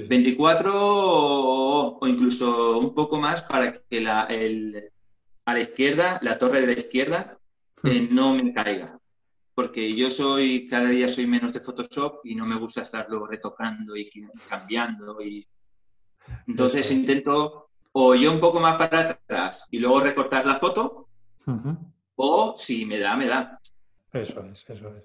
24 0.09 0.73
o, 0.75 2.07
incluso 2.07 2.79
un 2.79 2.95
poco 2.95 3.19
más 3.19 3.43
para 3.43 3.81
que 3.89 4.01
la, 4.01 4.25
el, 4.25 4.91
a 5.45 5.55
la 5.55 5.61
izquierda, 5.61 6.19
la 6.23 6.39
torre 6.39 6.61
de 6.61 6.75
la 6.75 6.81
izquierda, 6.81 7.39
hmm. 7.83 7.89
eh, 7.89 8.09
no 8.11 8.35
me 8.35 8.53
caiga 8.53 9.01
porque 9.57 9.97
yo 9.97 10.11
soy, 10.11 10.69
cada 10.69 10.91
día 10.91 11.09
soy 11.09 11.27
menos 11.27 11.51
de 11.55 11.61
Photoshop 11.61 12.21
y 12.25 12.35
no 12.35 12.45
me 12.45 12.59
gusta 12.59 12.83
estarlo 12.83 13.27
retocando 13.27 13.97
y 13.97 14.11
cambiando. 14.47 15.23
Y... 15.23 15.49
Entonces 16.47 16.91
intento 16.91 17.71
o 17.93 18.15
yo 18.15 18.33
un 18.33 18.39
poco 18.39 18.61
más 18.61 18.77
para 18.77 19.13
atrás 19.13 19.67
y 19.71 19.79
luego 19.79 20.01
recortar 20.01 20.45
la 20.45 20.59
foto, 20.59 21.06
o 22.17 22.57
si 22.59 22.85
me 22.85 22.99
da, 22.99 23.17
me 23.17 23.27
da. 23.27 23.61
Eso 24.13 24.45
es, 24.45 24.69
eso 24.69 24.97
es. 24.97 25.05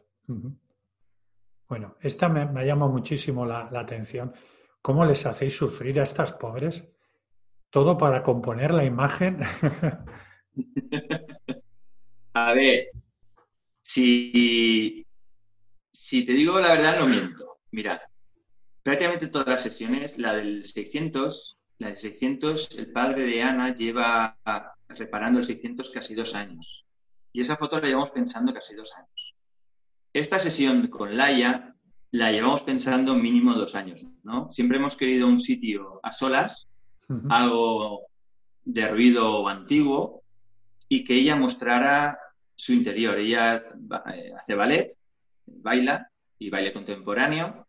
Bueno, 1.68 1.96
esta 2.02 2.30
me, 2.30 2.46
me 2.46 2.66
llama 2.66 2.88
muchísimo 2.88 3.46
la, 3.46 3.70
la 3.72 3.82
atención. 3.82 4.34
¿Cómo 4.82 5.06
les 5.06 5.26
hacéis 5.26 5.56
sufrir 5.56 6.00
a 6.00 6.04
estas 6.04 6.34
pobres? 6.34 6.88
Todo 7.70 7.98
para 7.98 8.24
componer 8.24 8.74
la 8.74 8.84
imagen. 8.84 9.40
a 12.34 12.54
ver, 12.54 12.90
si, 13.82 15.06
si 15.92 16.26
te 16.26 16.34
digo 16.34 16.60
la 16.60 16.70
verdad, 16.70 17.00
no 17.00 17.08
miento. 17.08 17.60
Mirad, 17.72 18.00
prácticamente 18.84 19.28
todas 19.28 19.48
las 19.48 19.64
sesiones, 19.64 20.18
la 20.18 20.34
del 20.34 20.66
600, 20.66 21.58
la 21.80 21.88
del 21.88 21.98
600, 21.98 22.78
el 22.78 22.92
padre 22.92 23.24
de 23.24 23.44
Ana 23.44 23.76
lleva 23.76 24.38
reparando 24.96 25.40
el 25.40 25.46
600 25.46 25.90
casi 25.90 26.16
dos 26.16 26.36
años. 26.36 26.86
Y 27.34 27.42
esa 27.42 27.58
foto 27.58 27.80
la 27.80 27.88
llevamos 27.88 28.12
pensando 28.12 28.54
casi 28.54 28.76
dos 28.76 28.92
años. 28.96 29.36
Esta 30.14 30.40
sesión 30.40 30.88
con 30.88 31.16
Laia 31.16 31.76
la 32.12 32.32
llevamos 32.32 32.64
pensando 32.64 33.16
mínimo 33.16 33.54
dos 33.54 33.76
años, 33.76 34.06
¿no? 34.24 34.52
Siempre 34.52 34.78
hemos 34.78 34.98
querido 34.98 35.28
un 35.28 35.40
sitio 35.40 36.00
a 36.04 36.12
solas, 36.12 36.68
algo 37.30 38.08
de 38.64 38.88
ruido 38.88 39.48
antiguo, 39.48 40.22
y 40.90 41.06
que 41.06 41.16
ella 41.16 41.38
mostrara 41.38 42.20
su 42.56 42.74
interior. 42.74 43.18
Ella 43.18 43.64
eh, 44.14 44.34
hace 44.38 44.56
ballet, 44.56 44.98
baila 45.46 46.10
y 46.38 46.50
baile 46.50 46.74
contemporáneo. 46.74 47.66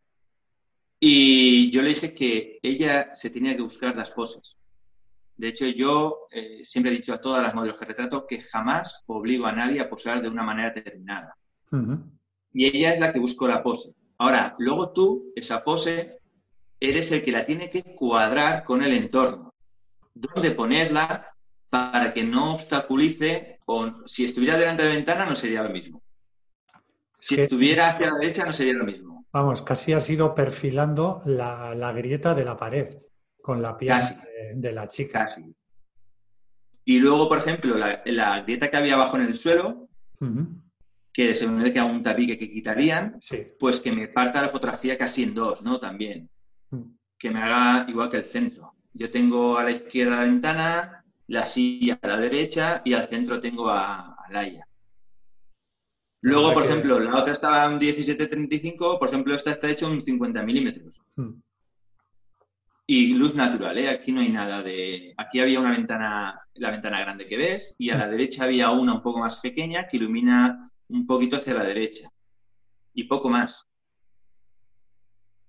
Y 0.98 1.70
yo 1.70 1.82
le 1.82 1.90
dije 1.90 2.14
que 2.14 2.58
ella 2.62 3.14
se 3.14 3.30
tenía 3.30 3.54
que 3.54 3.62
buscar 3.62 3.96
las 3.96 4.10
poses. 4.10 4.56
De 5.42 5.48
hecho, 5.48 5.66
yo 5.66 6.28
eh, 6.30 6.60
siempre 6.62 6.92
he 6.92 6.94
dicho 6.94 7.12
a 7.12 7.20
todas 7.20 7.42
las 7.42 7.52
modelos 7.52 7.76
que 7.76 7.84
retrato 7.84 8.28
que 8.28 8.42
jamás 8.42 9.02
obligo 9.06 9.44
a 9.44 9.50
nadie 9.50 9.80
a 9.80 9.90
posar 9.90 10.22
de 10.22 10.28
una 10.28 10.44
manera 10.44 10.70
determinada. 10.70 11.34
Y 12.52 12.68
ella 12.68 12.94
es 12.94 13.00
la 13.00 13.12
que 13.12 13.18
buscó 13.18 13.48
la 13.48 13.60
pose. 13.60 13.92
Ahora, 14.18 14.54
luego 14.58 14.92
tú, 14.92 15.32
esa 15.34 15.64
pose, 15.64 16.18
eres 16.78 17.10
el 17.10 17.24
que 17.24 17.32
la 17.32 17.44
tiene 17.44 17.70
que 17.70 17.82
cuadrar 17.82 18.62
con 18.62 18.84
el 18.84 18.92
entorno. 18.92 19.52
Dónde 20.14 20.52
ponerla 20.52 21.34
para 21.68 22.12
que 22.14 22.22
no 22.22 22.54
obstaculice 22.54 23.58
si 24.06 24.24
estuviera 24.24 24.56
delante 24.56 24.84
de 24.84 24.90
la 24.90 24.94
ventana 24.94 25.26
no 25.26 25.34
sería 25.34 25.64
lo 25.64 25.70
mismo. 25.70 26.04
Si 27.18 27.34
estuviera 27.40 27.90
hacia 27.90 28.12
la 28.12 28.18
derecha 28.18 28.44
no 28.44 28.52
sería 28.52 28.74
lo 28.74 28.84
mismo. 28.84 29.26
Vamos, 29.32 29.60
casi 29.62 29.92
has 29.92 30.08
ido 30.08 30.36
perfilando 30.36 31.20
la, 31.24 31.92
grieta 31.92 32.32
de 32.32 32.44
la 32.44 32.56
pared 32.56 32.86
con 33.42 33.60
la 33.60 33.76
piel 33.76 34.00
de, 34.54 34.72
la 34.72 34.88
chica. 34.88 35.28
Y 36.84 36.98
luego, 36.98 37.28
por 37.28 37.38
ejemplo, 37.38 37.76
la, 37.76 38.40
grieta 38.42 38.70
que 38.70 38.76
había 38.76 38.94
abajo 38.94 39.16
en 39.16 39.24
el 39.24 39.34
suelo, 39.34 39.88
que 41.12 41.34
se 41.34 41.46
me 41.46 41.72
que 41.72 41.78
a 41.78 41.84
un 41.84 42.02
tabique 42.02 42.38
que 42.38 42.50
quitarían, 42.50 43.20
pues 43.58 43.80
que 43.80 43.92
me 43.92 44.08
parta 44.08 44.40
la 44.40 44.48
fotografía 44.48 44.96
casi 44.96 45.24
en 45.24 45.34
dos, 45.34 45.60
¿no? 45.62 45.78
También. 45.78 46.30
Mm. 46.70 46.82
Que 47.18 47.30
me 47.30 47.42
haga 47.42 47.88
igual 47.90 48.10
que 48.10 48.18
el 48.18 48.24
centro. 48.24 48.74
Yo 48.94 49.10
tengo 49.10 49.58
a 49.58 49.64
la 49.64 49.72
izquierda 49.72 50.16
la 50.16 50.24
ventana, 50.24 51.04
la 51.26 51.44
silla 51.44 51.98
a 52.00 52.06
la 52.06 52.16
derecha 52.18 52.82
y 52.84 52.94
al 52.94 53.08
centro 53.08 53.40
tengo 53.40 53.68
a, 53.68 54.16
Laia. 54.30 54.66
Luego, 56.22 56.54
por 56.54 56.64
ejemplo, 56.64 56.98
la 56.98 57.18
otra 57.18 57.34
estaba 57.34 57.66
en 57.66 57.78
1735, 57.78 58.98
por 58.98 59.08
ejemplo, 59.08 59.34
esta 59.34 59.50
está 59.50 59.68
hecha 59.68 59.86
en 59.86 60.00
50 60.00 60.42
milímetros. 60.42 61.02
Hmm. 61.16 61.32
Y 62.94 63.14
luz 63.14 63.34
natural, 63.34 63.78
¿eh? 63.78 63.88
Aquí 63.88 64.12
no 64.12 64.20
hay 64.20 64.28
nada 64.28 64.62
de... 64.62 65.14
Aquí 65.16 65.40
había 65.40 65.60
una 65.60 65.70
ventana, 65.70 66.38
la 66.52 66.70
ventana 66.70 67.00
grande 67.00 67.26
que 67.26 67.38
ves, 67.38 67.74
y 67.78 67.88
a 67.88 67.96
la 67.96 68.06
derecha 68.06 68.44
había 68.44 68.70
una 68.70 68.92
un 68.92 69.02
poco 69.02 69.18
más 69.18 69.38
pequeña 69.38 69.88
que 69.88 69.96
ilumina 69.96 70.70
un 70.88 71.06
poquito 71.06 71.36
hacia 71.36 71.54
la 71.54 71.64
derecha. 71.64 72.10
Y 72.92 73.04
poco 73.04 73.30
más. 73.30 73.66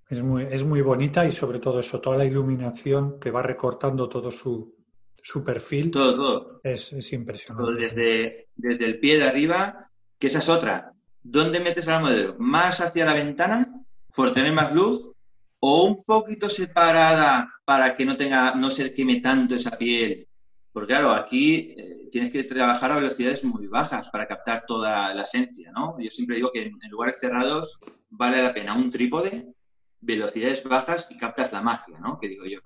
Es 0.08 0.24
muy, 0.24 0.48
es 0.50 0.64
muy 0.64 0.80
bonita 0.80 1.26
y 1.26 1.34
sobre 1.34 1.60
todo 1.60 1.82
eso, 1.82 2.00
toda 2.00 2.16
la 2.16 2.24
iluminación 2.24 3.20
que 3.20 3.30
va 3.30 3.42
recortando 3.42 4.08
todo 4.08 4.32
su, 4.32 4.78
su 5.22 5.44
perfil. 5.44 5.92
Todo, 5.92 6.16
todo. 6.16 6.62
Es, 6.64 6.94
impresionante. 7.12 7.74
desde, 7.74 8.48
desde 8.56 8.86
el 8.86 9.00
pie 9.00 9.18
de 9.18 9.24
arriba, 9.28 9.90
que 10.18 10.28
esa 10.28 10.40
es 10.40 10.48
otra. 10.48 10.94
¿dónde 11.22 11.60
metes 11.60 11.90
al 11.90 12.04
modelo? 12.04 12.36
¿Más 12.40 12.80
hacia 12.80 13.06
la 13.06 13.14
ventana 13.14 13.68
por 14.16 14.34
tener 14.34 14.54
más 14.54 14.74
luz 14.74 15.13
o 15.66 15.86
un 15.86 16.04
poquito 16.04 16.50
separada 16.50 17.50
para 17.64 17.96
que 17.96 18.04
no 18.04 18.18
tenga, 18.18 18.54
no 18.54 18.70
se 18.70 18.94
queme 18.94 19.22
tanto 19.22 19.56
esa 19.56 19.78
piel? 19.78 20.28
Porque 20.74 20.88
claro, 20.88 21.14
aquí 21.14 21.74
eh, 21.78 22.10
tienes 22.12 22.32
que 22.34 22.44
trabajar 22.44 22.92
a 22.92 22.98
velocidades 22.98 23.46
muy 23.46 23.68
bajas 23.68 24.10
para 24.10 24.28
captar 24.28 24.66
toda 24.68 25.14
la 25.14 25.24
esencia, 25.24 25.72
¿no? 25.72 25.98
Yo 26.00 26.10
siempre 26.10 26.36
digo 26.36 26.52
que 26.52 26.64
en, 26.64 26.92
lugares 26.92 27.18
cerrados 27.18 27.80
vale 28.10 28.44
la 28.44 28.54
pena 28.54 28.76
un 28.76 28.92
trípode, 28.92 29.54
velocidades 30.02 30.62
bajas 30.66 31.08
y 31.10 31.18
captas 31.18 31.54
la 31.54 31.62
magia, 31.62 31.98
¿no? 31.98 32.20
Que 32.20 32.28
digo 32.28 32.44
yo. 32.46 32.60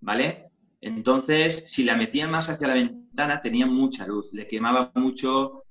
¿Vale? 0.00 0.46
Entonces, 0.80 1.64
si 1.66 1.84
la 1.84 1.94
metía 1.94 2.26
más 2.26 2.48
hacia 2.48 2.68
la 2.68 2.74
ventana, 2.74 3.42
tenía 3.42 3.66
mucha 3.66 4.06
luz, 4.06 4.32
le 4.32 4.46
quemaba 4.46 4.92
mucho 4.94 5.64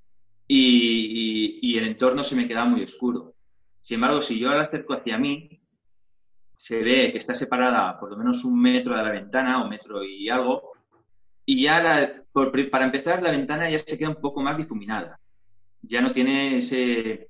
y, 0.47 1.75
el 1.79 1.87
entorno 1.87 2.23
se 2.23 2.35
me 2.35 2.47
quedaba 2.47 2.69
muy 2.69 2.83
oscuro. 2.83 3.33
Sin 3.81 3.95
embargo, 3.95 4.21
si 4.21 4.37
yo 4.37 4.51
la 4.51 4.63
acerco 4.63 4.93
hacia 4.93 5.17
mí, 5.17 5.56
se 6.57 6.83
ve 6.83 7.11
que 7.11 7.19
está 7.19 7.35
separada 7.35 7.97
por 7.99 8.11
lo 8.11 8.17
menos 8.17 8.43
un 8.43 8.59
metro 8.59 8.97
de 8.97 9.03
la 9.03 9.11
ventana 9.11 9.63
o 9.63 9.69
metro 9.69 10.03
y 10.03 10.29
algo, 10.29 10.73
y 11.45 11.63
ya 11.63 12.23
para 12.69 12.85
empezar 12.85 13.21
la 13.21 13.31
ventana 13.31 13.69
ya 13.69 13.79
se 13.79 13.97
queda 13.97 14.09
un 14.09 14.21
poco 14.21 14.41
más 14.41 14.57
difuminada, 14.57 15.17
ya 15.81 16.01
no 16.01 16.11
tiene 16.11 16.57
ese, 16.57 17.27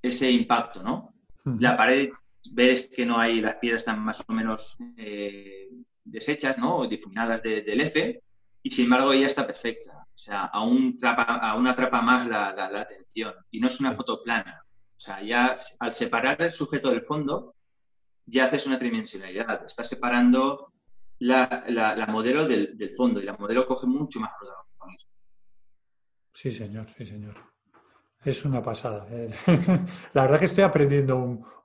ese 0.00 0.30
impacto, 0.30 0.82
¿no? 0.82 1.12
La 1.58 1.76
pared, 1.76 2.10
ves 2.52 2.88
que 2.94 3.04
no 3.04 3.18
hay, 3.18 3.40
las 3.40 3.56
piedras 3.56 3.82
están 3.82 4.00
más 4.00 4.22
o 4.26 4.32
menos 4.32 4.78
eh, 4.96 5.68
deshechas, 6.04 6.56
¿no? 6.56 6.78
O 6.78 6.88
difuminadas 6.88 7.42
del 7.42 7.80
F, 7.80 8.22
y 8.62 8.70
sin 8.70 8.84
embargo 8.84 9.12
ella 9.12 9.26
está 9.26 9.46
perfecta. 9.46 10.06
O 10.14 10.18
sea, 10.18 10.44
aún, 10.44 10.96
trapa, 10.98 11.22
aún 11.22 11.66
atrapa 11.66 12.00
más 12.00 12.28
la, 12.28 12.50
atención. 12.80 13.34
Y 13.50 13.60
no 13.60 13.66
es 13.66 13.80
una 13.80 13.94
foto 13.94 14.22
plana. 14.22 14.64
O 14.96 15.00
sea, 15.00 15.22
ya 15.22 15.56
al 15.80 15.94
separar 15.94 16.40
el 16.42 16.52
sujeto 16.52 16.90
del 16.90 17.02
fondo, 17.02 17.54
ya 18.26 18.46
haces 18.46 18.66
una 18.66 18.78
tridimensionalidad. 18.78 19.66
Estás 19.66 19.88
separando 19.88 20.72
la, 21.18 22.06
modelo 22.08 22.46
del, 22.46 22.92
fondo 22.96 23.20
y 23.20 23.24
la 23.24 23.36
modelo 23.36 23.66
coge 23.66 23.86
mucho 23.86 24.20
más 24.20 24.32
protagonismo. 24.38 25.10
Sí, 26.34 26.50
señor, 26.50 26.88
sí, 26.96 27.04
señor. 27.04 27.36
Es 28.24 28.44
una 28.44 28.62
pasada. 28.62 29.06
¿eh? 29.10 29.30
la 30.14 30.22
verdad 30.22 30.38
que 30.38 30.44
estoy 30.44 30.64
aprendiendo 30.64 31.16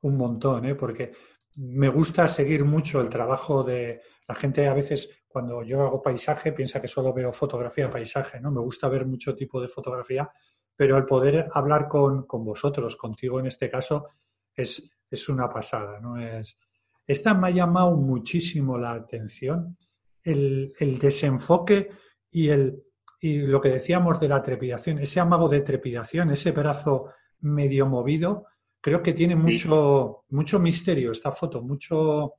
un, 0.01 0.17
montón, 0.17 0.65
¿eh? 0.65 0.75
porque 0.75 1.13
me 1.55 1.89
gusta 1.89 2.27
seguir 2.27 2.65
mucho 2.65 3.01
el 3.01 3.09
trabajo 3.09 3.63
de 3.63 4.01
la 4.27 4.35
gente 4.35 4.67
a 4.67 4.73
veces 4.73 5.09
cuando 5.27 5.61
yo 5.63 5.83
hago 5.83 6.01
paisaje 6.01 6.51
piensa 6.51 6.81
que 6.81 6.87
solo 6.87 7.13
veo 7.13 7.31
fotografía 7.31 7.89
paisaje, 7.89 8.39
¿no? 8.39 8.51
Me 8.51 8.59
gusta 8.59 8.89
ver 8.89 9.05
mucho 9.05 9.35
tipo 9.35 9.61
de 9.61 9.67
fotografía, 9.67 10.27
pero 10.75 10.97
el 10.97 11.05
poder 11.05 11.47
hablar 11.53 11.87
con, 11.87 12.25
vosotros, 12.27 12.95
contigo 12.95 13.39
en 13.39 13.47
este 13.47 13.69
caso, 13.69 14.09
es, 14.55 14.89
es 15.09 15.29
una 15.29 15.49
pasada, 15.49 15.99
¿no? 15.99 16.19
Es, 16.19 16.57
esta 17.05 17.33
me 17.33 17.47
ha 17.47 17.51
llamado 17.51 17.95
muchísimo 17.95 18.77
la 18.77 18.91
atención, 18.91 19.77
el, 20.23 20.73
el 20.77 20.99
desenfoque 20.99 21.89
y, 22.29 22.49
el, 22.49 22.83
y 23.21 23.37
lo 23.37 23.61
que 23.61 23.69
decíamos 23.69 24.19
de 24.19 24.27
la 24.27 24.41
trepidación, 24.41 24.99
ese 24.99 25.19
amago 25.19 25.47
de 25.47 25.61
trepidación, 25.61 26.31
ese 26.31 26.51
brazo 26.51 27.11
medio 27.39 27.85
movido, 27.85 28.45
creo 28.81 29.01
que 29.01 29.13
tiene 29.13 29.35
mucho, 29.35 30.25
mucho 30.29 30.59
misterio 30.59 31.11
esta 31.11 31.31
foto, 31.31 31.61
mucho, 31.61 32.33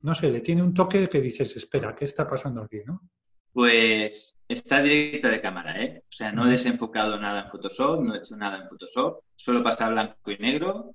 no 0.00 0.14
sé, 0.14 0.30
le 0.30 0.40
tiene 0.40 0.62
un 0.62 0.72
toque 0.72 1.08
que 1.08 1.20
dices, 1.20 1.56
espera, 1.56 1.94
¿qué 1.94 2.04
está 2.04 2.26
pasando 2.26 2.62
aquí, 2.62 2.78
no? 2.86 3.02
Pues 3.52 4.38
está 4.46 4.80
directa 4.82 5.28
de 5.28 5.40
cámara, 5.40 5.82
¿eh? 5.82 6.04
O 6.08 6.12
sea, 6.12 6.30
no 6.30 6.46
he 6.46 6.50
desenfocado 6.50 7.18
nada 7.18 7.42
en 7.42 7.50
Photoshop, 7.50 8.02
no 8.02 8.14
he 8.14 8.18
hecho 8.18 8.36
nada 8.36 8.58
en 8.58 8.68
Photoshop, 8.68 9.24
solo 9.34 9.62
pasar 9.62 9.92
blanco 9.92 10.30
y 10.30 10.38
negro, 10.38 10.94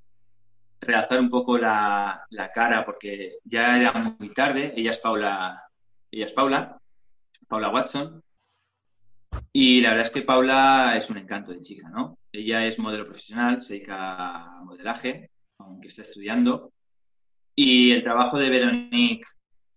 realzar 0.85 1.19
un 1.19 1.29
poco 1.29 1.57
la, 1.57 2.25
la, 2.29 2.51
cara 2.51 2.85
porque 2.85 3.37
ya 3.43 3.79
era 3.79 3.93
muy 3.93 4.33
tarde, 4.33 4.73
ella 4.75 4.91
es 4.91 4.99
Paula, 4.99 5.63
ella 6.11 6.25
es 6.25 6.33
Paula, 6.33 6.79
Paula 7.47 7.69
Watson, 7.69 8.23
y 9.51 9.81
la 9.81 9.91
verdad 9.91 10.07
es 10.07 10.11
que 10.11 10.21
Paula 10.21 10.95
es 10.97 11.09
un 11.09 11.17
encanto 11.17 11.51
de 11.51 11.61
chica, 11.61 11.89
¿no? 11.89 12.19
Ella 12.31 12.65
es 12.65 12.79
modelo 12.79 13.05
profesional, 13.05 13.61
se 13.61 13.75
dedica 13.75 14.59
a 14.59 14.63
modelaje, 14.63 15.31
aunque 15.59 15.87
está 15.87 16.01
estudiando. 16.01 16.73
Y 17.55 17.91
el 17.91 18.03
trabajo 18.03 18.37
de 18.37 18.49
Veronique 18.49 19.25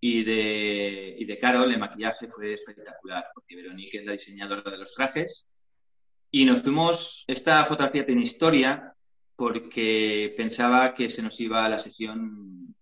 y 0.00 0.24
de, 0.24 1.16
y 1.18 1.24
de 1.24 1.38
Carol 1.38 1.72
en 1.72 1.80
maquillaje 1.80 2.28
fue 2.28 2.54
espectacular, 2.54 3.26
porque 3.34 3.56
Veronique 3.56 3.98
es 3.98 4.04
la 4.04 4.12
diseñadora 4.12 4.70
de 4.70 4.78
los 4.78 4.92
trajes. 4.94 5.46
Y 6.30 6.44
nos 6.44 6.62
fuimos, 6.62 7.24
esta 7.26 7.64
fotografía 7.64 8.04
tiene 8.04 8.22
historia, 8.22 8.92
porque 9.39 10.34
pensaba 10.36 10.97
que 10.97 11.09
se 11.09 11.22
nos 11.22 11.39
iba 11.39 11.68
la 11.68 11.78
sesión 11.78 12.74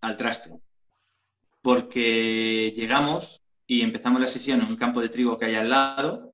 al 0.00 0.16
traste. 0.16 0.50
Porque 1.60 2.72
llegamos 2.74 3.42
y 3.66 3.82
empezamos 3.82 4.22
la 4.22 4.28
sesión 4.28 4.62
en 4.62 4.68
un 4.68 4.76
campo 4.76 5.02
de 5.02 5.10
trigo 5.10 5.36
que 5.36 5.44
hay 5.44 5.56
al 5.56 5.68
lado 5.68 6.32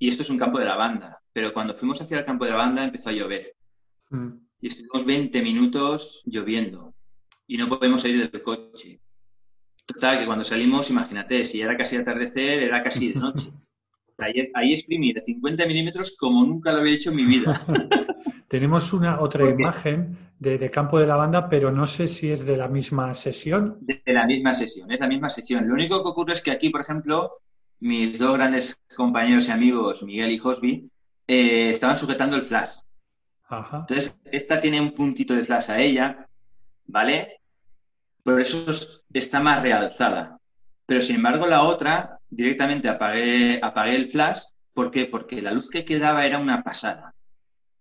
y 0.00 0.08
esto 0.08 0.24
es 0.24 0.30
un 0.30 0.38
campo 0.38 0.58
de 0.58 0.64
lavanda. 0.64 1.16
Pero 1.32 1.52
cuando 1.52 1.74
fuimos 1.74 2.00
hacia 2.00 2.18
el 2.18 2.24
campo 2.24 2.44
de 2.44 2.50
lavanda 2.50 2.82
empezó 2.82 3.10
a 3.10 3.12
llover. 3.12 3.54
Mm. 4.10 4.30
Y 4.60 4.66
estuvimos 4.66 5.04
20 5.04 5.42
minutos 5.42 6.22
lloviendo 6.24 6.92
y 7.46 7.58
no 7.58 7.68
podemos 7.68 8.02
salir 8.02 8.28
del 8.28 8.42
coche. 8.42 9.00
Total, 9.86 10.18
que 10.18 10.26
cuando 10.26 10.42
salimos, 10.42 10.90
imagínate, 10.90 11.44
si 11.44 11.60
era 11.60 11.76
casi 11.76 11.98
atardecer, 11.98 12.64
era 12.64 12.82
casi 12.82 13.12
de 13.12 13.20
noche. 13.20 13.46
Ahí, 14.18 14.50
ahí 14.54 14.72
exprimí 14.72 15.12
de 15.12 15.20
50 15.20 15.66
milímetros 15.66 16.16
como 16.18 16.42
nunca 16.42 16.72
lo 16.72 16.78
había 16.78 16.94
hecho 16.94 17.10
en 17.10 17.16
mi 17.16 17.26
vida. 17.26 17.62
Tenemos 18.48 18.92
una 18.92 19.20
otra 19.20 19.48
imagen 19.48 20.18
de, 20.38 20.70
campo 20.70 21.00
de 21.00 21.06
lavanda, 21.06 21.48
pero 21.48 21.72
no 21.72 21.86
sé 21.86 22.06
si 22.06 22.30
es 22.30 22.46
de 22.46 22.56
la 22.56 22.68
misma 22.68 23.12
sesión. 23.14 23.78
De, 23.80 24.02
la 24.06 24.26
misma 24.26 24.54
sesión, 24.54 24.90
es 24.90 25.00
la 25.00 25.08
misma 25.08 25.28
sesión. 25.28 25.66
Lo 25.66 25.74
único 25.74 26.02
que 26.02 26.08
ocurre 26.10 26.34
es 26.34 26.42
que 26.42 26.52
aquí, 26.52 26.70
por 26.70 26.80
ejemplo, 26.80 27.40
mis 27.80 28.18
dos 28.18 28.34
grandes 28.34 28.78
compañeros 28.94 29.48
y 29.48 29.50
amigos, 29.50 30.02
Miguel 30.02 30.30
y 30.30 30.38
Josby, 30.38 30.90
eh, 31.26 31.70
estaban 31.70 31.98
sujetando 31.98 32.36
el 32.36 32.44
flash. 32.44 32.74
Entonces, 33.50 34.16
esta 34.24 34.60
tiene 34.60 34.80
un 34.80 34.92
puntito 34.92 35.34
de 35.34 35.44
flash 35.44 35.70
a 35.70 35.80
ella, 35.80 36.26
¿vale? 36.86 37.40
Por 38.22 38.40
eso 38.40 38.64
está 39.12 39.40
más 39.40 39.62
realzada. 39.62 40.38
Pero 40.84 41.00
sin 41.00 41.16
embargo, 41.16 41.46
la 41.46 41.62
otra, 41.62 42.18
directamente 42.28 42.88
apagué, 42.88 43.58
apagué 43.62 43.96
el 43.96 44.10
flash. 44.10 44.40
¿Por 44.72 44.90
qué? 44.90 45.06
Porque 45.06 45.42
la 45.42 45.52
luz 45.52 45.70
que 45.70 45.84
quedaba 45.84 46.26
era 46.26 46.38
una 46.38 46.62
pasada. 46.62 47.14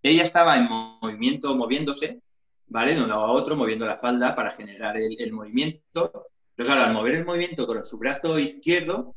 Ella 0.07 0.21
estaba 0.21 0.55
en 0.55 0.67
movimiento, 0.69 1.55
moviéndose, 1.55 2.21
¿vale? 2.67 2.93
De 2.93 3.01
un 3.01 3.09
lado 3.09 3.21
a 3.21 3.31
otro, 3.31 3.55
moviendo 3.55 3.87
la 3.87 3.97
falda 3.97 4.35
para 4.35 4.51
generar 4.51 4.95
el, 4.97 5.33
movimiento. 5.33 6.27
Pero 6.53 6.67
claro, 6.67 6.83
al 6.83 6.93
mover 6.93 7.15
el 7.15 7.25
movimiento 7.25 7.65
con 7.65 7.83
su 7.83 7.97
brazo 7.97 8.37
izquierdo, 8.37 9.15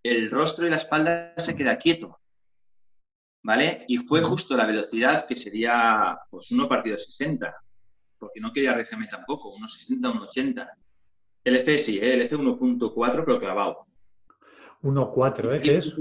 el 0.00 0.30
rostro 0.30 0.64
y 0.64 0.70
la 0.70 0.76
espalda 0.76 1.34
se 1.38 1.56
queda 1.56 1.76
quieto. 1.76 2.20
¿Vale? 3.42 3.84
Y 3.88 3.98
fue 3.98 4.22
justo 4.22 4.56
la 4.56 4.64
velocidad 4.64 5.26
que 5.26 5.34
sería 5.34 6.16
pues 6.30 6.52
1 6.52 6.68
partido 6.68 6.96
60, 6.96 7.52
porque 8.16 8.38
no 8.38 8.52
quería 8.52 8.70
arriesgarme 8.70 9.08
tampoco, 9.08 9.52
1.60, 9.56 10.30
1.80. 10.30 10.68
El 11.42 11.56
F 11.56 11.78
sí, 11.80 11.98
¿eh? 11.98 12.14
el 12.14 12.22
F 12.22 12.36
1.4, 12.36 13.24
pero 13.24 13.40
clavado. 13.40 13.86
1.4, 14.82 15.56
¿eh? 15.56 15.60
¿Qué 15.60 15.76
es? 15.78 15.96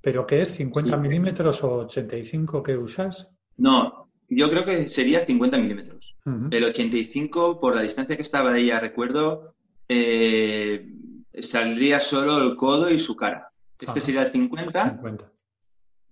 ¿Pero 0.00 0.24
qué 0.24 0.42
es? 0.42 0.60
¿50 0.60 0.96
milímetros 1.00 1.64
o 1.64 1.78
85 1.78 2.62
que 2.62 2.76
usas? 2.76 3.28
No, 3.60 4.08
yo 4.30 4.48
creo 4.48 4.64
que 4.64 4.88
sería 4.88 5.26
50 5.26 5.58
milímetros. 5.58 6.16
El 6.50 6.64
85, 6.64 7.60
por 7.60 7.76
la 7.76 7.82
distancia 7.82 8.16
que 8.16 8.22
estaba 8.22 8.52
de 8.52 8.60
ella, 8.60 8.80
recuerdo, 8.80 9.54
eh, 9.86 10.94
saldría 11.42 12.00
solo 12.00 12.38
el 12.38 12.56
codo 12.56 12.88
y 12.90 12.98
su 12.98 13.14
cara. 13.16 13.50
Este 13.78 14.00
sería 14.00 14.22
el 14.22 14.28
50, 14.28 15.00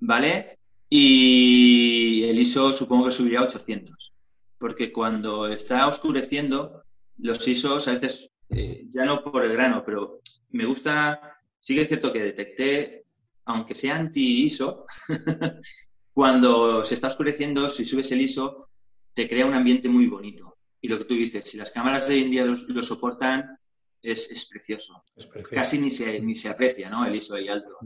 ¿Vale? 0.00 0.58
Y 0.90 2.24
el 2.24 2.38
ISO 2.38 2.72
supongo 2.74 3.06
que 3.06 3.12
subiría 3.12 3.40
a 3.40 3.44
800. 3.44 4.12
Porque 4.58 4.92
cuando 4.92 5.46
está 5.46 5.88
oscureciendo, 5.88 6.82
los 7.16 7.46
ISOs 7.48 7.88
a 7.88 7.92
veces, 7.92 8.30
eh, 8.50 8.84
ya 8.90 9.06
no 9.06 9.22
por 9.22 9.44
el 9.44 9.52
grano, 9.52 9.82
pero 9.86 10.20
me 10.50 10.66
gusta, 10.66 11.38
sí 11.60 11.74
que 11.74 11.82
es 11.82 11.88
cierto 11.88 12.12
que 12.12 12.20
detecté, 12.20 13.04
aunque 13.46 13.74
sea 13.74 13.96
anti-ISO, 13.96 14.84
cuando 16.18 16.84
se 16.84 16.94
está 16.94 17.06
oscureciendo, 17.06 17.70
si 17.70 17.84
subes 17.84 18.10
el 18.10 18.22
ISO, 18.22 18.70
te 19.14 19.28
crea 19.28 19.46
un 19.46 19.54
ambiente 19.54 19.88
muy 19.88 20.08
bonito. 20.08 20.58
Y 20.80 20.88
lo 20.88 20.98
que 20.98 21.04
tú 21.04 21.14
dices, 21.14 21.48
si 21.48 21.56
las 21.56 21.70
cámaras 21.70 22.08
de 22.08 22.14
hoy 22.14 22.22
en 22.24 22.30
día 22.32 22.44
lo, 22.44 22.82
soportan, 22.82 23.56
es, 24.02 24.48
precioso. 24.50 25.04
Casi 25.48 25.78
ni 25.78 25.90
se, 25.90 26.18
ni 26.18 26.34
se 26.34 26.48
aprecia, 26.48 26.90
¿no? 26.90 27.06
El 27.06 27.14
ISO 27.14 27.36
ahí 27.36 27.46
alto. 27.46 27.78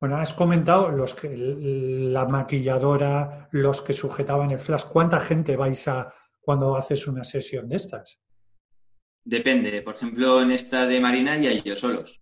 Bueno, 0.00 0.16
has 0.16 0.34
comentado 0.34 0.90
los 0.90 1.14
que, 1.14 1.32
la 1.36 2.26
maquilladora, 2.26 3.48
los 3.52 3.80
que 3.80 3.92
sujetaban 3.92 4.50
el 4.50 4.58
flash. 4.58 4.86
¿Cuánta 4.86 5.20
gente 5.20 5.54
vais 5.54 5.86
a 5.86 6.12
cuando 6.40 6.76
haces 6.76 7.06
una 7.06 7.22
sesión 7.22 7.68
de 7.68 7.76
estas? 7.76 8.18
Depende. 9.22 9.82
Por 9.82 9.94
ejemplo, 9.94 10.42
en 10.42 10.50
esta 10.50 10.84
de 10.84 10.98
Marina 10.98 11.36
ya 11.36 11.52
ellos 11.52 11.78
solos. 11.78 12.20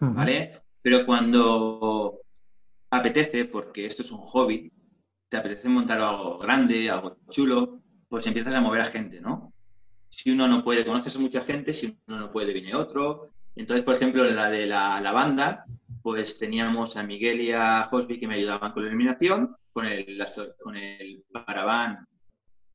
¿Vale? 0.00 0.62
Pero 0.82 1.06
cuando 1.06 2.25
apetece, 2.90 3.44
porque 3.44 3.86
esto 3.86 4.02
es 4.02 4.10
un 4.10 4.18
hobby, 4.18 4.72
te 5.28 5.36
apetece 5.36 5.68
montar 5.68 6.00
algo 6.00 6.38
grande, 6.38 6.90
algo 6.90 7.16
chulo, 7.30 7.80
pues 8.08 8.26
empiezas 8.26 8.54
a 8.54 8.60
mover 8.60 8.82
a 8.82 8.86
gente, 8.86 9.20
¿no? 9.20 9.52
Si 10.08 10.30
uno 10.30 10.48
no 10.48 10.62
puede, 10.62 10.84
conoces 10.84 11.16
a 11.16 11.18
mucha 11.18 11.42
gente, 11.42 11.74
si 11.74 11.98
uno 12.06 12.20
no 12.20 12.32
puede, 12.32 12.52
viene 12.52 12.74
otro. 12.74 13.30
Entonces, 13.54 13.84
por 13.84 13.94
ejemplo, 13.94 14.24
la 14.24 14.48
de 14.48 14.66
la, 14.66 15.00
la 15.00 15.12
banda, 15.12 15.64
pues 16.02 16.38
teníamos 16.38 16.96
a 16.96 17.02
Miguel 17.02 17.40
y 17.40 17.52
a 17.52 17.84
Josby 17.90 18.20
que 18.20 18.28
me 18.28 18.36
ayudaban 18.36 18.72
con 18.72 18.82
la 18.82 18.88
iluminación, 18.88 19.56
con 19.72 19.86
el, 19.86 20.24
con 20.62 20.76
el 20.76 21.24
paraván, 21.32 22.06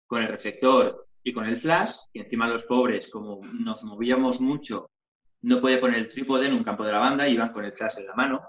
con 0.06 0.22
el 0.22 0.28
reflector 0.28 1.08
y 1.24 1.32
con 1.32 1.46
el 1.46 1.60
flash, 1.62 1.94
y 2.14 2.20
encima 2.20 2.48
los 2.48 2.64
pobres, 2.64 3.10
como 3.10 3.40
nos 3.60 3.82
movíamos 3.84 4.42
mucho, 4.42 4.90
no 5.44 5.60
podía 5.60 5.80
poner 5.80 5.98
el 5.98 6.10
trípode 6.10 6.48
en 6.48 6.54
un 6.54 6.64
campo 6.64 6.84
de 6.84 6.92
la 6.92 7.00
banda, 7.00 7.28
iban 7.28 7.52
con 7.52 7.66
el 7.66 7.72
flash 7.72 7.98
en 7.98 8.08
la 8.08 8.16
mano. 8.16 8.42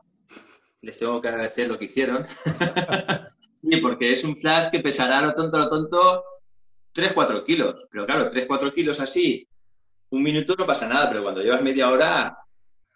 Les 0.82 0.98
tengo 0.98 1.20
que 1.20 1.28
agradecer 1.28 1.68
lo 1.68 1.78
que 1.78 1.86
hicieron. 1.86 2.26
sí, 3.54 3.76
porque 3.78 4.12
es 4.12 4.24
un 4.24 4.36
flash 4.36 4.70
que 4.70 4.80
pesará 4.80 5.22
lo 5.22 5.34
tonto, 5.34 5.58
lo 5.58 5.68
tonto, 5.68 6.24
3-4 6.94 7.44
kilos. 7.44 7.86
Pero 7.90 8.04
claro, 8.04 8.28
3-4 8.28 8.74
kilos 8.74 9.00
así, 9.00 9.48
un 10.10 10.22
minuto 10.22 10.54
no 10.58 10.66
pasa 10.66 10.86
nada, 10.86 11.08
pero 11.08 11.22
cuando 11.22 11.40
llevas 11.40 11.62
media 11.62 11.90
hora, 11.90 12.36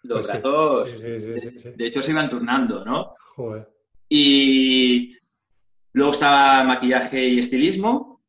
los 0.03 0.19
Pues 0.19 0.27
brazos, 0.27 0.89
Sí, 0.91 1.19
sí, 1.19 1.59
sí, 1.59 1.69
de 1.75 1.87
hecho, 1.87 2.01
se 2.01 2.11
iban 2.11 2.29
turnando, 2.29 2.85
¿no? 2.85 3.15
Joder. 3.35 3.67
Y 4.09 5.17
luego 5.93 6.13
estaba 6.13 6.63
maquillaje 6.63 7.27
y 7.27 7.39
estilismo. 7.39 8.21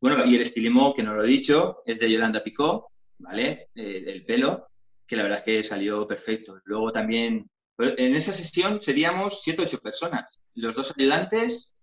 Bueno, 0.00 0.24
y 0.24 0.34
el 0.34 0.42
estilismo, 0.42 0.92
que 0.92 1.02
no 1.02 1.14
lo 1.14 1.24
he 1.24 1.28
dicho, 1.28 1.82
es 1.86 2.00
de 2.00 2.10
Yolanda 2.10 2.42
Picó, 2.42 2.90
¿vale? 3.18 3.68
Eh, 3.74 4.04
el 4.06 4.24
pelo, 4.24 4.68
que 5.06 5.16
la 5.16 5.22
verdad 5.22 5.38
es 5.38 5.44
que 5.44 5.64
salió 5.64 6.06
perfecto. 6.06 6.60
Luego 6.64 6.90
también, 6.90 7.48
en 7.84 8.14
esa 8.14 8.32
sesión 8.32 8.80
seríamos 8.80 9.42
siete 9.42 9.62
o 9.62 9.64
ocho 9.64 9.78
personas. 9.78 10.42
Los 10.54 10.74
dos 10.74 10.92
ayudantes, 10.96 11.74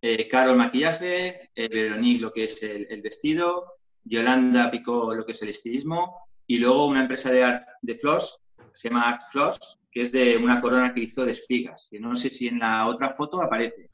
eh, 0.00 0.28
Caro 0.28 0.50
el 0.52 0.56
maquillaje, 0.56 1.50
eh, 1.54 1.68
Veronique 1.68 2.20
lo 2.20 2.32
que 2.32 2.44
es 2.44 2.62
el, 2.62 2.86
el 2.90 3.02
vestido, 3.02 3.74
Yolanda 4.04 4.70
Picó 4.70 5.14
lo 5.14 5.24
que 5.24 5.32
es 5.32 5.42
el 5.42 5.48
estilismo, 5.48 6.18
y 6.46 6.58
luego 6.58 6.86
una 6.86 7.02
empresa 7.02 7.30
de 7.30 7.42
art 7.42 7.66
de 7.82 7.94
floss, 7.96 8.38
se 8.74 8.88
llama 8.88 9.08
Art 9.08 9.22
Floss, 9.30 9.78
que 9.90 10.02
es 10.02 10.12
de 10.12 10.36
una 10.36 10.60
corona 10.60 10.92
que 10.92 11.00
hizo 11.00 11.24
de 11.24 11.32
espigas, 11.32 11.88
que 11.90 12.00
no 12.00 12.16
sé 12.16 12.28
si 12.28 12.48
en 12.48 12.58
la 12.58 12.86
otra 12.86 13.14
foto 13.14 13.40
aparece. 13.40 13.90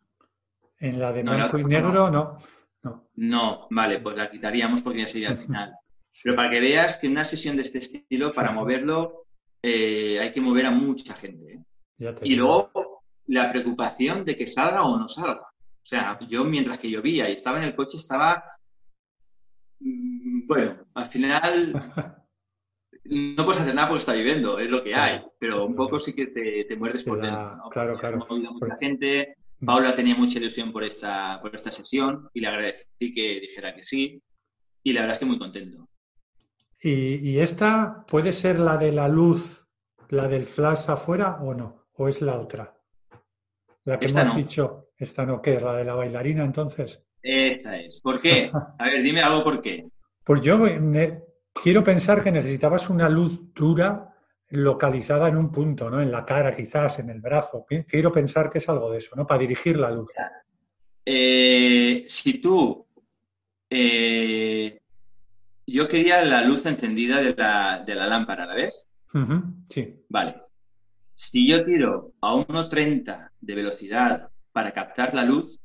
En 0.79 0.99
la 0.99 1.13
de 1.13 1.23
No, 1.23 1.33
la 1.33 1.49
blanco 1.49 1.59
y 1.59 1.65
otra 1.65 1.81
no. 1.81 1.89
negro, 1.89 2.11
no. 2.11 2.39
no. 2.83 3.11
No, 3.17 3.67
vale, 3.71 4.01
pues 4.01 4.17
la 4.17 4.31
quitaríamos 4.31 4.81
porque 4.83 5.01
ya 5.01 5.09
sería 5.09 5.31
al 5.31 5.39
final. 5.39 5.75
Pero 6.25 6.35
para 6.35 6.51
que 6.51 6.61
veas 6.61 6.97
que 6.97 7.07
una 7.09 7.25
sesión 7.25 7.57
de 7.57 7.63
este 7.63 7.79
estilo, 7.79 8.33
para 8.33 8.51
moverlo, 8.53 9.27
eh, 9.63 10.19
hay 10.21 10.33
que 10.33 10.41
mover 10.41 10.67
a 10.67 10.71
mucha 10.71 11.15
gente. 11.15 11.53
¿eh? 11.55 11.65
Ya 11.99 12.15
Y 12.23 12.35
luego 12.37 13.03
la 13.27 13.51
preocupación 13.53 14.25
de 14.25 14.37
que 14.37 14.47
salga 14.47 14.85
o 14.85 14.99
no 14.99 15.09
salga. 15.09 15.43
O 15.43 15.87
sea, 15.87 16.19
yo 16.29 16.45
mientras 16.45 16.79
que 16.79 16.91
llovía 16.91 17.29
y 17.29 17.33
estaba 17.33 17.59
en 17.59 17.65
el 17.65 17.75
coche, 17.77 17.97
estaba. 17.97 18.43
mm, 19.81 20.47
Bueno, 20.47 20.87
al 20.95 21.07
final 21.07 21.73
no 23.05 23.45
puedes 23.45 23.63
hacer 23.63 23.75
nada 23.75 23.89
porque 23.89 24.01
está 24.01 24.15
lloviendo, 24.15 24.59
es 24.59 24.71
lo 24.71 24.83
que 24.83 24.95
hay. 24.95 25.21
Pero 25.39 25.65
un 25.67 25.75
poco 25.77 25.99
sí 26.01 26.15
que 26.15 26.29
te, 26.29 26.65
te 26.65 26.77
muerdes 26.77 27.03
por 27.05 27.21
dentro. 27.21 27.57
¿no? 27.57 27.71
claro, 27.71 27.99
claro. 27.99 28.19
mucha 28.29 28.51
Porque- 28.59 28.77
gente. 28.87 29.35
Paula 29.63 29.95
tenía 29.95 30.15
mucha 30.15 30.39
ilusión 30.39 30.73
por 30.73 30.85
esta, 30.85 31.39
por 31.43 31.55
esta 31.55 31.71
sesión 31.71 32.31
y 32.33 32.41
le 32.41 32.47
agradecí 32.47 33.13
que 33.15 33.41
dijera 33.41 33.75
que 33.75 33.83
sí. 33.83 34.23
Y 34.83 34.95
la 34.95 35.03
verdad 35.03 35.17
es 35.17 35.19
que 35.21 35.27
muy 35.27 35.39
contento. 35.39 35.87
¿Y, 36.83 37.31
y 37.31 37.41
esta 37.41 38.05
puede 38.07 38.33
ser 38.33 38.59
la 38.59 38.77
de 38.77 38.93
la 38.93 39.09
luz, 39.09 39.67
la 40.09 40.29
del 40.29 40.45
flash 40.45 40.89
afuera 40.91 41.39
o 41.43 41.55
no? 41.55 41.87
¿O 41.95 42.09
es 42.09 42.23
la 42.23 42.39
otra? 42.39 42.75
La 43.85 43.99
que 43.99 44.07
Esta 44.07 44.23
hemos 44.23 44.35
no. 44.35 44.41
dicho, 44.41 44.89
esta 44.97 45.27
no, 45.27 45.41
¿qué? 45.43 45.61
¿La 45.61 45.75
de 45.77 45.85
la 45.85 45.95
bailarina 45.95 46.45
entonces? 46.45 47.03
Esta 47.23 47.77
es. 47.79 48.01
¿Por 48.01 48.21
qué? 48.21 48.51
A 48.79 48.85
ver, 48.85 49.03
dime 49.03 49.21
algo 49.23 49.45
por 49.45 49.61
qué. 49.61 49.87
Pues 50.25 50.41
yo 50.41 50.59
me- 50.59 51.23
quiero 51.53 51.83
pensar 51.85 52.23
que 52.23 52.31
necesitabas 52.33 52.89
una 52.91 53.09
luz 53.09 53.53
dura 53.53 54.15
localizada 54.51 55.29
en 55.29 55.37
un 55.37 55.51
punto, 55.53 55.91
¿no? 55.91 56.01
En 56.01 56.11
la 56.11 56.25
cara, 56.25 56.51
quizás, 56.53 56.99
en 56.99 57.11
el 57.11 57.21
brazo. 57.21 57.65
Qui- 57.69 57.85
Quiero 57.87 58.11
pensar 58.13 58.51
que 58.51 58.59
es 58.59 58.69
algo 58.69 58.91
de 58.91 58.99
eso, 58.99 59.15
¿no? 59.17 59.27
Para 59.27 59.41
dirigir 59.41 59.77
la 59.79 59.91
luz. 59.91 60.11
Eh, 61.05 62.05
si 62.07 62.41
tú. 62.41 62.87
eh, 63.71 64.80
yo 65.73 65.89
quería 65.89 66.23
la 66.25 66.43
luz 66.43 66.67
encendida 66.67 67.21
de 67.21 67.35
la, 67.35 67.83
de 67.85 67.95
la 67.95 68.07
lámpara, 68.07 68.47
¿la 68.47 68.55
ves? 68.55 68.89
Sí. 69.69 70.05
Vale. 70.09 70.35
Si 71.15 71.49
yo 71.49 71.65
tiro 71.65 72.13
a 72.21 72.35
1.30 72.35 73.31
de 73.41 73.55
velocidad 73.55 74.31
para 74.53 74.73
captar 74.73 75.15
la 75.15 75.25
luz, 75.25 75.61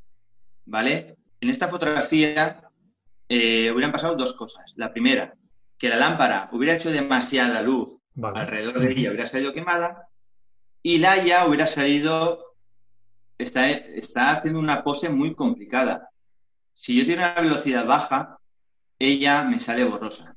¿vale? 0.66 1.18
En 1.40 1.50
esta 1.50 1.68
fotografía 1.68 2.62
eh, 3.30 3.72
hubieran 3.72 3.92
pasado 3.92 4.16
dos 4.16 4.34
cosas. 4.34 4.74
La 4.78 4.92
primera, 4.92 5.34
que 5.78 5.90
la 5.90 5.98
lámpara 5.98 6.50
hubiera 6.52 6.76
hecho 6.76 6.92
demasiada 6.92 7.62
luz 7.62 8.02
Vale. 8.14 8.40
alrededor 8.40 8.80
de 8.80 8.92
ella, 8.92 9.10
hubiera 9.10 9.28
salido 9.28 9.54
quemada, 9.54 10.08
y 10.84 11.00
Laia 11.00 11.48
hubiera 11.48 11.68
salido, 11.68 12.56
está, 13.38 13.70
está 13.70 14.32
haciendo 14.32 14.60
una 14.60 14.84
pose 14.84 15.10
muy 15.10 15.34
complicada. 15.34 16.10
Si 16.74 16.96
yo 16.96 17.06
tengo 17.06 17.20
una 17.20 17.42
velocidad 17.42 17.86
baja, 17.86 18.38
ella 19.00 19.44
me 19.44 19.60
sale 19.60 19.84
borrosa. 19.84 20.36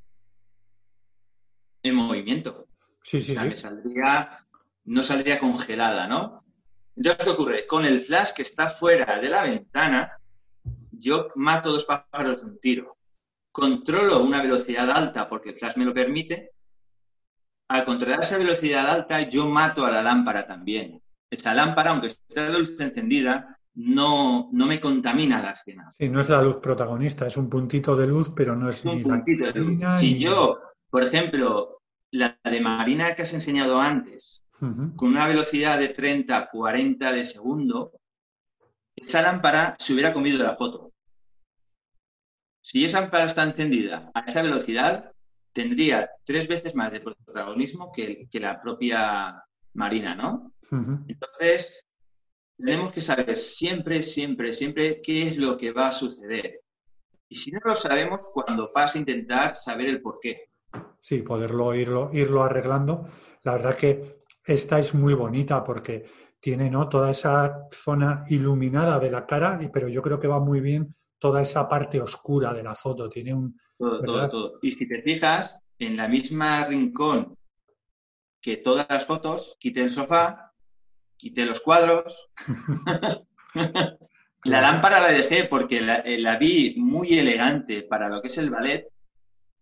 En 1.83 1.95
movimiento. 1.95 2.67
Sí, 3.03 3.21
sí, 3.21 3.33
O 3.33 3.35
sea, 3.35 3.45
sí. 3.45 3.49
me 3.51 3.57
saldría, 3.57 4.45
no 4.85 5.03
saldría 5.03 5.39
congelada, 5.39 6.07
¿no? 6.07 6.45
Entonces, 6.97 7.25
¿qué 7.25 7.31
ocurre? 7.31 7.67
Con 7.67 7.85
el 7.85 8.01
flash 8.01 8.33
que 8.33 8.43
está 8.43 8.71
fuera 8.71 9.21
de 9.21 9.29
la 9.29 9.45
ventana, 9.45 10.19
yo 10.91 11.29
mato 11.37 11.71
dos 11.73 11.85
pájaros 11.85 12.41
de 12.41 12.47
un 12.47 12.61
tiro. 12.61 12.97
Controlo 13.53 14.23
una 14.23 14.43
velocidad 14.43 14.91
alta 14.91 15.29
porque 15.29 15.51
el 15.51 15.59
flash 15.59 15.77
me 15.77 15.85
lo 15.85 15.95
permite. 15.95 16.51
Al 17.69 17.85
controlar 17.85 18.21
esa 18.21 18.39
velocidad 18.39 18.89
alta, 18.89 19.29
yo 19.29 19.47
mato 19.47 19.85
a 19.85 19.91
la 19.91 20.03
lámpara 20.03 20.47
también. 20.47 21.01
Esa 21.31 21.55
lámpara, 21.55 21.91
aunque 21.91 22.09
esté 22.09 22.49
la 22.49 22.59
luz 22.59 22.79
encendida, 22.81 23.58
no, 23.81 24.49
no 24.53 24.67
me 24.67 24.81
contamina 24.81 25.41
la 25.41 25.53
escena. 25.53 25.93
Sí, 25.97 26.09
no 26.09 26.21
es 26.21 26.29
la 26.29 26.43
luz 26.43 26.57
protagonista, 26.57 27.27
es 27.27 27.37
un 27.37 27.49
puntito 27.49 27.97
de 27.97 28.07
luz, 28.09 28.31
pero 28.35 28.57
no 28.57 28.69
es 28.69 28.85
un 28.85 28.97
ni 28.97 29.03
la 29.05 29.15
puntito 29.17 29.45
de 29.47 29.53
luz. 29.61 29.79
Si 30.01 30.15
ni- 30.15 30.21
yo, 30.21 30.59
por 30.91 31.05
ejemplo, 31.05 31.81
la 32.11 32.37
de 32.43 32.61
Marina 32.61 33.15
que 33.15 33.23
has 33.23 33.33
enseñado 33.35 33.81
antes, 33.81 34.43
con 34.97 35.11
una 35.11 35.29
velocidad 35.29 35.79
de 35.79 35.91
30, 35.91 36.49
40 36.51 37.13
de 37.13 37.25
segundo, 37.25 37.93
esa 38.97 39.23
lámpara 39.23 39.77
se 39.79 39.93
hubiera 39.93 40.13
comido 40.13 40.43
la 40.43 40.57
foto. 40.57 40.91
Si 42.61 42.85
esa 42.85 43.01
lámpara 43.01 43.27
está 43.27 43.45
encendida 43.45 44.11
a 44.15 44.21
esa 44.21 44.43
velocidad, 44.43 45.13
tendría 45.53 46.11
tres 46.25 46.49
veces 46.49 46.75
más 46.75 46.91
de 46.91 47.01
protagonismo 47.01 47.93
que, 47.93 48.27
que 48.31 48.41
la 48.41 48.61
propia 48.61 49.41
Marina, 49.75 50.17
¿no? 50.17 50.53
Entonces, 51.09 51.85
tenemos 52.59 52.93
que 52.93 53.01
saber 53.01 53.39
siempre, 53.39 54.03
siempre, 54.03 54.53
siempre 54.53 55.01
qué 55.01 55.29
es 55.29 55.37
lo 55.39 55.57
que 55.57 55.73
va 55.73 55.89
a 55.89 55.93
suceder. 55.93 56.61
Y 57.29 57.37
si 57.37 57.53
no 57.53 57.61
lo 57.65 57.77
sabemos, 57.77 58.23
cuando 58.33 58.73
pasa 58.73 58.99
a 58.99 59.01
intentar 59.01 59.57
saber 59.57 59.89
el 59.89 60.03
por 60.03 60.19
qué. 60.21 60.49
Sí, 61.01 61.23
poderlo 61.23 61.75
irlo, 61.75 62.11
irlo 62.13 62.43
arreglando. 62.43 63.09
La 63.45 63.53
verdad 63.53 63.77
que 63.77 64.23
esta 64.45 64.79
es 64.79 64.95
muy 64.95 65.15
bonita 65.15 65.63
porque 65.63 66.05
tiene 66.41 66.71
¿no? 66.71 66.89
toda 66.89 67.11
esa 67.11 67.69
zona 67.71 68.25
iluminada 68.29 68.99
de 68.99 69.11
la 69.11 69.27
cara, 69.27 69.59
pero 69.73 69.89
yo 69.89 70.03
creo 70.03 70.19
que 70.19 70.27
va 70.29 70.41
muy 70.41 70.61
bien 70.61 70.95
toda 71.19 71.43
esa 71.43 71.69
parte 71.69 72.01
oscura 72.01 72.53
de 72.53 72.63
la 72.63 72.75
foto. 72.75 73.09
Tiene 73.09 73.35
un, 73.35 73.57
Todo, 73.77 74.03
todo, 74.03 74.13
¿Verdad? 74.15 74.31
todo. 74.31 74.59
Y 74.63 74.73
si 74.73 74.89
te 74.89 75.03
fijas, 75.03 75.63
en 75.79 75.97
la 75.97 76.09
misma 76.09 76.65
rincón 76.65 77.37
que 78.41 78.57
todas 78.57 78.87
las 78.89 79.07
fotos, 79.07 79.57
quité 79.61 79.83
el 79.83 79.91
sofá, 79.91 80.48
quité 81.19 81.45
los 81.45 81.61
cuadros. 81.61 82.31
la 84.45 84.61
lámpara 84.61 85.01
la 85.01 85.13
dejé 85.13 85.45
porque 85.45 85.81
la, 85.81 85.97
eh, 85.97 86.19
la 86.19 86.39
vi 86.39 86.75
muy 86.79 87.19
elegante 87.19 87.83
para 87.83 88.09
lo 88.09 88.23
que 88.23 88.29
es 88.29 88.39
el 88.39 88.51
ballet, 88.51 88.87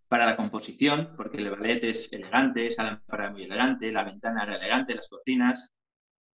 para 0.07 0.25
la 0.25 0.37
composición, 0.37 1.13
porque 1.17 1.37
el 1.37 1.49
ballet 1.49 1.83
es 1.83 2.11
elegante, 2.13 2.67
esa 2.67 2.83
lámpara 2.83 3.31
muy 3.31 3.43
elegante, 3.43 3.91
la 3.91 4.03
ventana 4.03 4.43
era 4.43 4.55
elegante, 4.55 4.95
las 4.95 5.09
cortinas. 5.09 5.73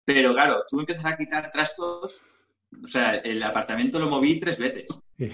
Pero 0.05 0.33
claro, 0.35 0.65
tú 0.69 0.81
empiezas 0.81 1.07
a 1.07 1.17
quitar 1.17 1.51
trastos, 1.51 2.21
o 2.85 2.89
sea, 2.89 3.15
el 3.17 3.43
apartamento 3.43 3.99
lo 3.99 4.11
moví 4.11 4.41
tres 4.41 4.59
veces. 4.59 4.87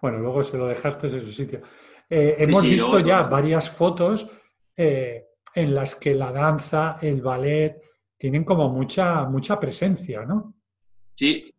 bueno, 0.00 0.18
luego 0.18 0.42
se 0.42 0.56
lo 0.56 0.68
dejaste 0.68 1.08
en 1.08 1.20
su 1.20 1.32
sitio. 1.32 1.62
Eh, 2.08 2.36
hemos 2.38 2.62
sí, 2.62 2.70
visto 2.70 2.90
luego- 2.92 3.06
ya 3.06 3.22
varias 3.22 3.68
fotos 3.70 4.28
eh, 4.76 5.26
en 5.54 5.74
las 5.74 5.96
que 5.96 6.14
la 6.14 6.30
danza, 6.32 6.98
el 7.02 7.20
ballet, 7.20 7.76
tienen 8.22 8.44
como 8.44 8.68
mucha, 8.68 9.24
mucha 9.24 9.58
presencia, 9.58 10.24
¿no? 10.24 10.54
Sí, 11.16 11.52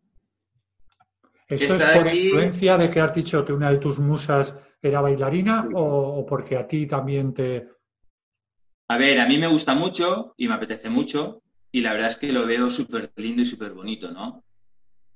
¿Esto 1.46 1.74
es 1.74 1.84
por 1.84 2.08
aquí- 2.08 2.22
influencia 2.22 2.78
de 2.78 2.88
que 2.88 3.00
has 3.02 3.14
dicho 3.14 3.44
que 3.44 3.52
una 3.52 3.70
de 3.70 3.76
tus 3.76 3.98
musas 3.98 4.58
era 4.80 5.02
bailarina 5.02 5.68
o, 5.74 6.20
o 6.20 6.24
porque 6.24 6.56
a 6.56 6.66
ti 6.66 6.86
también 6.86 7.34
te... 7.34 7.68
A 8.88 8.96
ver, 8.96 9.20
a 9.20 9.26
mí 9.26 9.36
me 9.36 9.46
gusta 9.46 9.74
mucho 9.74 10.32
y 10.38 10.48
me 10.48 10.54
apetece 10.54 10.88
mucho 10.88 11.42
y 11.70 11.82
la 11.82 11.92
verdad 11.92 12.08
es 12.08 12.16
que 12.16 12.32
lo 12.32 12.46
veo 12.46 12.70
súper 12.70 13.12
lindo 13.16 13.42
y 13.42 13.44
súper 13.44 13.74
bonito, 13.74 14.10
¿no? 14.10 14.42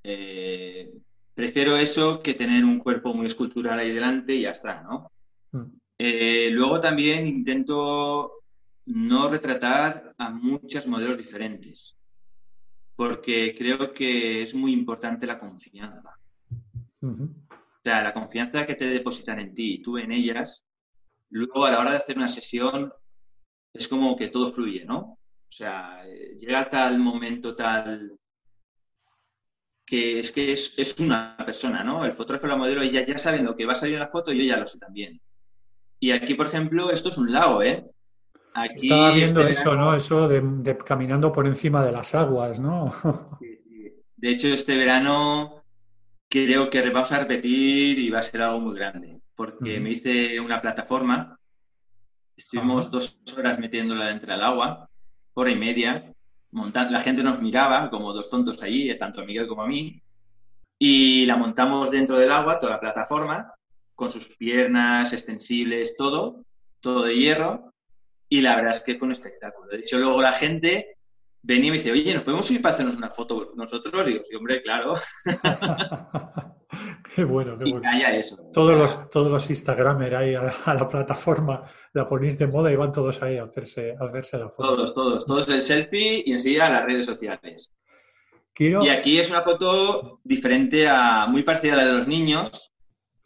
eh, 0.05 0.92
prefiero 1.34 1.78
eso 1.78 2.22
que 2.22 2.34
tener 2.34 2.62
un 2.62 2.78
cuerpo 2.78 3.14
muy 3.14 3.24
escultural 3.24 3.78
ahí 3.78 3.90
delante 3.92 4.34
y 4.34 4.42
ya 4.42 4.51
está, 4.51 4.82
¿no? 4.82 5.11
Mm. 5.53 5.78
Eh, 5.99 6.51
luego 6.53 6.78
también 6.78 7.26
intento 7.26 8.32
no 8.89 9.28
retratar 9.28 10.14
a 10.16 10.30
muchos 10.30 10.86
modelos 10.86 11.18
diferentes, 11.18 11.95
porque 12.97 13.55
creo 13.57 13.93
que 13.93 14.43
es 14.43 14.55
muy 14.55 14.72
importante 14.72 15.26
la 15.26 15.39
confianza. 15.39 16.16
O 17.03 17.80
sea, 17.84 18.03
la 18.03 18.14
confianza 18.14 18.66
que 18.66 18.74
te 18.74 18.86
depositan 18.86 19.41
en 19.41 19.55
ti 19.55 19.74
y 19.74 19.82
tú 19.82 19.99
en 19.99 20.11
ellas, 20.11 20.64
luego 21.28 21.66
a 21.66 21.70
la 21.70 21.80
hora 21.80 21.91
de 21.93 21.97
hacer 21.99 22.16
una 22.16 22.28
sesión 22.28 22.91
es 23.74 23.86
como 23.89 24.16
que 24.16 24.28
todo 24.28 24.53
fluye, 24.53 24.86
¿no? 24.86 24.99
O 24.99 25.53
sea, 25.53 26.03
eh, 26.07 26.36
llega 26.39 26.70
tal 26.70 26.99
momento 26.99 27.55
tal 27.55 28.18
que 29.84 30.20
es 30.20 30.32
que 30.32 30.53
es, 30.53 30.97
una 30.99 31.36
persona, 31.45 31.84
¿no? 31.84 32.05
El 32.05 32.12
fotógrafo 32.12 32.47
y 32.47 32.51
la 32.51 32.57
modelo, 32.57 32.84
ya, 32.84 33.05
ya 33.05 33.18
saben 33.18 33.45
lo 33.45 33.55
que 33.55 33.66
va 33.66 33.74
a 33.74 33.76
salir 33.76 33.95
en 33.95 34.01
la 34.01 34.09
foto, 34.09 34.32
yo 34.32 34.45
ya 34.45 34.57
lo 34.57 34.66
sé 34.66 34.78
también. 34.78 35.20
Y 36.01 36.11
aquí, 36.11 36.34
por 36.34 36.47
ejemplo, 36.47 36.91
esto 36.91 37.09
es 37.11 37.18
un 37.18 37.32
lago, 37.32 37.62
¿eh? 37.62 37.84
Aquí 38.55 38.86
Estaba 38.88 39.12
viendo 39.12 39.40
este 39.40 39.53
eso, 39.53 39.74
¿no? 39.74 39.94
Eso 39.94 40.28
de, 40.28 40.76
caminando 40.78 41.32
por 41.32 41.46
encima 41.46 41.84
de 41.84 41.92
las 41.92 42.14
aguas, 42.14 42.59
¿no? 42.59 42.92
De 44.16 44.30
hecho, 44.30 44.49
este 44.49 44.76
verano 44.76 45.62
creo 46.28 46.68
que 46.68 46.88
vamos 46.90 47.12
a 47.12 47.20
repetir 47.20 47.99
y 47.99 48.11
va 48.11 48.20
a 48.20 48.22
ser 48.24 48.42
algo 48.42 48.61
muy 48.61 48.76
grande, 48.76 49.20
porque 49.34 49.78
me 49.80 49.90
hice 49.90 50.40
una 50.40 50.61
plataforma, 50.61 51.38
estuvimos 52.36 52.90
dos 52.90 53.18
horas 53.36 53.59
metiéndola 53.59 54.09
dentro 54.09 54.32
del 54.32 54.42
agua, 54.42 54.88
hora 55.34 55.51
y 55.51 55.57
media, 55.57 56.12
montando, 56.51 56.92
la 56.92 57.03
gente 57.03 57.22
nos 57.22 57.40
miraba 57.40 57.88
como 57.90 58.12
dos 58.12 58.28
tontos 58.28 58.61
allí, 58.62 58.96
tanto 58.99 59.20
a 59.20 59.24
Miguel 59.24 59.46
como 59.46 59.62
a 59.62 59.68
mí, 59.68 60.03
y 60.78 61.24
la 61.26 61.36
montamos 61.36 61.90
dentro 61.90 62.18
del 62.18 62.32
agua, 62.32 62.59
toda 62.59 62.72
la 62.72 62.80
plataforma, 62.80 63.53
con 63.94 64.12
sus 64.12 64.26
piernas 64.36 65.12
extensibles, 65.12 65.96
todo, 65.96 66.44
todo 66.80 67.03
de 67.05 67.16
hierro, 67.16 67.68
y 68.29 68.41
la 68.41 68.57
verdad 68.57 68.72
es 68.72 68.81
que 68.81 68.97
fue 68.97 69.07
un 69.07 69.12
espectáculo. 69.12 69.68
De 69.70 69.79
hecho, 69.79 69.99
luego 69.99 70.20
la 70.20 70.33
gente 70.33 70.99
venía 71.43 71.68
y 71.68 71.70
me 71.70 71.76
dice, 71.79 71.93
oye, 71.93 72.14
¿nos 72.14 72.24
podemos 72.24 72.51
ir 72.51 72.61
para 72.61 72.74
hacernos 72.74 72.97
una 72.97 73.11
foto 73.11 73.53
nosotros? 73.57 74.07
Y 74.07 74.12
digo, 74.12 74.24
sí, 74.24 74.35
hombre, 74.37 74.62
claro. 74.62 74.95
qué 77.14 77.24
bueno, 77.24 77.59
qué 77.59 77.70
bueno. 77.70 77.91
eso. 78.12 78.51
Todos 78.53 78.76
los, 78.76 79.11
todos 79.11 79.33
los 79.33 79.49
Instagramers 79.49 80.14
ahí 80.14 80.35
a, 80.35 80.53
la 80.74 80.89
plataforma 80.89 81.62
la 81.93 82.09
ponéis 82.09 82.39
de 82.39 82.47
moda 82.47 82.70
y 82.70 82.76
van 82.76 82.93
todos 82.93 83.22
ahí 83.22 83.39
a 83.39 83.45
hacerse, 83.45 83.95
a 83.99 84.05
hacerse 84.05 84.39
la 84.39 84.49
foto. 84.49 84.76
Todos, 84.76 84.95
todos. 84.95 85.26
Todos 85.26 85.49
el 85.49 85.62
selfie 85.62 86.22
y 86.26 86.33
enseguida 86.33 86.66
a 86.66 86.70
las 86.70 86.85
redes 86.85 87.07
sociales. 87.07 87.70
Y 88.59 88.89
aquí 88.89 89.20
es 89.20 89.31
una 89.31 89.43
foto 89.43 90.20
diferente 90.24 90.89
a, 90.89 91.26
muy 91.29 91.45
parecida 91.45 91.74
a 91.74 91.76
la 91.76 91.87
de 91.87 91.93
los 91.93 92.09
niños, 92.09 92.68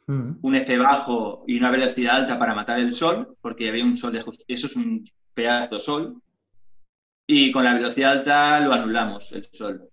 Mm. 0.07 0.39
un 0.43 0.55
F 0.57 0.79
bajo 0.79 1.45
y 1.47 1.59
una 1.59 1.71
velocidad 1.71 2.17
alta 2.17 2.39
para 2.39 2.55
matar 2.55 2.81
el 2.81 2.95
sol, 2.95 3.37
porque 3.41 3.69
había 3.69 3.85
un 3.85 3.97
sol 3.97 4.13
de 4.13 4.25
Eso 4.49 4.67
es 4.67 4.77
un 4.77 5.05
pedazo 5.33 5.77
de 5.77 5.81
sol. 5.81 6.23
Y 7.27 7.53
con 7.53 7.65
la 7.65 7.75
velocidad 7.75 8.13
alta 8.13 8.61
lo 8.61 8.73
anulamos, 8.73 9.31
el 9.33 9.49
sol. 9.53 9.89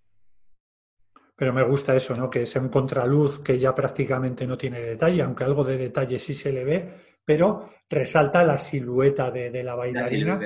Pero 1.36 1.54
me 1.54 1.64
gusta 1.64 1.96
eso, 1.96 2.14
¿no? 2.16 2.30
Que 2.30 2.42
es 2.42 2.56
un 2.58 2.68
contraluz 2.68 3.40
que 3.40 3.58
ya 3.58 3.74
prácticamente 3.74 4.46
no 4.46 4.58
tiene 4.58 4.82
detalle, 4.82 5.22
aunque 5.22 5.46
algo 5.46 5.64
de 5.64 5.78
detalle 5.78 6.20
sí 6.20 6.34
se 6.34 6.52
le 6.52 6.66
ve, 6.66 6.94
pero 7.24 7.70
resalta 7.90 8.44
la 8.44 8.58
silueta 8.58 9.32
de, 9.32 9.64
la 9.64 9.76
bailarina. 9.76 10.38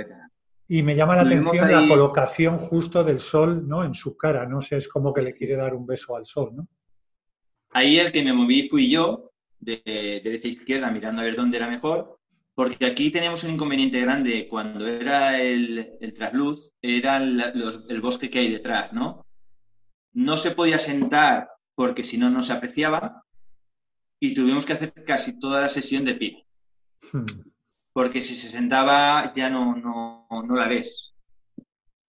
y 0.68 0.84
me 0.84 0.94
llama 0.94 1.16
la 1.16 1.24
atención 1.24 1.72
la 1.72 1.88
colocación 1.88 2.60
justo 2.60 3.04
del 3.04 3.20
sol, 3.20 3.68
¿no? 3.68 3.84
En 3.84 3.96
su 3.96 4.16
cara, 4.16 4.46
no 4.46 4.62
sé, 4.62 4.78
es 4.78 4.88
como 4.88 5.12
que 5.12 5.24
le 5.24 5.34
quiere 5.34 5.56
dar 5.56 5.74
un 5.74 5.88
beso 5.88 6.16
al 6.16 6.26
sol, 6.26 6.56
¿no? 6.56 6.68
Ahí 7.72 7.98
el 7.98 8.12
que 8.12 8.24
me 8.24 8.34
moví 8.34 8.70
fui 8.70 8.92
yo, 8.92 9.33
de 9.64 10.22
derecha 10.24 10.48
a 10.48 10.52
izquierda 10.52 10.92
mirando 10.92 11.22
a 11.22 11.26
ver 11.26 11.36
dónde 11.36 11.58
era 11.58 11.70
mejor, 11.70 12.20
porque 12.56 12.86
aquí 12.86 13.12
tenemos 13.12 13.44
un 13.44 13.52
inconveniente 13.52 14.00
grande. 14.00 14.48
Cuando 14.48 14.88
era 14.88 15.42
el, 15.42 15.98
el 16.00 16.14
trasluz, 16.14 16.74
era 16.82 17.18
el, 17.18 18.02
bosque 18.02 18.30
que 18.30 18.40
hay 18.40 18.52
detrás, 18.52 18.94
¿no? 18.94 19.26
No 20.14 20.38
se 20.38 20.52
podía 20.52 20.78
sentar 20.78 21.50
porque 21.76 22.04
si 22.04 22.18
no, 22.18 22.30
no 22.30 22.44
se 22.44 22.54
apreciaba 22.54 23.24
y 24.20 24.34
tuvimos 24.34 24.66
que 24.66 24.74
hacer 24.74 24.94
casi 25.06 25.40
toda 25.40 25.62
la 25.62 25.70
sesión 25.70 26.06
de 26.06 26.14
pie. 26.14 26.46
Hmm. 27.12 27.26
Porque 27.92 28.22
si 28.22 28.36
se 28.36 28.50
sentaba 28.50 29.34
ya 29.34 29.50
no, 29.50 29.76
no, 29.76 30.28
no, 30.30 30.56
la 30.56 30.68
ves. 30.68 31.14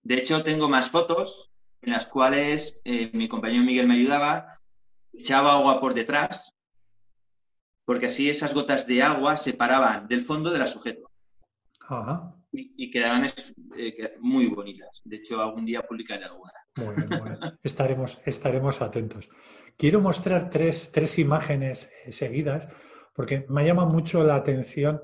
De 0.03 0.17
hecho, 0.17 0.43
tengo 0.43 0.69
más 0.69 0.91
fotos 0.91 1.51
en 1.81 1.93
las 1.93 2.07
cuales 2.07 2.81
eh, 2.85 3.11
mi 3.15 3.29
compañero 3.29 3.65
Miguel 3.65 3.87
me 3.87 3.95
ayudaba, 3.95 4.59
echaba 5.13 5.55
agua 5.55 5.81
por 5.81 5.95
detrás 5.95 6.54
porque 7.85 8.07
así 8.07 8.31
esas 8.31 8.55
gotas 8.55 8.87
de 8.87 9.03
agua 9.03 9.37
se 9.37 9.55
paraban 9.55 10.09
del 10.09 10.25
fondo 10.25 10.51
de 10.51 10.59
la 10.59 10.67
sujeto. 10.67 11.11
Y, 12.53 12.91
quedaban 12.91 13.27
eh, 13.77 14.15
muy 14.21 14.47
bonitas. 14.47 15.03
De 15.05 15.17
hecho, 15.17 15.41
algún 15.41 15.67
día 15.67 15.83
publicaré 15.83 16.25
alguna. 16.25 16.53
Muy 16.77 16.95
estaremos, 17.63 18.21
estaremos 18.25 18.81
atentos. 18.81 19.29
Quiero 19.77 20.01
mostrar 20.01 20.49
tres, 20.51 20.91
tres 20.93 21.19
imágenes 21.19 21.91
eh, 22.05 22.13
seguidas 22.13 22.69
porque 23.13 23.45
me 23.49 23.67
llama 23.67 23.87
mucho 23.87 24.25
la 24.25 24.37
atención 24.37 25.01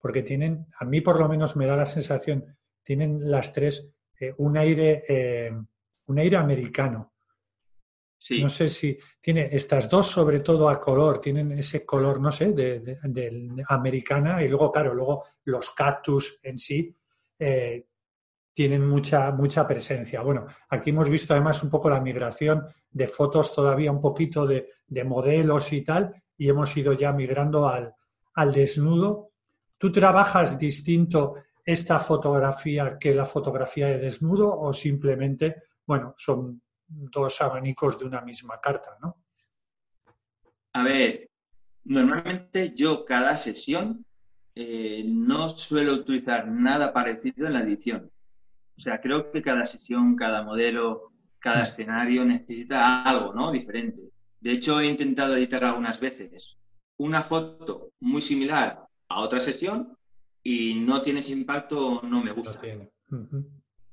porque 0.00 0.22
tienen, 0.22 0.66
a 0.78 0.84
mí 0.84 1.00
por 1.00 1.18
lo 1.18 1.28
menos 1.28 1.56
me 1.56 1.66
da 1.66 1.76
la 1.76 1.86
sensación, 1.86 2.56
tienen 2.82 3.30
las 3.30 3.52
tres 3.52 3.90
eh, 4.20 4.34
un 4.38 4.56
aire, 4.56 5.50
un 6.06 6.18
aire 6.18 6.36
americano. 6.36 7.13
No 8.30 8.48
sé 8.48 8.68
si 8.68 8.98
tiene 9.20 9.48
estas 9.52 9.88
dos, 9.88 10.06
sobre 10.06 10.40
todo 10.40 10.68
a 10.68 10.80
color, 10.80 11.20
tienen 11.20 11.52
ese 11.52 11.84
color, 11.84 12.20
no 12.20 12.32
sé, 12.32 12.52
de, 12.52 12.98
americana 13.68 14.42
y 14.42 14.48
luego, 14.48 14.72
claro, 14.72 14.94
luego 14.94 15.24
los 15.44 15.70
cactus 15.70 16.38
en 16.42 16.56
sí 16.56 16.96
eh, 17.38 17.86
tienen 18.54 18.88
mucha, 18.88 19.30
mucha 19.30 19.66
presencia. 19.66 20.22
Bueno, 20.22 20.46
aquí 20.70 20.90
hemos 20.90 21.10
visto 21.10 21.34
además 21.34 21.62
un 21.62 21.70
poco 21.70 21.90
la 21.90 22.00
migración 22.00 22.66
de 22.90 23.06
fotos 23.08 23.52
todavía 23.52 23.92
un 23.92 24.00
poquito 24.00 24.46
de, 24.46 24.70
modelos 25.04 25.72
y 25.72 25.82
tal, 25.82 26.14
y 26.38 26.48
hemos 26.48 26.74
ido 26.76 26.94
ya 26.94 27.12
migrando 27.12 27.68
al, 27.68 27.94
al 28.34 28.52
desnudo. 28.52 29.32
¿Tú 29.76 29.92
trabajas 29.92 30.58
distinto 30.58 31.34
esta 31.64 31.98
fotografía 31.98 32.96
que 32.98 33.14
la 33.14 33.26
fotografía 33.26 33.88
de 33.88 33.98
desnudo 33.98 34.58
o 34.58 34.72
simplemente, 34.72 35.64
bueno, 35.86 36.14
son 36.16 36.62
dos 36.86 37.40
abanicos 37.40 37.98
de 37.98 38.04
una 38.04 38.20
misma 38.20 38.60
carta, 38.60 38.96
¿no? 39.00 39.16
A 40.72 40.82
ver, 40.82 41.30
normalmente 41.84 42.74
yo 42.74 43.04
cada 43.04 43.36
sesión 43.36 44.04
eh, 44.54 45.04
no 45.06 45.48
suelo 45.48 45.92
utilizar 45.94 46.48
nada 46.48 46.92
parecido 46.92 47.46
en 47.46 47.54
la 47.54 47.62
edición. 47.62 48.10
O 48.76 48.80
sea, 48.80 49.00
creo 49.00 49.30
que 49.30 49.42
cada 49.42 49.66
sesión, 49.66 50.16
cada 50.16 50.42
modelo, 50.42 51.12
cada 51.38 51.62
mm. 51.62 51.66
escenario 51.66 52.24
necesita 52.24 53.02
algo, 53.02 53.32
¿no? 53.34 53.52
Diferente. 53.52 54.00
De 54.40 54.52
hecho, 54.52 54.80
he 54.80 54.86
intentado 54.86 55.36
editar 55.36 55.64
algunas 55.64 56.00
veces 56.00 56.56
una 56.96 57.24
foto 57.24 57.90
muy 58.00 58.22
similar 58.22 58.86
a 59.08 59.20
otra 59.20 59.40
sesión 59.40 59.96
y 60.42 60.74
no 60.74 61.02
tiene 61.02 61.20
ese 61.20 61.32
impacto, 61.32 62.02
no 62.02 62.22
me 62.22 62.32
gusta. 62.32 62.60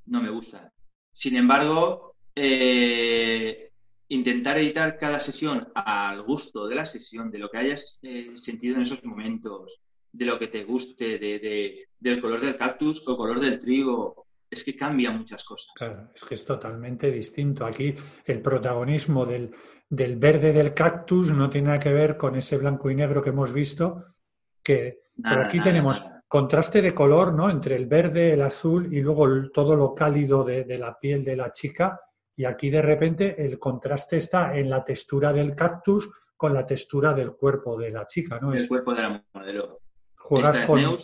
No 0.05 0.21
me 0.21 0.29
gusta. 0.29 0.71
Sin 1.13 1.35
embargo, 1.35 2.11
eh, 2.43 3.71
intentar 4.07 4.57
editar 4.57 4.97
cada 4.97 5.19
sesión 5.19 5.67
al 5.75 6.23
gusto 6.23 6.67
de 6.67 6.73
la 6.73 6.87
sesión, 6.87 7.29
de 7.29 7.37
lo 7.37 7.51
que 7.51 7.59
hayas 7.59 7.99
eh, 8.01 8.31
sentido 8.35 8.77
en 8.77 8.81
esos 8.81 9.03
momentos, 9.03 9.79
de 10.11 10.25
lo 10.25 10.39
que 10.39 10.47
te 10.47 10.63
guste, 10.63 11.19
de, 11.19 11.87
del 11.99 12.19
color 12.19 12.41
del 12.41 12.55
cactus 12.55 13.07
o 13.07 13.15
color 13.15 13.39
del 13.39 13.59
trigo. 13.59 14.25
Es 14.49 14.63
que 14.63 14.75
cambia 14.75 15.11
muchas 15.11 15.43
cosas. 15.43 15.69
Claro, 15.75 16.09
es 16.15 16.23
que 16.25 16.33
es 16.33 16.43
totalmente 16.43 17.11
distinto. 17.11 17.63
Aquí 17.63 17.93
el 18.25 18.41
protagonismo 18.41 19.23
del, 19.23 19.51
del 19.87 20.15
verde 20.15 20.51
del 20.51 20.73
cactus 20.73 21.31
no 21.31 21.47
tiene 21.47 21.67
nada 21.67 21.79
que 21.79 21.93
ver 21.93 22.17
con 22.17 22.35
ese 22.35 22.57
blanco 22.57 22.89
y 22.89 22.95
negro 22.95 23.21
que 23.21 23.29
hemos 23.29 23.53
visto, 23.53 24.15
que 24.63 25.03
aquí 25.23 25.61
tenemos 25.61 26.03
contraste 26.27 26.81
de 26.81 26.95
color 26.95 27.33
¿no? 27.33 27.51
entre 27.51 27.75
el 27.75 27.85
verde, 27.85 28.33
el 28.33 28.41
azul 28.41 28.91
y 28.91 28.99
luego 28.99 29.49
todo 29.51 29.75
lo 29.75 29.93
cálido 29.93 30.43
de, 30.43 30.63
de, 30.63 30.79
la 30.79 30.97
piel 30.97 31.23
de 31.23 31.35
la 31.35 31.51
chica 31.51 31.99
y 32.36 32.45
aquí 32.45 32.69
de 32.69 32.82
repente 32.82 33.43
el 33.43 33.59
contraste 33.59 34.17
está 34.17 34.57
en 34.57 34.69
la 34.69 34.84
textura 34.84 35.34
del 35.34 35.55
cactus 35.55 36.09
con 36.36 36.53
la 36.53 36.65
textura 36.65 37.13
del 37.13 37.34
cuerpo 37.34 37.77
de 37.77 37.91
la 37.91 38.05
chica, 38.05 38.39
¿no? 38.39 38.53
El 38.53 38.67
cuerpo 38.67 38.95
de 38.95 39.01
la 39.01 39.23
modelo. 39.34 39.82
Juegas 40.15 40.61
con... 40.61 40.97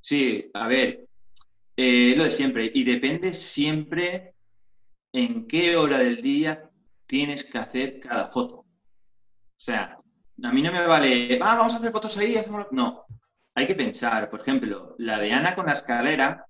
Sí, 0.00 0.50
a 0.54 0.66
ver, 0.66 1.06
eh, 1.76 2.12
es 2.12 2.16
lo 2.16 2.24
de 2.24 2.30
siempre. 2.30 2.70
Y 2.72 2.84
depende 2.84 3.34
siempre 3.34 4.34
en 5.12 5.46
qué 5.46 5.76
hora 5.76 5.98
del 5.98 6.22
día 6.22 6.70
tienes 7.06 7.44
que 7.44 7.58
hacer 7.58 8.00
cada 8.00 8.28
foto. 8.28 8.56
O 8.56 8.66
sea, 9.58 9.98
a 10.42 10.52
mí 10.52 10.62
no 10.62 10.72
me 10.72 10.86
vale, 10.86 11.38
ah, 11.40 11.56
vamos 11.56 11.74
a 11.74 11.76
hacer 11.76 11.92
fotos 11.92 12.16
ahí, 12.16 12.36
hacemos... 12.36 12.66
No, 12.70 13.04
hay 13.54 13.66
que 13.66 13.74
pensar. 13.74 14.30
Por 14.30 14.40
ejemplo, 14.40 14.94
la 14.98 15.18
de 15.18 15.32
Ana 15.32 15.54
con 15.54 15.66
la 15.66 15.72
escalera 15.72 16.46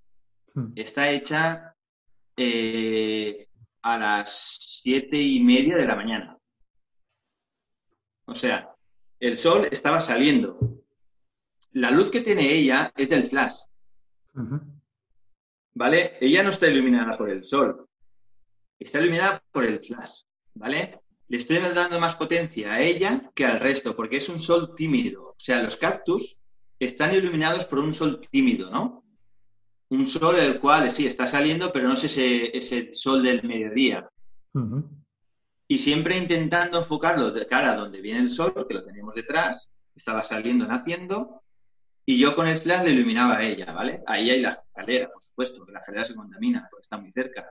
hmm. 0.54 0.72
está 0.76 1.10
hecha 1.10 1.73
eh, 2.36 3.48
a 3.82 3.98
las 3.98 4.80
siete 4.82 5.16
y 5.16 5.40
media 5.40 5.76
de 5.76 5.86
la 5.86 5.96
mañana. 5.96 6.38
O 8.26 8.34
sea, 8.34 8.74
el 9.20 9.36
sol 9.36 9.68
estaba 9.70 10.00
saliendo. 10.00 10.58
La 11.72 11.90
luz 11.90 12.10
que 12.10 12.20
tiene 12.20 12.52
ella 12.52 12.92
es 12.96 13.08
del 13.08 13.28
flash. 13.28 13.56
¿Vale? 15.74 16.16
Ella 16.20 16.42
no 16.42 16.50
está 16.50 16.68
iluminada 16.68 17.16
por 17.18 17.30
el 17.30 17.44
sol. 17.44 17.88
Está 18.78 19.00
iluminada 19.00 19.42
por 19.52 19.64
el 19.64 19.80
flash. 19.80 20.22
¿Vale? 20.54 21.00
Le 21.28 21.36
estoy 21.38 21.58
dando 21.58 22.00
más 22.00 22.14
potencia 22.16 22.72
a 22.72 22.80
ella 22.80 23.30
que 23.34 23.44
al 23.44 23.60
resto, 23.60 23.96
porque 23.96 24.18
es 24.18 24.28
un 24.28 24.40
sol 24.40 24.74
tímido. 24.76 25.30
O 25.30 25.36
sea, 25.38 25.62
los 25.62 25.76
cactus 25.76 26.38
están 26.78 27.14
iluminados 27.14 27.66
por 27.66 27.78
un 27.78 27.92
sol 27.92 28.20
tímido, 28.30 28.70
¿no? 28.70 29.03
Un 29.94 30.06
sol 30.06 30.36
el 30.38 30.58
cual 30.58 30.90
sí 30.90 31.06
está 31.06 31.26
saliendo, 31.26 31.72
pero 31.72 31.88
no 31.88 31.94
es 31.94 32.04
ese, 32.04 32.56
ese 32.56 32.94
sol 32.94 33.22
del 33.22 33.42
mediodía. 33.42 34.08
Y 35.68 35.78
siempre 35.78 36.16
intentando 36.16 36.78
enfocarlo 36.78 37.30
de 37.30 37.46
cara 37.46 37.72
a 37.72 37.76
donde 37.76 38.00
viene 38.00 38.20
el 38.20 38.30
sol, 38.30 38.52
porque 38.52 38.74
lo 38.74 38.82
tenemos 38.82 39.14
detrás, 39.14 39.70
estaba 39.94 40.24
saliendo, 40.24 40.66
naciendo, 40.66 41.42
y 42.06 42.18
yo 42.18 42.34
con 42.34 42.46
el 42.46 42.58
flash 42.58 42.84
le 42.84 42.90
iluminaba 42.90 43.38
a 43.38 43.42
ella, 43.42 43.72
¿vale? 43.72 44.02
Ahí 44.06 44.30
hay 44.30 44.42
la 44.42 44.50
escalera, 44.50 45.08
por 45.10 45.22
supuesto, 45.22 45.64
que 45.64 45.72
la 45.72 45.78
escalera 45.78 46.04
se 46.04 46.14
contamina 46.14 46.66
porque 46.70 46.82
está 46.82 46.98
muy 46.98 47.10
cerca. 47.10 47.50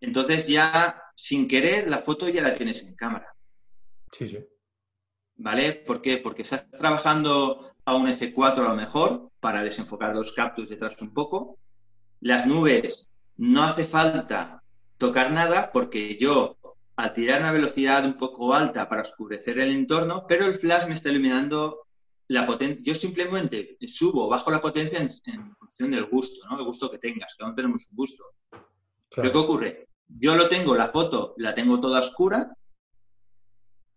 Entonces 0.00 0.46
ya, 0.46 1.02
sin 1.14 1.48
querer, 1.48 1.88
la 1.88 2.02
foto 2.02 2.28
ya 2.28 2.42
la 2.42 2.56
tienes 2.56 2.82
en 2.82 2.94
cámara. 2.94 3.34
Sí, 4.12 4.26
sí. 4.26 4.38
¿Vale? 5.36 5.72
¿Por 5.72 6.02
qué? 6.02 6.18
Porque 6.18 6.42
estás 6.42 6.70
trabajando 6.70 7.72
a 7.84 7.96
un 7.96 8.06
F4 8.06 8.58
a 8.58 8.68
lo 8.68 8.74
mejor 8.74 9.30
para 9.40 9.62
desenfocar 9.62 10.14
los 10.14 10.32
cactus 10.32 10.68
detrás 10.68 11.00
un 11.00 11.14
poco. 11.14 11.58
Las 12.20 12.46
nubes 12.46 13.10
no 13.36 13.62
hace 13.62 13.86
falta 13.86 14.62
tocar 14.98 15.30
nada 15.30 15.70
porque 15.72 16.16
yo 16.18 16.56
al 16.96 17.12
tirar 17.12 17.40
una 17.40 17.52
velocidad 17.52 18.04
un 18.06 18.16
poco 18.16 18.54
alta 18.54 18.88
para 18.88 19.02
oscurecer 19.02 19.58
el 19.58 19.70
entorno, 19.70 20.24
pero 20.26 20.46
el 20.46 20.54
flash 20.54 20.86
me 20.86 20.94
está 20.94 21.10
iluminando 21.10 21.86
la 22.28 22.46
potencia. 22.46 22.82
Yo 22.82 22.94
simplemente 22.94 23.76
subo, 23.86 24.28
bajo 24.28 24.50
la 24.50 24.62
potencia 24.62 24.98
en, 24.98 25.10
función 25.56 25.90
del 25.90 26.06
gusto, 26.06 26.46
¿no? 26.48 26.58
El 26.58 26.64
gusto 26.64 26.90
que 26.90 26.98
tengas, 26.98 27.34
cada 27.36 27.48
uno 27.48 27.56
tenemos 27.56 27.86
un 27.90 27.96
gusto. 27.96 28.24
¿Qué 29.10 29.28
ocurre? 29.28 29.88
Yo 30.08 30.36
lo 30.36 30.48
tengo, 30.48 30.74
la 30.74 30.88
foto 30.88 31.34
la 31.36 31.54
tengo 31.54 31.80
toda 31.80 32.00
oscura, 32.00 32.56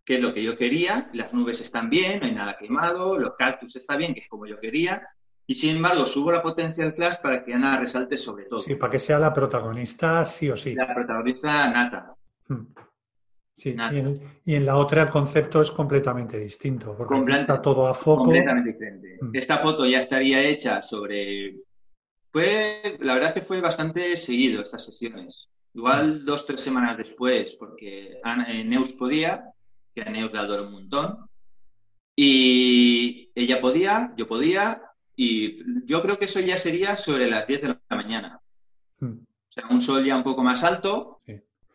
que 0.03 0.15
es 0.15 0.21
lo 0.21 0.33
que 0.33 0.43
yo 0.43 0.57
quería, 0.57 1.09
las 1.13 1.33
nubes 1.33 1.61
están 1.61 1.89
bien, 1.89 2.19
no 2.19 2.25
hay 2.25 2.33
nada 2.33 2.57
quemado, 2.57 3.17
los 3.17 3.35
cactus 3.35 3.75
están 3.75 3.99
bien, 3.99 4.13
que 4.13 4.21
es 4.21 4.27
como 4.27 4.45
yo 4.45 4.59
quería, 4.59 5.07
y 5.49 5.55
sin 5.55 5.77
embargo 5.77 6.05
subo 6.05 6.31
la 6.31 6.43
potencia 6.43 6.83
del 6.83 6.93
flash 6.93 7.15
para 7.23 7.43
que 7.43 7.51
Ana 7.55 7.79
resalte 7.79 8.17
sobre 8.17 8.45
todo. 8.45 8.59
Sí, 8.59 8.75
para 8.75 8.91
que 8.91 8.99
sea 8.99 9.17
la 9.17 9.33
protagonista 9.33 10.23
sí 10.23 10.47
o 10.47 10.55
sí. 10.55 10.75
La 10.75 10.93
protagonista 10.93 11.67
nata. 11.71 12.13
Hmm. 12.47 12.67
Sí, 13.55 13.75
y 14.45 14.53
en, 14.53 14.65
la 14.67 14.77
otra 14.77 15.01
el 15.01 15.09
concepto 15.09 15.59
es 15.59 15.71
completamente 15.71 16.37
distinto, 16.37 16.95
porque 16.95 17.33
está 17.33 17.59
todo 17.59 17.87
a 17.87 17.95
foco. 17.95 18.25
Completamente 18.25 18.73
diferente. 18.73 19.17
Hmm. 19.19 19.31
Esta 19.33 19.57
foto 19.57 19.87
ya 19.87 19.97
estaría 19.97 20.43
hecha 20.43 20.83
sobre... 20.83 21.55
Fue, 22.31 22.97
la 22.99 23.15
verdad 23.15 23.29
es 23.29 23.41
que 23.41 23.47
fue 23.47 23.59
bastante 23.59 24.17
seguido 24.17 24.61
estas 24.61 24.85
sesiones. 24.85 25.49
Igual 25.73 26.25
dos, 26.25 26.45
tres 26.45 26.61
semanas 26.61 26.95
después, 26.95 27.55
porque 27.55 28.19
eh, 28.23 28.63
Neus 28.65 28.93
podía, 28.93 29.45
que 29.95 30.03
a 30.03 30.11
Neus 30.11 30.31
le 30.31 30.37
adoro 30.37 30.67
un 30.67 30.73
montón. 30.73 31.27
Y 32.15 33.31
ella 33.33 33.59
podía, 33.59 34.13
yo 34.15 34.27
podía, 34.27 34.83
y 35.21 35.85
yo 35.85 36.01
creo 36.01 36.17
que 36.17 36.25
eso 36.25 36.39
ya 36.39 36.57
sería 36.57 36.95
sobre 36.95 37.29
las 37.29 37.45
10 37.45 37.61
de 37.61 37.67
la 37.67 37.79
mañana. 37.89 38.39
Hmm. 39.01 39.17
O 39.19 39.51
sea, 39.51 39.67
un 39.69 39.81
sol 39.81 40.05
ya 40.05 40.15
un 40.15 40.23
poco 40.23 40.41
más 40.43 40.63
alto, 40.63 41.19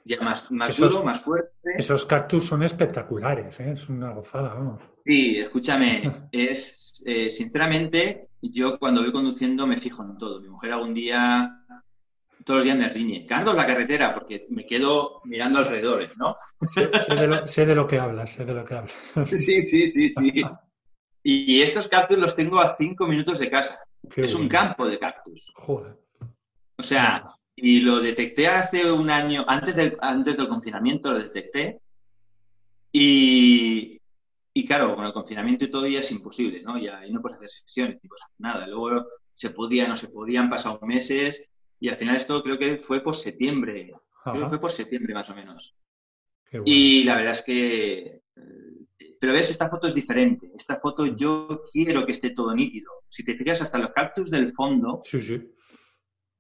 ya 0.03 0.19
más, 0.23 0.51
más 0.51 0.75
duro, 0.79 1.05
más 1.05 1.21
fuerte. 1.21 1.51
Esos 1.77 2.07
cactus 2.07 2.47
son 2.47 2.63
espectaculares, 2.63 3.61
¿eh? 3.61 3.73
es 3.73 3.87
una 3.91 4.13
gozada, 4.13 4.55
vamos. 4.55 4.83
Sí, 5.05 5.37
escúchame, 5.41 6.29
es 6.33 7.03
eh, 7.05 7.29
sinceramente, 7.29 8.29
yo 8.41 8.79
cuando 8.79 9.03
voy 9.03 9.13
conduciendo 9.13 9.67
me 9.67 9.77
fijo 9.77 10.03
en 10.03 10.17
todo. 10.17 10.41
Mi 10.41 10.49
mujer 10.49 10.73
algún 10.73 10.95
día, 10.95 11.67
todos 12.47 12.61
los 12.61 12.65
días 12.65 12.79
me 12.79 12.89
riñe. 12.89 13.27
Carlos, 13.27 13.55
la 13.55 13.67
carretera, 13.67 14.15
porque 14.15 14.47
me 14.49 14.65
quedo 14.65 15.21
mirando 15.25 15.59
alrededor, 15.59 16.11
¿no? 16.17 16.35
Sé, 16.71 16.87
de 17.67 17.75
lo, 17.75 17.87
que 17.87 17.99
hablas, 17.99 18.33
sé 18.33 18.47
de 18.47 18.55
lo 18.55 18.65
que 18.65 18.75
hablas. 18.75 18.95
Sí, 19.29 19.61
sí, 19.61 19.87
sí, 19.87 20.11
sí. 20.15 20.43
Y 21.27 21.63
estos 21.63 21.89
cactus 21.89 22.19
los 22.19 22.37
tengo 22.37 22.61
a 22.61 22.77
cinco 22.77 23.07
minutos 23.07 23.39
de 23.39 23.51
casa. 23.51 23.81
es 24.15 24.35
un 24.35 24.47
campo 24.47 24.87
de 24.87 24.99
cactus. 24.99 25.51
Joder. 25.55 25.97
O 26.77 26.83
sea, 26.83 27.25
y 27.57 27.81
lo 27.81 27.99
detecté 28.01 28.47
hace 28.47 28.93
un 28.93 29.09
año, 29.09 29.45
antes 29.49 29.75
del, 29.75 29.97
antes 30.01 30.37
del 30.37 30.49
confinamiento 30.49 31.11
lo 31.11 31.19
detecté. 31.19 31.81
Y, 32.93 33.99
y 34.53 34.67
claro, 34.67 34.95
con 34.95 35.07
el 35.07 35.15
confinamiento 35.15 35.65
y 35.65 35.71
todo 35.71 35.87
ya 35.87 36.01
es 36.01 36.13
imposible, 36.13 36.63
¿no? 36.63 36.77
Ya 36.79 36.99
ahí 36.99 37.11
no 37.11 37.23
puedes 37.23 37.37
hacer 37.37 37.51
sesiones 37.51 37.99
ni 38.03 38.09
cosas, 38.09 38.29
nada. 38.39 38.67
Luego 38.67 39.07
se 39.33 39.51
podía, 39.51 39.89
no 39.89 39.97
se 39.97 40.09
podían, 40.09 40.51
pasado 40.51 40.79
meses. 40.83 41.49
Y 41.81 41.89
al 41.89 41.97
final 41.97 42.17
esto 42.17 42.43
creo 42.43 42.59
que 42.59 42.77
fue 42.79 43.01
por 43.01 43.17
septiembre. 43.17 43.95
Creo 44.23 44.43
que 44.43 44.49
fue 44.49 44.61
por 44.61 44.71
septiembre 44.71 45.15
más 45.15 45.31
o 45.31 45.35
menos. 45.35 45.75
Y 46.67 47.05
la 47.05 47.17
verdad 47.17 47.33
es 47.33 47.43
que... 47.43 48.21
Eh, 49.25 49.27
pero 49.27 49.33
ves, 49.33 49.51
esta 49.51 49.69
foto 49.69 49.89
es 49.89 49.95
diferente. 49.95 50.51
Esta 50.55 50.77
foto 50.77 51.07
yo 51.07 51.65
quiero 51.73 52.05
que 52.05 52.13
esté 52.13 52.31
todo 52.31 52.55
nítido. 52.55 52.91
Si 53.09 53.25
te 53.25 53.35
fijas, 53.35 53.63
hasta 53.63 53.79
los 53.79 53.93
cactus 53.93 54.31
del 54.31 54.53
fondo 54.53 55.01
sí, 55.05 55.21
sí. 55.21 55.51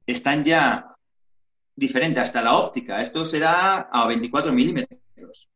están 0.07 0.45
ya 0.45 0.95
diferente 1.75 2.21
hasta 2.21 2.43
la 2.43 2.59
óptica. 2.59 3.01
Esto 3.01 3.25
será 3.25 3.89
a 3.91 4.07
24 4.07 4.53
milímetros. 4.53 5.51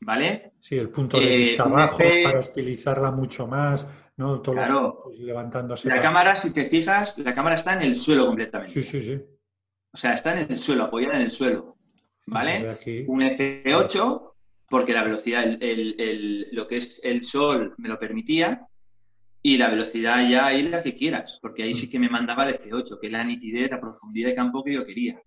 ¿Vale? 0.00 0.52
Sí, 0.60 0.76
el 0.76 0.90
punto 0.90 1.18
de 1.18 1.36
vista 1.36 1.64
bajo 1.64 2.02
eh, 2.02 2.24
para 2.24 2.40
estilizarla 2.40 3.10
mucho 3.10 3.46
más, 3.46 3.86
¿no? 4.16 4.42
claro. 4.42 5.04
levantándose. 5.18 5.88
La 5.88 6.00
cámara, 6.00 6.36
si 6.36 6.52
te 6.52 6.66
fijas, 6.66 7.16
la 7.18 7.34
cámara 7.34 7.56
está 7.56 7.74
en 7.74 7.82
el 7.82 7.96
suelo 7.96 8.26
completamente. 8.26 8.72
Sí, 8.72 8.82
sí, 8.82 9.02
sí. 9.02 9.22
O 9.92 9.96
sea, 9.96 10.12
está 10.12 10.38
en 10.38 10.50
el 10.50 10.58
suelo, 10.58 10.84
apoyada 10.84 11.16
en 11.16 11.22
el 11.22 11.30
suelo. 11.30 11.76
¿Vale? 12.26 12.78
Un 13.06 13.20
F8, 13.20 14.33
porque 14.68 14.92
la 14.92 15.04
velocidad, 15.04 15.44
lo 15.46 16.66
que 16.66 16.76
es 16.78 17.00
el 17.04 17.24
sol 17.24 17.74
me 17.78 17.88
lo 17.88 17.98
permitía, 17.98 18.66
y 19.42 19.58
la 19.58 19.68
velocidad 19.68 20.26
ya 20.28 20.46
ahí 20.46 20.62
la 20.62 20.82
que 20.82 20.96
quieras, 20.96 21.38
porque 21.42 21.64
ahí 21.64 21.74
sí 21.74 21.90
que 21.90 21.98
me 21.98 22.08
mandaba 22.08 22.48
el 22.48 22.58
F8, 22.58 22.98
que 22.98 23.08
es 23.08 23.12
la 23.12 23.24
nitidez, 23.24 23.70
la 23.70 23.80
profundidad 23.80 24.30
de 24.30 24.34
campo 24.34 24.64
que 24.64 24.72
yo 24.72 24.86
quería. 24.86 25.20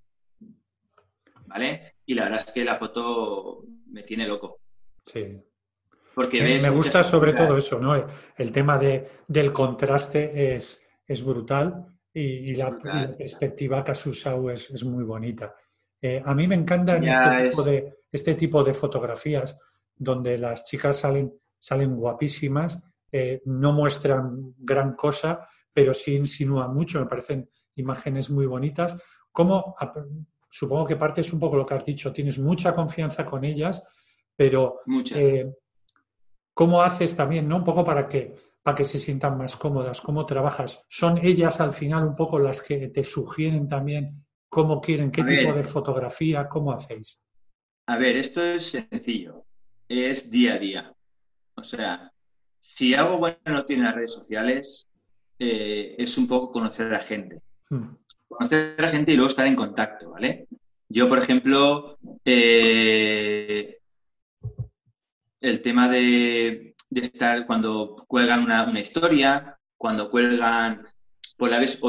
¿Vale? 1.45 1.93
Y 2.05 2.15
la 2.15 2.23
verdad 2.23 2.43
es 2.45 2.51
que 2.51 2.65
la 2.65 2.77
foto 2.77 3.63
me 3.91 4.03
tiene 4.03 4.27
loco. 4.27 4.59
Sí. 5.05 5.39
Porque 6.15 6.41
me 6.41 6.69
gusta 6.71 7.03
sobre 7.03 7.33
todo 7.33 7.57
eso, 7.57 7.79
¿no? 7.79 7.93
El 8.35 8.51
tema 8.51 8.79
de, 8.79 9.07
del 9.27 9.53
contraste 9.53 10.55
es, 10.55 10.81
es 11.07 11.23
brutal 11.23 11.85
y, 12.11 12.55
la, 12.55 12.75
perspectiva 13.15 13.83
que 13.83 13.91
has 13.91 14.03
usado 14.07 14.49
es, 14.49 14.71
es 14.71 14.83
muy 14.83 15.03
bonita. 15.03 15.53
Eh, 16.01 16.19
a 16.25 16.33
mí 16.33 16.47
me 16.47 16.55
encantan 16.55 17.03
este 17.03 17.49
tipo, 17.49 17.61
de, 17.61 17.96
este 18.11 18.35
tipo 18.35 18.63
de 18.63 18.73
fotografías 18.73 19.57
donde 19.95 20.37
las 20.37 20.63
chicas 20.63 20.97
salen, 20.97 21.33
salen 21.59 21.95
guapísimas 21.95 22.79
eh, 23.11 23.41
no 23.45 23.71
muestran 23.71 24.53
gran 24.57 24.93
cosa, 24.93 25.47
pero 25.71 25.93
sí 25.93 26.15
insinúan 26.15 26.73
mucho, 26.73 26.99
me 26.99 27.05
parecen 27.05 27.49
imágenes 27.75 28.29
muy 28.29 28.45
bonitas. 28.45 28.97
¿Cómo, 29.31 29.75
supongo 30.49 30.85
que 30.85 30.97
parte 30.97 31.21
es 31.21 31.31
un 31.31 31.39
poco 31.39 31.57
lo 31.57 31.65
que 31.65 31.75
has 31.75 31.85
dicho, 31.85 32.11
tienes 32.11 32.37
mucha 32.37 32.73
confianza 32.75 33.25
con 33.25 33.45
ellas, 33.45 33.81
pero 34.35 34.81
eh, 35.15 35.53
¿cómo 36.53 36.81
haces 36.81 37.15
también, 37.15 37.47
no? 37.47 37.57
Un 37.57 37.63
poco 37.63 37.83
para 37.83 38.07
que, 38.07 38.35
para 38.61 38.75
que 38.75 38.83
se 38.83 38.97
sientan 38.97 39.37
más 39.37 39.55
cómodas, 39.55 40.01
cómo 40.01 40.25
trabajas. 40.25 40.85
¿Son 40.89 41.17
ellas 41.23 41.61
al 41.61 41.71
final 41.71 42.05
un 42.05 42.15
poco 42.15 42.39
las 42.39 42.61
que 42.61 42.89
te 42.89 43.03
sugieren 43.03 43.67
también 43.67 44.25
cómo 44.49 44.81
quieren, 44.81 45.11
qué 45.11 45.23
tipo 45.23 45.53
de 45.53 45.63
fotografía, 45.63 46.47
cómo 46.49 46.73
hacéis? 46.73 47.19
A 47.87 47.97
ver, 47.97 48.17
esto 48.17 48.43
es 48.43 48.71
sencillo, 48.71 49.45
es 49.87 50.29
día 50.29 50.55
a 50.55 50.59
día. 50.59 50.93
O 51.55 51.63
sea, 51.63 52.11
si 52.59 52.93
algo 52.93 53.17
bueno 53.17 53.37
no 53.45 53.65
tiene 53.65 53.83
las 53.83 53.95
redes 53.95 54.13
sociales, 54.13 54.89
eh, 55.39 55.95
es 55.97 56.17
un 56.17 56.27
poco 56.27 56.51
conocer 56.51 56.87
a 56.87 56.97
la 56.97 57.03
gente. 57.03 57.41
Hmm. 57.69 57.95
Conocer 58.27 58.75
a 58.77 58.81
la 58.81 58.89
gente 58.89 59.13
y 59.13 59.15
luego 59.15 59.29
estar 59.29 59.47
en 59.47 59.55
contacto, 59.55 60.11
¿vale? 60.11 60.47
Yo, 60.89 61.07
por 61.07 61.19
ejemplo, 61.19 61.97
eh, 62.25 63.77
el 65.39 65.61
tema 65.61 65.87
de, 65.87 66.75
estar 66.91 67.45
cuando 67.45 68.03
cuelgan 68.05 68.43
una, 68.43 68.79
historia, 68.81 69.57
cuando 69.77 70.11
cuelgan, 70.11 70.85
por 71.37 71.49
la 71.49 71.59
vez, 71.59 71.79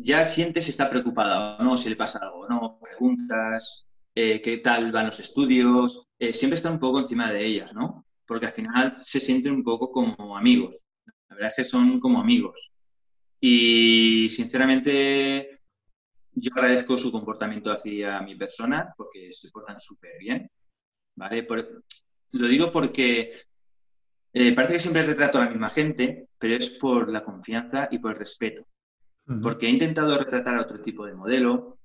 ya 0.00 0.26
sientes 0.26 0.64
si 0.64 0.70
está 0.70 0.90
preocupada 0.90 1.56
o 1.56 1.64
no, 1.64 1.78
si 1.78 1.88
le 1.88 1.96
pasa 1.96 2.18
algo 2.18 2.46
no, 2.46 2.78
preguntas, 2.78 3.85
eh, 4.16 4.42
qué 4.42 4.58
tal 4.58 4.90
van 4.90 5.06
los 5.06 5.20
estudios, 5.20 6.08
siempre 6.32 6.56
está 6.56 6.70
un 6.72 6.80
poco 6.80 6.98
encima 6.98 7.30
de 7.30 7.46
ellas, 7.46 7.72
¿no? 7.72 8.06
porque 8.26 8.46
al 8.46 8.52
final 8.52 8.96
se 9.02 9.20
sienten 9.20 9.52
un 9.52 9.64
poco 9.64 9.90
como 9.90 10.36
amigos. 10.36 10.84
La 11.28 11.36
verdad 11.36 11.50
es 11.50 11.56
que 11.56 11.64
son 11.64 12.00
como 12.00 12.20
amigos. 12.20 12.72
Y 13.40 14.28
sinceramente, 14.30 15.60
yo 16.32 16.50
agradezco 16.54 16.98
su 16.98 17.12
comportamiento 17.12 17.70
hacia 17.70 18.20
mi 18.22 18.34
persona 18.34 18.92
porque 18.96 19.32
se 19.32 19.50
portan 19.50 19.80
súper 19.80 20.18
bien, 20.18 20.50
¿vale? 21.14 21.46
lo 22.32 22.48
digo 22.48 22.72
porque 22.72 23.32
eh, 24.32 24.54
parece 24.54 24.74
que 24.74 24.80
siempre 24.80 25.06
retrato 25.06 25.38
a 25.38 25.44
la 25.44 25.50
misma 25.50 25.70
gente, 25.70 26.28
pero 26.38 26.56
es 26.56 26.70
por 26.70 27.10
la 27.10 27.24
confianza 27.24 27.88
y 27.90 27.98
por 27.98 28.12
el 28.12 28.18
respeto. 28.18 28.66
Porque 29.42 29.66
he 29.66 29.70
intentado 29.70 30.16
retratar 30.18 30.54
a 30.56 30.62
otro 30.62 30.80
tipo 30.80 31.04
de 31.04 31.14
modelo 31.14 31.75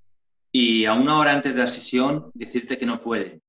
y 0.51 0.85
a 0.85 0.93
una 0.93 1.17
hora 1.17 1.33
antes 1.33 1.53
de 1.53 1.61
la 1.61 1.67
sesión 1.67 2.31
decirte 2.33 2.77
que 2.77 2.85
no 2.85 3.01
puede. 3.01 3.41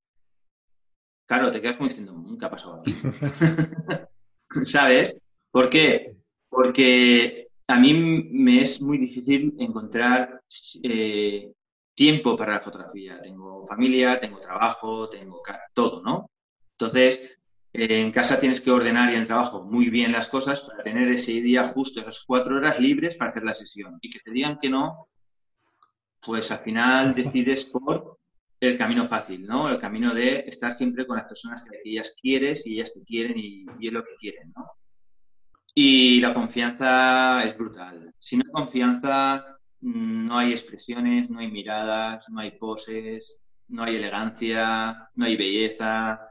Claro, 1.27 1.51
te 1.51 1.61
quedas 1.61 1.77
como 1.77 1.89
diciendo, 1.89 2.13
nunca 2.13 2.47
ha 2.47 2.51
pasado 2.51 2.81
aquí. 2.81 2.95
¿Sabes? 4.67 5.19
¿Por 5.51 5.71
qué? 5.71 6.17
Porque 6.49 7.49
a 7.67 7.79
mí 7.79 7.95
me 7.95 8.63
es 8.63 8.81
muy 8.83 8.99
difícil 8.99 9.55
encontrar 9.59 10.43
eh, 10.83 11.53
tiempo 11.95 12.37
para 12.37 12.55
la 12.55 12.61
fotografía. 12.61 13.21
Tengo 13.21 13.67
familia, 13.67 14.21
tengo 14.21 14.41
trabajo, 14.41 15.09
tengo 15.09 15.43
todo, 15.73 16.03
¿no? 16.03 16.31
Entonces, 16.73 17.39
eh, 17.73 18.01
en 18.01 18.13
casa 18.13 18.39
tienes 18.39 18.61
que 18.61 18.71
ordenar 18.71 19.11
y 19.11 19.15
en 19.15 19.23
el 19.23 19.27
trabajo 19.27 19.65
muy 19.65 19.89
bien 19.89 20.13
las 20.13 20.29
cosas 20.29 20.61
para 20.63 20.83
tener 20.83 21.11
ese 21.11 21.33
día 21.33 21.69
justo, 21.69 22.01
esas 22.01 22.25
cuatro 22.27 22.57
horas 22.57 22.79
libres 22.79 23.17
para 23.17 23.31
hacer 23.31 23.45
la 23.45 23.55
sesión. 23.55 23.99
Y 24.03 24.11
que 24.11 24.21
te 24.21 24.31
digan 24.31 24.59
que 24.61 24.69
no, 24.69 25.09
pues 26.25 26.51
al 26.51 26.61
final 26.61 27.15
decides 27.15 27.65
por 27.65 28.19
el 28.61 28.79
camino 28.79 29.09
fácil, 29.09 29.45
¿no? 29.47 29.69
El 29.69 29.81
camino 29.81 30.15
de 30.15 30.41
estar 30.41 30.73
siempre 30.73 31.07
con 31.07 31.17
las 31.17 31.27
personas 31.27 31.65
que 31.69 31.81
ellas 31.85 32.17
quieres 32.21 32.67
y 32.67 32.75
ellas 32.75 32.93
te 32.95 33.03
quieren 33.03 33.37
y, 33.37 33.67
y 33.81 33.89
es 33.89 33.93
lo 33.93 34.05
que 34.05 34.15
quieren, 34.21 34.53
¿no? 34.57 34.71
Y 35.75 36.21
la 36.21 36.35
confianza 36.35 37.43
es 37.45 37.57
brutal. 37.57 38.15
Si 38.19 38.37
no 38.37 38.45
hay 38.47 38.53
confianza, 38.53 39.59
mm, 39.81 40.27
no 40.27 40.39
hay 40.39 40.53
expresiones, 40.53 41.31
no 41.31 41.41
hay 41.41 41.51
miradas, 41.51 42.29
no 42.29 42.41
hay 42.41 42.53
poses, 42.53 43.43
no 43.69 43.85
hay 43.85 43.97
elegancia, 43.97 45.09
no 45.15 45.25
hay 45.25 45.37
belleza. 45.37 46.31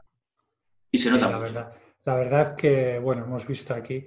Y 0.90 0.98
se 0.98 1.10
nota 1.10 1.28
la 1.28 1.38
Verdad, 1.38 1.72
la 2.04 2.14
verdad 2.16 2.42
es 2.42 2.50
que, 2.50 2.98
bueno, 2.98 3.24
hemos 3.24 3.46
visto 3.46 3.74
aquí, 3.74 4.06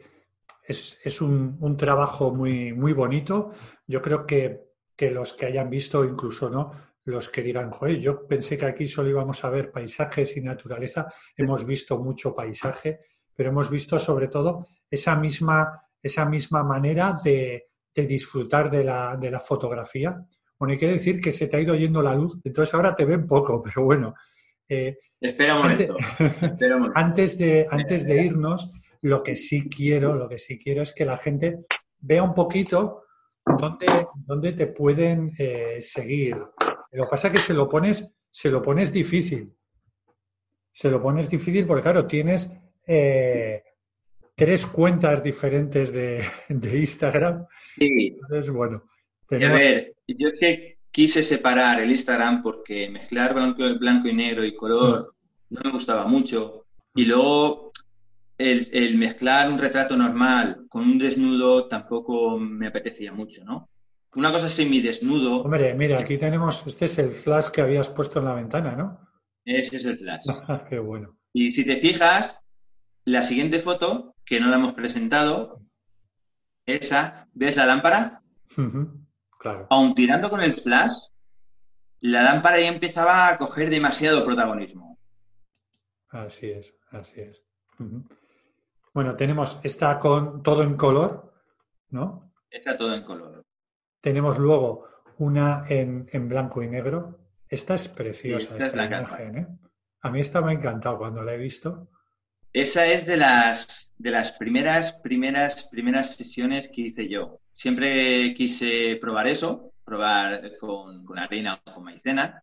es, 0.63 1.21
un, 1.21 1.77
trabajo 1.77 2.31
muy, 2.31 2.73
muy 2.73 2.93
bonito. 2.93 3.51
Yo 3.87 4.01
creo 4.01 4.25
que, 4.25 4.61
que, 4.95 5.11
los 5.11 5.33
que 5.33 5.47
hayan 5.47 5.69
visto, 5.69 6.03
incluso 6.03 6.49
no, 6.49 6.71
los 7.05 7.29
que 7.29 7.41
digan, 7.41 7.71
joder, 7.71 7.99
yo 7.99 8.25
pensé 8.27 8.57
que 8.57 8.65
aquí 8.65 8.87
solo 8.87 9.09
íbamos 9.09 9.43
a 9.43 9.49
ver 9.49 9.71
paisajes 9.71 10.35
y 10.37 10.41
naturaleza, 10.41 11.13
hemos 11.37 11.65
visto 11.65 11.99
mucho 11.99 12.33
paisaje 12.33 12.99
pero 13.35 13.49
hemos 13.49 13.69
visto 13.69 13.99
sobre 13.99 14.29
todo 14.29 14.67
esa 14.89 15.15
misma, 15.15 15.81
esa 16.01 16.25
misma 16.25 16.63
manera 16.63 17.19
de, 17.23 17.67
disfrutar 17.93 18.71
de 18.71 18.83
la, 18.83 19.17
de 19.17 19.31
la, 19.31 19.39
fotografía. 19.39 20.17
Bueno, 20.57 20.73
hay 20.73 20.79
que 20.79 20.91
decir 20.91 21.19
que 21.19 21.31
se 21.31 21.47
te 21.47 21.57
ha 21.57 21.61
ido 21.61 21.75
yendo 21.75 22.01
la 22.01 22.15
luz, 22.15 22.39
entonces 22.43 22.73
ahora 22.73 22.95
te 22.95 23.05
ven 23.05 23.27
poco, 23.27 23.61
pero 23.63 23.85
bueno. 23.85 24.15
Eh, 24.67 24.97
Espera 25.19 25.59
un 25.59 25.65
antes, 25.65 25.89
antes, 26.95 27.37
de, 27.37 27.67
antes 27.69 28.05
de 28.05 28.23
irnos, 28.23 28.71
lo 29.01 29.23
que 29.23 29.35
sí 29.35 29.69
quiero, 29.69 30.15
lo 30.15 30.27
que 30.27 30.37
sí 30.37 30.57
quiero 30.57 30.81
es 30.81 30.93
que 30.93 31.05
la 31.05 31.17
gente 31.17 31.65
vea 31.99 32.23
un 32.23 32.33
poquito 32.33 33.03
dónde, 33.45 34.07
dónde 34.25 34.53
te 34.53 34.67
pueden 34.67 35.33
eh, 35.37 35.77
seguir. 35.79 36.37
Lo 36.91 37.03
que 37.03 37.09
pasa 37.09 37.27
es 37.27 37.33
que 37.33 37.39
se 37.39 37.53
lo 37.53 37.69
pones, 37.69 38.09
se 38.31 38.49
lo 38.49 38.61
pones 38.61 38.91
difícil. 38.91 39.53
Se 40.71 40.89
lo 40.89 41.01
pones 41.01 41.29
difícil 41.29 41.65
porque, 41.65 41.83
claro, 41.83 42.05
tienes 42.05 42.51
eh, 42.85 43.63
tres 44.35 44.65
cuentas 44.65 45.23
diferentes 45.23 45.91
de, 45.93 46.25
Instagram. 46.49 47.45
Sí. 47.77 48.17
Entonces, 48.21 48.49
bueno. 48.49 48.83
A 49.31 49.35
ver, 49.35 49.95
yo 50.07 50.27
es 50.29 50.39
que 50.39 50.77
quise 50.91 51.23
separar 51.23 51.81
el 51.81 51.91
Instagram 51.91 52.43
porque 52.43 52.89
mezclar 52.89 53.33
blanco, 53.33 54.07
y 54.07 54.13
negro 54.13 54.45
y 54.45 54.55
color 54.55 55.13
mm. 55.49 55.53
no 55.55 55.61
me 55.63 55.71
gustaba 55.71 56.05
mucho. 56.07 56.65
Y 56.93 57.05
luego 57.05 57.64
el, 58.37 58.97
mezclar 58.97 59.51
un 59.51 59.59
retrato 59.59 59.95
normal 59.95 60.65
con 60.69 60.83
un 60.83 60.97
desnudo 60.97 61.67
tampoco 61.67 62.37
me 62.37 62.67
apetecía 62.67 63.11
mucho, 63.11 63.43
¿no? 63.43 63.69
Una 64.15 64.31
cosa 64.31 64.47
es 64.47 64.69
mi 64.69 64.81
desnudo. 64.81 65.41
Hombre, 65.41 65.73
mira, 65.73 65.99
aquí 65.99 66.17
tenemos, 66.17 66.65
este 66.65 66.85
es 66.85 66.97
el 66.99 67.09
flash 67.09 67.49
que 67.49 67.61
habías 67.61 67.89
puesto 67.89 68.19
en 68.19 68.25
la 68.25 68.33
ventana, 68.33 68.75
¿no? 68.75 68.99
Ese 69.43 69.77
es 69.77 69.85
el 69.85 69.97
flash. 69.97 70.23
Qué 70.69 70.79
bueno. 70.79 71.17
Y 71.33 71.51
si 71.51 71.65
te 71.65 71.77
fijas, 71.77 72.41
la 73.03 73.23
siguiente 73.23 73.59
foto, 73.59 74.15
que 74.25 74.39
no 74.39 74.47
la 74.47 74.55
hemos 74.55 74.73
presentado, 74.73 75.61
esa, 76.65 77.27
¿ves 77.33 77.57
la 77.57 77.65
lámpara? 77.65 78.21
Claro. 79.37 79.67
Aún 79.69 79.93
tirando 79.95 80.29
con 80.29 80.41
el 80.41 80.53
flash, 80.53 80.93
la 81.99 82.23
lámpara 82.23 82.59
ya 82.59 82.69
empezaba 82.69 83.27
a 83.27 83.37
coger 83.37 83.69
demasiado 83.69 84.23
protagonismo. 84.23 84.97
Así 86.09 86.49
es, 86.49 86.73
así 86.91 87.19
es. 87.19 87.43
Bueno, 88.95 89.17
tenemos, 89.17 89.59
está 89.61 89.99
con 89.99 90.41
todo 90.41 90.63
en 90.63 90.77
color, 90.77 91.33
¿no? 91.89 92.31
Está 92.49 92.77
todo 92.77 92.95
en 92.95 93.03
color. 93.03 93.43
Tenemos 93.99 94.39
luego 94.39 94.87
una 95.17 95.65
en, 95.67 96.29
blanco 96.29 96.63
y 96.63 96.69
negro. 96.69 97.19
Esta 97.49 97.75
es 97.75 97.89
preciosa, 97.89 98.55
esta, 98.55 98.85
imagen, 98.85 99.37
¿eh? 99.37 99.47
A 99.99 100.09
mí 100.09 100.21
esta 100.21 100.39
me 100.39 100.51
ha 100.51 100.55
encantado 100.55 100.97
cuando 100.97 101.21
la 101.23 101.33
he 101.33 101.37
visto. 101.37 101.89
Esa 102.53 102.85
es 102.85 103.05
de 103.05 103.17
las, 103.17 103.93
de 103.97 104.11
las 104.11 104.31
primeras, 104.31 104.93
primeras, 105.03 105.65
primeras 105.65 106.15
sesiones 106.15 106.69
que 106.69 106.83
hice 106.83 107.09
yo. 107.09 107.41
Siempre 107.51 108.33
quise 108.33 108.97
probar 109.01 109.27
eso, 109.27 109.73
probar 109.83 110.55
con, 110.57 111.03
con 111.03 111.19
harina 111.19 111.59
o 111.65 111.73
con 111.73 111.83
maicena. 111.83 112.41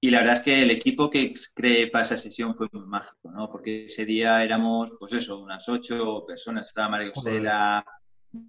Y 0.00 0.10
la 0.10 0.18
verdad 0.18 0.36
es 0.36 0.42
que 0.42 0.62
el 0.62 0.70
equipo 0.70 1.10
que 1.10 1.34
creé 1.54 1.88
para 1.88 2.04
esa 2.04 2.16
sesión 2.16 2.54
fue 2.54 2.68
muy 2.72 2.86
mágico, 2.86 3.30
¿no? 3.32 3.50
Porque 3.50 3.86
ese 3.86 4.04
día 4.04 4.44
éramos, 4.44 4.96
pues 4.98 5.12
eso, 5.12 5.40
unas 5.40 5.68
ocho 5.68 6.24
personas. 6.24 6.68
Estaba 6.68 6.88
María 6.88 7.10
José, 7.12 7.40
la, 7.40 7.84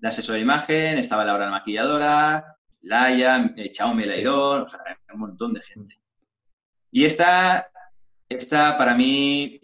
asesora 0.04 0.36
de 0.36 0.43
imagen, 0.43 1.00
estaba 1.00 1.26
Laura 1.26 1.45
la 1.45 1.52
maquilladora, 1.52 2.56
Laia, 2.82 3.54
eh, 3.58 3.72
Chaume 3.72 4.06
Lairón, 4.06 4.64
o 4.64 4.68
sea, 4.68 4.80
un 5.12 5.20
montón 5.20 5.54
de 5.54 5.62
gente. 5.62 5.95
Y 6.91 7.06
esta, 7.06 7.68
esta 8.28 8.78
para 8.78 8.93
mí 8.93 9.60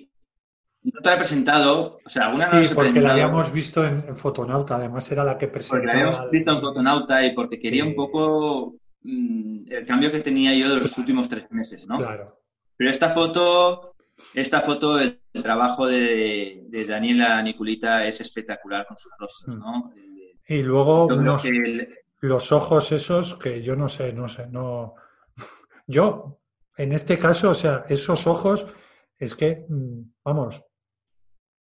no 0.81 1.01
te 1.01 1.09
la 1.09 1.15
he 1.15 1.17
presentado, 1.19 1.99
o 2.03 2.09
sea, 2.09 2.27
alguna 2.27 2.45
Sí, 2.47 2.73
porque 2.73 2.99
la 3.01 3.13
habíamos 3.13 3.51
visto 3.51 3.85
en, 3.85 4.15
Fotonauta, 4.15 4.75
además 4.75 5.11
era 5.11 5.23
la 5.23 5.37
que 5.37 5.47
presentaba. 5.47 5.81
Porque 5.81 5.97
la 5.97 6.07
habíamos 6.09 6.31
visto 6.31 6.51
en 6.51 6.61
Fotonauta 6.61 7.25
y 7.25 7.33
porque 7.33 7.59
quería 7.59 7.85
un 7.85 7.95
poco 7.95 8.75
mm, 9.05 9.71
el 9.71 9.85
cambio 9.85 10.11
que 10.11 10.19
tenía 10.19 10.53
yo 10.53 10.73
de 10.73 10.81
los 10.81 10.97
últimos 10.97 11.29
tres 11.29 11.49
meses, 11.51 11.87
¿no? 11.87 11.97
Claro. 11.97 12.41
Pero 12.77 12.89
esta 12.89 13.11
foto, 13.11 13.95
esta 14.33 14.61
foto, 14.61 14.99
el, 14.99 15.21
trabajo 15.31 15.85
de, 15.87 16.85
Daniela 16.87 17.41
Niculita 17.41 18.05
es 18.05 18.21
espectacular 18.21 18.85
con 18.87 18.97
sus 18.97 19.11
rostros, 19.19 19.57
¿no? 19.57 19.91
Mm. 19.95 20.05
Y 20.47 20.61
luego 20.61 21.07
los 22.21 22.51
ojos 22.51 22.91
esos 22.91 23.35
que 23.35 23.61
yo 23.61 23.75
no 23.75 23.89
sé, 23.89 24.13
no 24.13 24.27
sé, 24.27 24.47
no. 24.47 24.95
Yo, 25.87 26.39
en 26.77 26.91
este 26.91 27.17
caso, 27.17 27.51
o 27.51 27.53
sea, 27.53 27.85
esos 27.87 28.25
ojos 28.27 28.65
es 29.17 29.35
que, 29.35 29.65
mm, 29.67 30.01
vamos, 30.23 30.63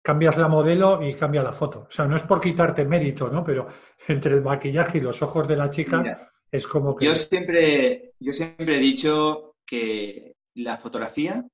cambias 0.02 0.36
la 0.36 0.48
modelo 0.48 1.02
y 1.02 1.14
cambia 1.14 1.42
la 1.42 1.52
foto. 1.52 1.86
O 1.88 1.90
sea, 1.90 2.06
no 2.06 2.16
es 2.16 2.22
por 2.22 2.40
quitarte 2.40 2.84
mérito, 2.84 3.28
¿no? 3.28 3.44
Pero 3.44 3.68
entre 4.08 4.34
el 4.34 4.42
maquillaje 4.42 4.98
y 4.98 5.02
los 5.02 5.22
ojos 5.22 5.46
de 5.46 5.56
la 5.56 5.70
chica 5.70 6.32
es 6.50 6.66
como 6.66 6.96
que... 6.96 7.06
Yo 7.06 7.16
siempre, 7.16 8.14
yo 8.18 8.32
siempre 8.32 8.76
he 8.76 8.80
dicho 8.80 9.56
que 9.66 10.34
la 10.54 10.78
fotografía, 10.78 11.46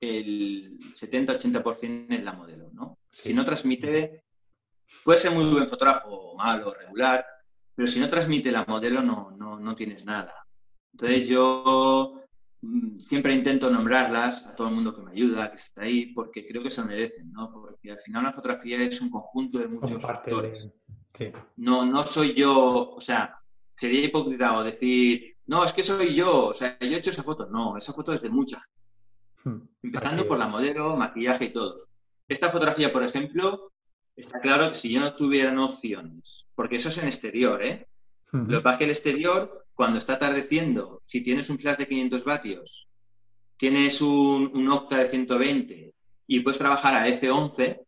el 0.00 0.78
70-80% 0.94 2.06
es 2.14 2.24
la 2.24 2.32
modelo, 2.32 2.70
¿no? 2.72 2.98
Si 3.10 3.34
no 3.34 3.44
transmite, 3.44 4.22
puede 5.04 5.18
ser 5.18 5.32
muy 5.32 5.44
buen 5.50 5.68
fotógrafo, 5.68 6.34
malo, 6.36 6.74
regular, 6.74 7.24
pero 7.74 7.88
si 7.88 7.98
no 7.98 8.08
transmite 8.08 8.50
la 8.50 8.64
modelo 8.64 9.02
no, 9.02 9.30
no, 9.32 9.58
no 9.58 9.74
tienes 9.74 10.04
nada. 10.04 10.34
Entonces 10.92 11.28
yo 11.28 12.26
Mm, 12.62 12.98
siempre 12.98 13.34
intento 13.34 13.70
nombrarlas 13.70 14.46
a 14.46 14.56
todo 14.56 14.68
el 14.68 14.74
mundo 14.74 14.94
que 14.94 15.02
me 15.02 15.12
ayuda, 15.12 15.50
que 15.50 15.58
está 15.58 15.82
ahí, 15.82 16.12
porque 16.12 16.46
creo 16.46 16.62
que 16.62 16.70
se 16.70 16.84
merecen, 16.84 17.30
¿no? 17.32 17.52
Porque 17.52 17.92
al 17.92 18.00
final 18.00 18.24
la 18.24 18.32
fotografía 18.32 18.82
es 18.82 19.00
un 19.00 19.10
conjunto 19.10 19.58
de 19.58 19.68
muchos 19.68 20.00
factores. 20.00 20.68
No, 21.56 21.86
no 21.86 22.02
soy 22.04 22.34
yo, 22.34 22.90
o 22.90 23.00
sea, 23.00 23.38
sería 23.76 24.04
hipócrita 24.04 24.56
o 24.56 24.64
decir, 24.64 25.36
no, 25.46 25.64
es 25.64 25.72
que 25.72 25.82
soy 25.82 26.14
yo, 26.14 26.46
o 26.46 26.54
sea, 26.54 26.78
yo 26.80 26.88
he 26.88 26.96
hecho 26.96 27.10
esa 27.10 27.22
foto. 27.22 27.46
No, 27.46 27.76
esa 27.76 27.92
foto 27.92 28.12
es 28.12 28.22
de 28.22 28.30
mucha 28.30 28.60
gente. 28.60 28.76
Hmm, 29.44 29.68
Empezando 29.82 30.26
por 30.26 30.38
la 30.38 30.48
modelo, 30.48 30.96
maquillaje 30.96 31.46
y 31.46 31.52
todo. 31.52 31.76
Esta 32.28 32.50
fotografía, 32.50 32.92
por 32.92 33.04
ejemplo, 33.04 33.72
está 34.16 34.40
claro 34.40 34.70
que 34.70 34.74
si 34.74 34.90
yo 34.90 35.00
no 35.00 35.14
tuviera 35.14 35.52
nociones, 35.52 36.46
porque 36.54 36.76
eso 36.76 36.88
es 36.88 36.98
en 36.98 37.06
exterior, 37.06 37.62
¿eh? 37.62 37.86
Lo 38.32 38.58
que 38.58 38.60
pasa 38.60 38.74
es 38.74 38.78
que 38.78 38.84
el 38.84 38.90
exterior 38.90 39.66
cuando 39.76 39.98
está 39.98 40.14
atardeciendo, 40.14 41.02
si 41.06 41.22
tienes 41.22 41.48
un 41.50 41.58
flash 41.58 41.76
de 41.76 41.86
500 41.86 42.24
vatios, 42.24 42.88
tienes 43.58 44.00
un, 44.00 44.50
un 44.54 44.68
octa 44.70 44.96
de 44.96 45.08
120 45.08 45.94
y 46.26 46.40
puedes 46.40 46.58
trabajar 46.58 46.94
a 46.94 47.08
F11 47.08 47.80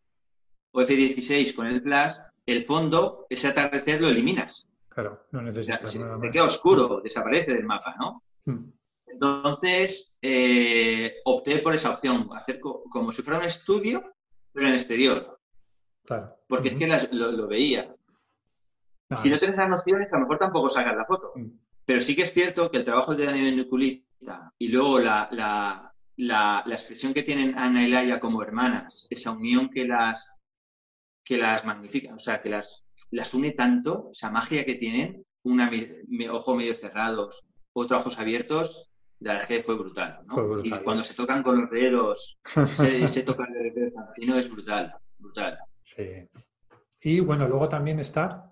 o 0.71 0.81
F16 0.81 1.53
con 1.55 1.65
el 1.65 1.81
flash, 1.81 2.13
el 2.45 2.63
fondo, 2.63 3.25
ese 3.29 3.47
atardecer 3.47 3.99
lo 3.99 4.07
eliminas. 4.07 4.68
Claro, 4.99 5.27
no 5.31 5.41
necesitas 5.41 5.95
nada 5.95 6.17
más. 6.17 6.21
Se 6.21 6.31
queda 6.31 6.43
oscuro, 6.43 6.99
desaparece 7.01 7.53
del 7.53 7.65
mapa, 7.65 7.95
¿no? 7.97 8.21
Mm. 8.45 8.69
Entonces, 9.07 10.19
eh, 10.21 11.21
opté 11.23 11.59
por 11.59 11.73
esa 11.73 11.91
opción, 11.91 12.27
hacer 12.35 12.59
como 12.59 13.13
si 13.13 13.21
fuera 13.21 13.39
un 13.39 13.45
estudio, 13.45 14.13
pero 14.51 14.67
en 14.67 14.73
exterior. 14.73 15.39
Claro. 16.03 16.35
Porque 16.47 16.69
es 16.69 16.75
que 16.75 17.07
lo, 17.11 17.47
veía. 17.47 17.95
si 19.21 19.29
no 19.29 19.37
tienes 19.37 19.57
las 19.57 19.69
nociones, 19.69 20.11
a 20.11 20.17
lo 20.17 20.23
mejor 20.23 20.37
tampoco 20.37 20.69
sacas 20.69 20.97
la 20.97 21.05
foto. 21.05 21.31
Mm. 21.35 21.47
Pero 21.85 22.01
sí 22.01 22.13
que 22.13 22.23
es 22.23 22.33
cierto 22.33 22.69
que 22.69 22.79
el 22.79 22.85
trabajo 22.85 23.15
de 23.15 23.25
Daniel 23.25 23.55
Nuculita 23.55 24.53
y 24.57 24.67
luego 24.67 24.99
la, 24.99 25.93
expresión 26.67 27.13
que 27.13 27.23
tienen 27.23 27.57
Ana 27.57 27.85
y 27.85 27.89
Laia 27.89 28.19
como 28.19 28.43
hermanas, 28.43 29.07
esa 29.09 29.31
unión 29.31 29.69
que 29.69 29.87
las, 29.87 30.41
que 31.23 31.37
las 31.37 31.63
magnifica, 31.63 32.13
o 32.13 32.19
sea, 32.19 32.41
que 32.41 32.49
las, 32.49 32.88
las 33.11 33.33
une 33.33 33.51
tanto, 33.51 34.09
esa 34.11 34.29
magia 34.29 34.65
que 34.65 34.75
tienen, 34.75 35.23
una 35.43 35.71
ojo 36.31 36.55
medio 36.55 36.75
cerrados, 36.75 37.47
otro 37.73 37.99
ojos 37.99 38.19
abiertos, 38.19 38.91
la 39.19 39.33
verdad 39.33 39.47
que 39.47 39.63
fue 39.63 39.75
brutal. 39.75 40.19
¿no? 40.27 40.63
y 40.63 40.69
cuando 40.69 41.03
se 41.03 41.13
tocan 41.13 41.43
con 41.43 41.61
los 41.61 41.69
dedos, 41.69 42.39
se, 43.07 43.23
tocan 43.23 43.51
de 43.53 43.71
dedos 43.71 43.93
no 44.25 44.37
es 44.37 44.49
brutal, 44.49 44.93
brutal. 45.17 45.57
Sí. 45.83 46.27
Y 47.01 47.19
bueno, 47.21 47.47
luego 47.47 47.67
también 47.67 47.99
está 47.99 48.49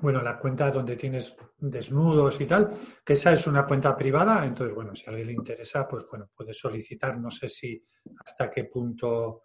bueno, 0.00 0.22
la 0.22 0.38
cuenta 0.38 0.70
donde 0.70 0.96
tienes 0.96 1.36
desnudos 1.58 2.40
y 2.40 2.46
tal, 2.46 2.70
que 3.04 3.14
esa 3.14 3.32
es 3.32 3.46
una 3.48 3.66
cuenta 3.66 3.96
privada, 3.96 4.44
entonces, 4.44 4.74
bueno, 4.74 4.94
si 4.94 5.04
a 5.06 5.08
alguien 5.08 5.26
le 5.26 5.32
interesa, 5.34 5.88
pues 5.88 6.06
bueno, 6.08 6.30
puede 6.34 6.52
solicitar, 6.52 7.18
no 7.18 7.30
sé 7.30 7.48
si 7.48 7.82
hasta 8.24 8.48
qué 8.48 8.64
punto, 8.64 9.42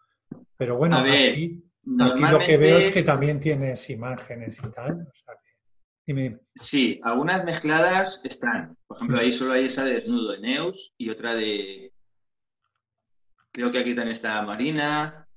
pero 0.55 0.77
bueno, 0.77 0.97
aquí, 0.97 1.63
lo 1.85 2.39
que 2.39 2.57
veo 2.57 2.77
es 2.77 2.89
que 2.89 3.03
también 3.03 3.39
tienes 3.39 3.89
imágenes 3.89 4.59
y 4.59 4.69
tal, 4.71 5.07
Sí, 6.55 6.99
algunas 7.01 7.45
mezcladas 7.45 8.21
están, 8.25 8.77
por 8.87 8.97
ejemplo, 8.97 9.19
ahí 9.19 9.31
solo 9.31 9.53
hay 9.53 9.65
esa 9.65 9.85
de 9.85 9.93
desnudo 9.93 10.33
de 10.33 10.39
Neus 10.39 10.93
y 10.97 11.09
otra 11.09 11.33
de, 11.33 11.93
creo 13.53 13.71
que 13.71 13.79
aquí 13.79 13.95
también 13.95 14.13
está 14.13 14.41
Marina, 14.41 15.27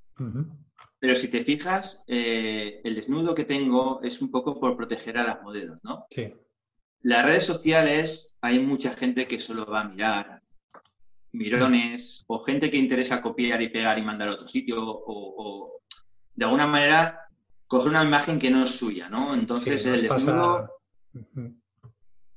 pero 0.99 1.15
si 1.15 1.29
te 1.29 1.45
fijas, 1.45 2.05
eh, 2.09 2.81
el 2.83 2.97
desnudo 2.97 3.35
que 3.35 3.45
tengo 3.45 4.03
es 4.03 4.21
un 4.21 4.31
poco 4.31 4.59
por 4.59 4.77
proteger 4.77 5.19
a 5.19 5.25
las 5.25 5.43
modelos, 5.43 5.79
¿no? 5.85 6.07
Sí. 6.11 6.35
Las 7.03 7.25
redes 7.25 7.45
sociales 7.45 8.37
hay 8.41 8.59
mucha 8.59 8.97
gente 8.97 9.29
que 9.29 9.39
solo 9.39 9.67
va 9.67 9.83
a 9.83 9.89
mirar, 9.89 10.43
mirones, 11.31 12.25
o 12.27 12.41
gente 12.41 12.71
que 12.71 12.79
interesa 12.79 13.23
copiar 13.23 13.63
y 13.63 13.69
pegar 13.69 13.99
y 13.99 14.03
mandar 14.03 14.29
a 14.29 14.33
otro 14.33 14.49
sitio, 14.49 14.79
o, 14.81 15.81
de 16.37 16.45
alguna 16.45 16.67
manera 16.67 17.29
coger 17.67 17.91
una 17.91 18.05
imagen 18.05 18.39
que 18.39 18.51
no 18.51 18.65
es 18.65 18.71
suya, 18.71 19.09
¿no? 19.09 19.35
Entonces 19.35 19.85
el 19.85 20.03
desnudo. 20.03 20.71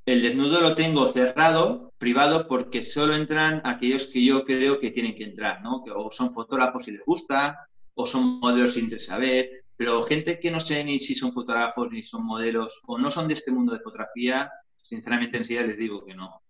El 0.05 0.23
desnudo 0.23 0.59
lo 0.61 0.73
tengo 0.73 1.05
cerrado, 1.07 1.93
privado, 1.99 2.47
porque 2.47 2.83
solo 2.83 3.13
entran 3.13 3.61
aquellos 3.63 4.07
que 4.07 4.25
yo 4.25 4.43
creo 4.43 4.79
que 4.79 4.89
tienen 4.89 5.15
que 5.15 5.25
entrar, 5.25 5.61
¿no? 5.61 5.83
Que 5.83 5.91
o 5.91 6.09
son 6.11 6.33
fotógrafos 6.33 6.87
y 6.87 6.91
les 6.93 7.05
gusta, 7.05 7.67
o 7.93 8.07
son 8.07 8.39
modelos 8.39 8.73
sin 8.73 8.97
saber, 8.99 9.65
pero 9.75 10.01
gente 10.03 10.39
que 10.39 10.49
no 10.49 10.59
sé 10.59 10.83
ni 10.83 10.99
si 10.99 11.13
son 11.13 11.31
fotógrafos 11.31 11.91
ni 11.91 12.01
son 12.01 12.25
modelos 12.25 12.81
o 12.87 12.97
no 12.97 13.11
son 13.11 13.27
de 13.27 13.35
este 13.35 13.51
mundo 13.51 13.73
de 13.73 13.79
fotografía, 13.79 14.51
sinceramente 14.81 15.37
enseguida 15.37 15.67
les 15.67 15.77
digo 15.77 16.03
que 16.03 16.15
no. 16.15 16.41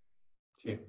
Sí. 0.58 0.80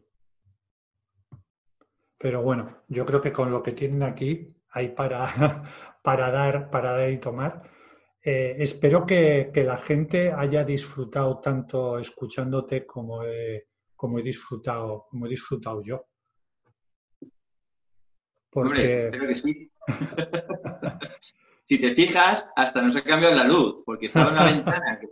Pero 2.18 2.42
bueno, 2.42 2.82
yo 2.88 3.04
creo 3.04 3.20
que 3.20 3.32
con 3.32 3.50
lo 3.50 3.62
que 3.62 3.72
tienen 3.72 4.02
aquí 4.02 4.54
hay 4.70 4.88
para, 4.88 5.64
para, 6.02 6.30
dar, 6.30 6.70
para 6.70 6.92
dar 6.92 7.10
y 7.10 7.18
tomar. 7.18 7.62
Eh, 8.22 8.56
espero 8.58 9.06
que, 9.06 9.50
la 9.54 9.76
gente 9.76 10.32
haya 10.32 10.64
disfrutado 10.64 11.40
tanto 11.40 11.98
escuchándote 11.98 12.84
como 12.84 13.22
como 14.00 14.18
he 14.18 14.22
disfrutado, 14.22 15.06
como 15.10 15.26
he 15.26 15.28
disfrutado 15.28 15.82
yo. 15.84 16.06
Porque... 18.48 18.70
Hombre, 18.70 19.10
creo 19.10 19.28
que 19.28 19.34
sí. 19.34 19.70
si 21.64 21.78
te 21.78 21.94
fijas, 21.94 22.50
hasta 22.56 22.80
no 22.80 22.90
se 22.90 23.00
ha 23.00 23.04
cambiado 23.04 23.34
la 23.34 23.44
luz, 23.44 23.82
porque 23.84 24.06
estaba 24.06 24.30
en 24.30 24.36
la 24.36 24.44
ventana 24.52 24.98
que 24.98 25.06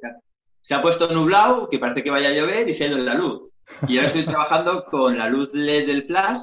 se 0.62 0.74
ha 0.74 0.80
puesto 0.80 1.06
nublado, 1.12 1.68
que 1.68 1.78
parece 1.78 2.02
que 2.02 2.10
vaya 2.10 2.30
a 2.30 2.32
llover 2.32 2.66
y 2.66 2.72
se 2.72 2.84
ha 2.84 2.88
ido 2.88 2.96
la 2.96 3.14
luz. 3.14 3.52
Y 3.86 3.96
ahora 3.96 4.08
estoy 4.08 4.24
trabajando 4.24 4.84
con 4.86 5.18
la 5.18 5.28
luz 5.28 5.50
LED 5.52 5.86
del 5.86 6.04
flash 6.04 6.40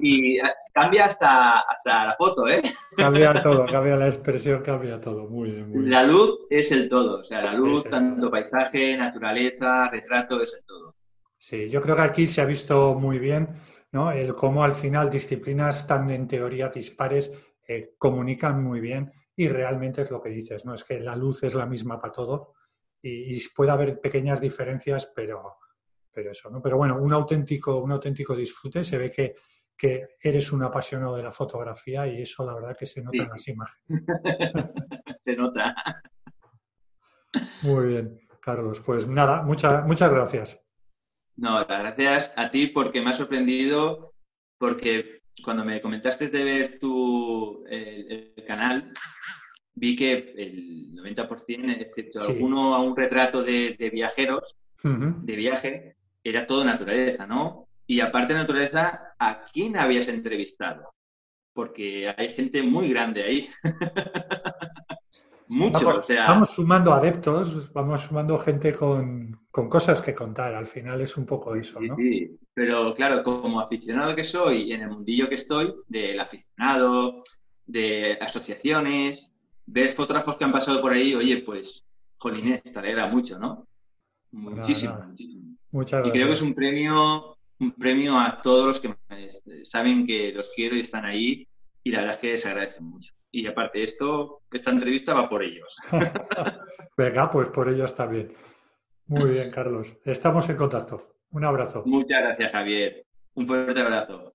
y 0.00 0.38
cambia 0.72 1.06
hasta, 1.06 1.60
hasta 1.60 2.06
la 2.06 2.14
foto, 2.16 2.48
¿eh? 2.48 2.62
Cambia 2.96 3.34
todo, 3.42 3.66
cambia 3.66 3.96
la 3.96 4.06
expresión, 4.06 4.62
cambia 4.62 5.00
todo. 5.00 5.28
Muy 5.28 5.50
bien, 5.50 5.68
muy 5.68 5.78
bien. 5.80 5.90
La 5.90 6.02
luz 6.02 6.46
es 6.50 6.72
el 6.72 6.88
todo, 6.88 7.20
o 7.20 7.24
sea, 7.24 7.42
la 7.42 7.52
luz, 7.52 7.84
tanto 7.84 8.30
paisaje, 8.30 8.96
naturaleza, 8.96 9.90
retrato, 9.90 10.40
es 10.42 10.54
el 10.54 10.64
todo. 10.64 10.94
Sí, 11.38 11.68
yo 11.68 11.80
creo 11.82 11.96
que 11.96 12.02
aquí 12.02 12.26
se 12.26 12.40
ha 12.40 12.46
visto 12.46 12.94
muy 12.94 13.18
bien 13.18 13.48
¿no? 13.94 14.10
El 14.10 14.34
cómo 14.34 14.64
al 14.64 14.72
final 14.72 15.08
disciplinas 15.08 15.86
tan 15.86 16.10
en 16.10 16.26
teoría 16.26 16.68
dispares 16.68 17.30
eh, 17.66 17.94
comunican 17.96 18.62
muy 18.62 18.80
bien 18.80 19.12
y 19.36 19.46
realmente 19.46 20.02
es 20.02 20.10
lo 20.10 20.20
que 20.20 20.30
dices, 20.30 20.66
¿no? 20.66 20.74
Es 20.74 20.82
que 20.82 20.98
la 20.98 21.14
luz 21.14 21.44
es 21.44 21.54
la 21.54 21.64
misma 21.64 22.00
para 22.00 22.12
todo 22.12 22.54
y, 23.00 23.38
puede 23.50 23.70
haber 23.70 24.00
pequeñas 24.00 24.40
diferencias, 24.40 25.12
pero, 25.14 25.58
pero 26.14 26.30
eso, 26.30 26.50
¿no? 26.50 26.62
Pero 26.62 26.76
bueno, 26.76 26.98
un 26.98 27.12
auténtico, 27.12 27.78
un 27.78 27.92
auténtico 27.92 28.36
disfrute, 28.36 28.84
se 28.84 28.98
ve 28.98 29.10
que, 29.10 29.34
que 29.76 30.04
eres 30.22 30.52
un 30.52 30.62
apasionado 30.62 31.16
de 31.16 31.22
la 31.22 31.30
fotografía 31.30 32.06
y 32.06 32.22
eso 32.22 32.46
la 32.46 32.54
verdad 32.54 32.76
que 32.78 32.86
se 32.86 33.02
nota 33.02 33.22
en 33.22 33.28
las 33.28 33.48
imágenes. 33.48 33.86
se 35.20 35.36
nota. 35.36 35.74
Muy 37.62 37.86
bien, 37.86 38.20
Carlos. 38.40 38.80
Pues 38.80 39.08
nada, 39.08 39.42
muchas 39.42 39.84
muchas 39.86 40.12
gracias. 40.12 40.60
No, 41.36 41.58
las 41.58 41.68
gracias 41.68 42.32
a 42.36 42.50
ti 42.50 42.68
porque 42.68 43.00
me 43.00 43.10
ha 43.10 43.14
sorprendido, 43.14 44.14
porque 44.58 45.22
cuando 45.42 45.64
me 45.64 45.80
comentaste 45.80 46.28
de 46.28 46.44
ver 46.44 46.78
tu 46.78 47.64
el, 47.66 48.34
canal, 48.46 48.92
vi 49.74 49.96
que 49.96 50.32
el 50.36 50.92
90%, 50.94 51.80
excepto 51.80 52.20
alguno 52.20 52.74
a 52.74 52.80
un 52.80 52.96
retrato 52.96 53.42
de, 53.42 53.90
viajeros, 53.92 54.56
de 54.82 55.36
viaje, 55.36 55.96
era 56.24 56.46
todo 56.46 56.64
naturaleza, 56.64 57.26
¿no? 57.26 57.68
Y 57.86 58.00
aparte 58.00 58.32
de 58.32 58.40
naturaleza, 58.40 59.14
¿a 59.18 59.44
quién 59.44 59.76
habías 59.76 60.08
entrevistado? 60.08 60.94
Porque 61.52 62.12
hay 62.16 62.32
gente 62.32 62.62
muy 62.62 62.88
grande 62.88 63.22
ahí. 63.22 63.48
Mucho, 65.46 65.84
vamos, 65.84 65.98
o 65.98 66.02
sea... 66.04 66.26
vamos 66.26 66.50
sumando 66.54 66.94
adeptos, 66.94 67.70
vamos 67.74 68.00
sumando 68.00 68.38
gente 68.38 68.72
con, 68.72 69.38
cosas 69.50 70.00
que 70.00 70.14
contar. 70.14 70.54
Al 70.54 70.66
final 70.66 71.02
es 71.02 71.16
un 71.18 71.26
poco 71.26 71.54
eso, 71.54 71.78
¿no? 71.80 71.94
Sí, 71.96 72.38
pero 72.54 72.94
claro, 72.94 73.22
como 73.22 73.60
aficionado 73.60 74.16
que 74.16 74.24
soy, 74.24 74.72
en 74.72 74.80
el 74.80 74.88
mundillo 74.88 75.28
que 75.28 75.34
estoy, 75.34 75.74
del 75.86 76.18
aficionado, 76.18 77.22
de 77.66 78.16
asociaciones, 78.20 79.34
ver 79.66 79.94
fotógrafos 79.94 80.36
que 80.36 80.44
han 80.44 80.52
pasado 80.52 80.80
por 80.80 80.92
ahí, 80.92 81.14
oye, 81.14 81.42
pues, 81.44 81.84
jolines, 82.16 82.62
te 82.62 82.78
alegra 82.78 83.06
mucho, 83.06 83.38
¿no? 83.38 83.68
Muchísimo, 84.32 84.98
muchísimo. 85.06 85.53
Muchas 85.74 86.00
gracias. 86.00 86.14
Y 86.14 86.18
creo 86.18 86.26
que 86.28 86.34
es 86.34 86.42
un 86.42 86.54
premio, 86.54 87.36
un 87.60 87.72
premio 87.72 88.18
a 88.18 88.40
todos 88.40 88.66
los 88.66 88.80
que 88.80 88.94
saben 89.64 90.06
que 90.06 90.32
los 90.32 90.50
quiero 90.56 90.76
y 90.76 90.80
están 90.80 91.04
ahí, 91.04 91.46
y 91.82 91.90
la 91.90 92.00
verdad 92.00 92.14
es 92.14 92.20
que 92.20 92.38
se 92.38 92.48
agradece 92.48 92.80
mucho 92.80 93.12
y 93.34 93.48
aparte 93.48 93.82
esto, 93.82 94.42
esta 94.52 94.70
entrevista 94.70 95.12
va 95.12 95.28
por 95.28 95.42
ellos. 95.42 95.76
Venga, 96.96 97.30
pues 97.30 97.48
por 97.48 97.68
ellos 97.68 97.94
también. 97.94 98.32
Muy 99.06 99.30
bien, 99.30 99.50
Carlos. 99.50 99.96
Estamos 100.04 100.48
en 100.48 100.56
contacto. 100.56 101.16
Un 101.32 101.44
abrazo. 101.44 101.82
Muchas 101.84 102.22
gracias, 102.22 102.52
Javier. 102.52 103.04
Un 103.34 103.46
fuerte 103.48 103.80
abrazo. 103.80 104.33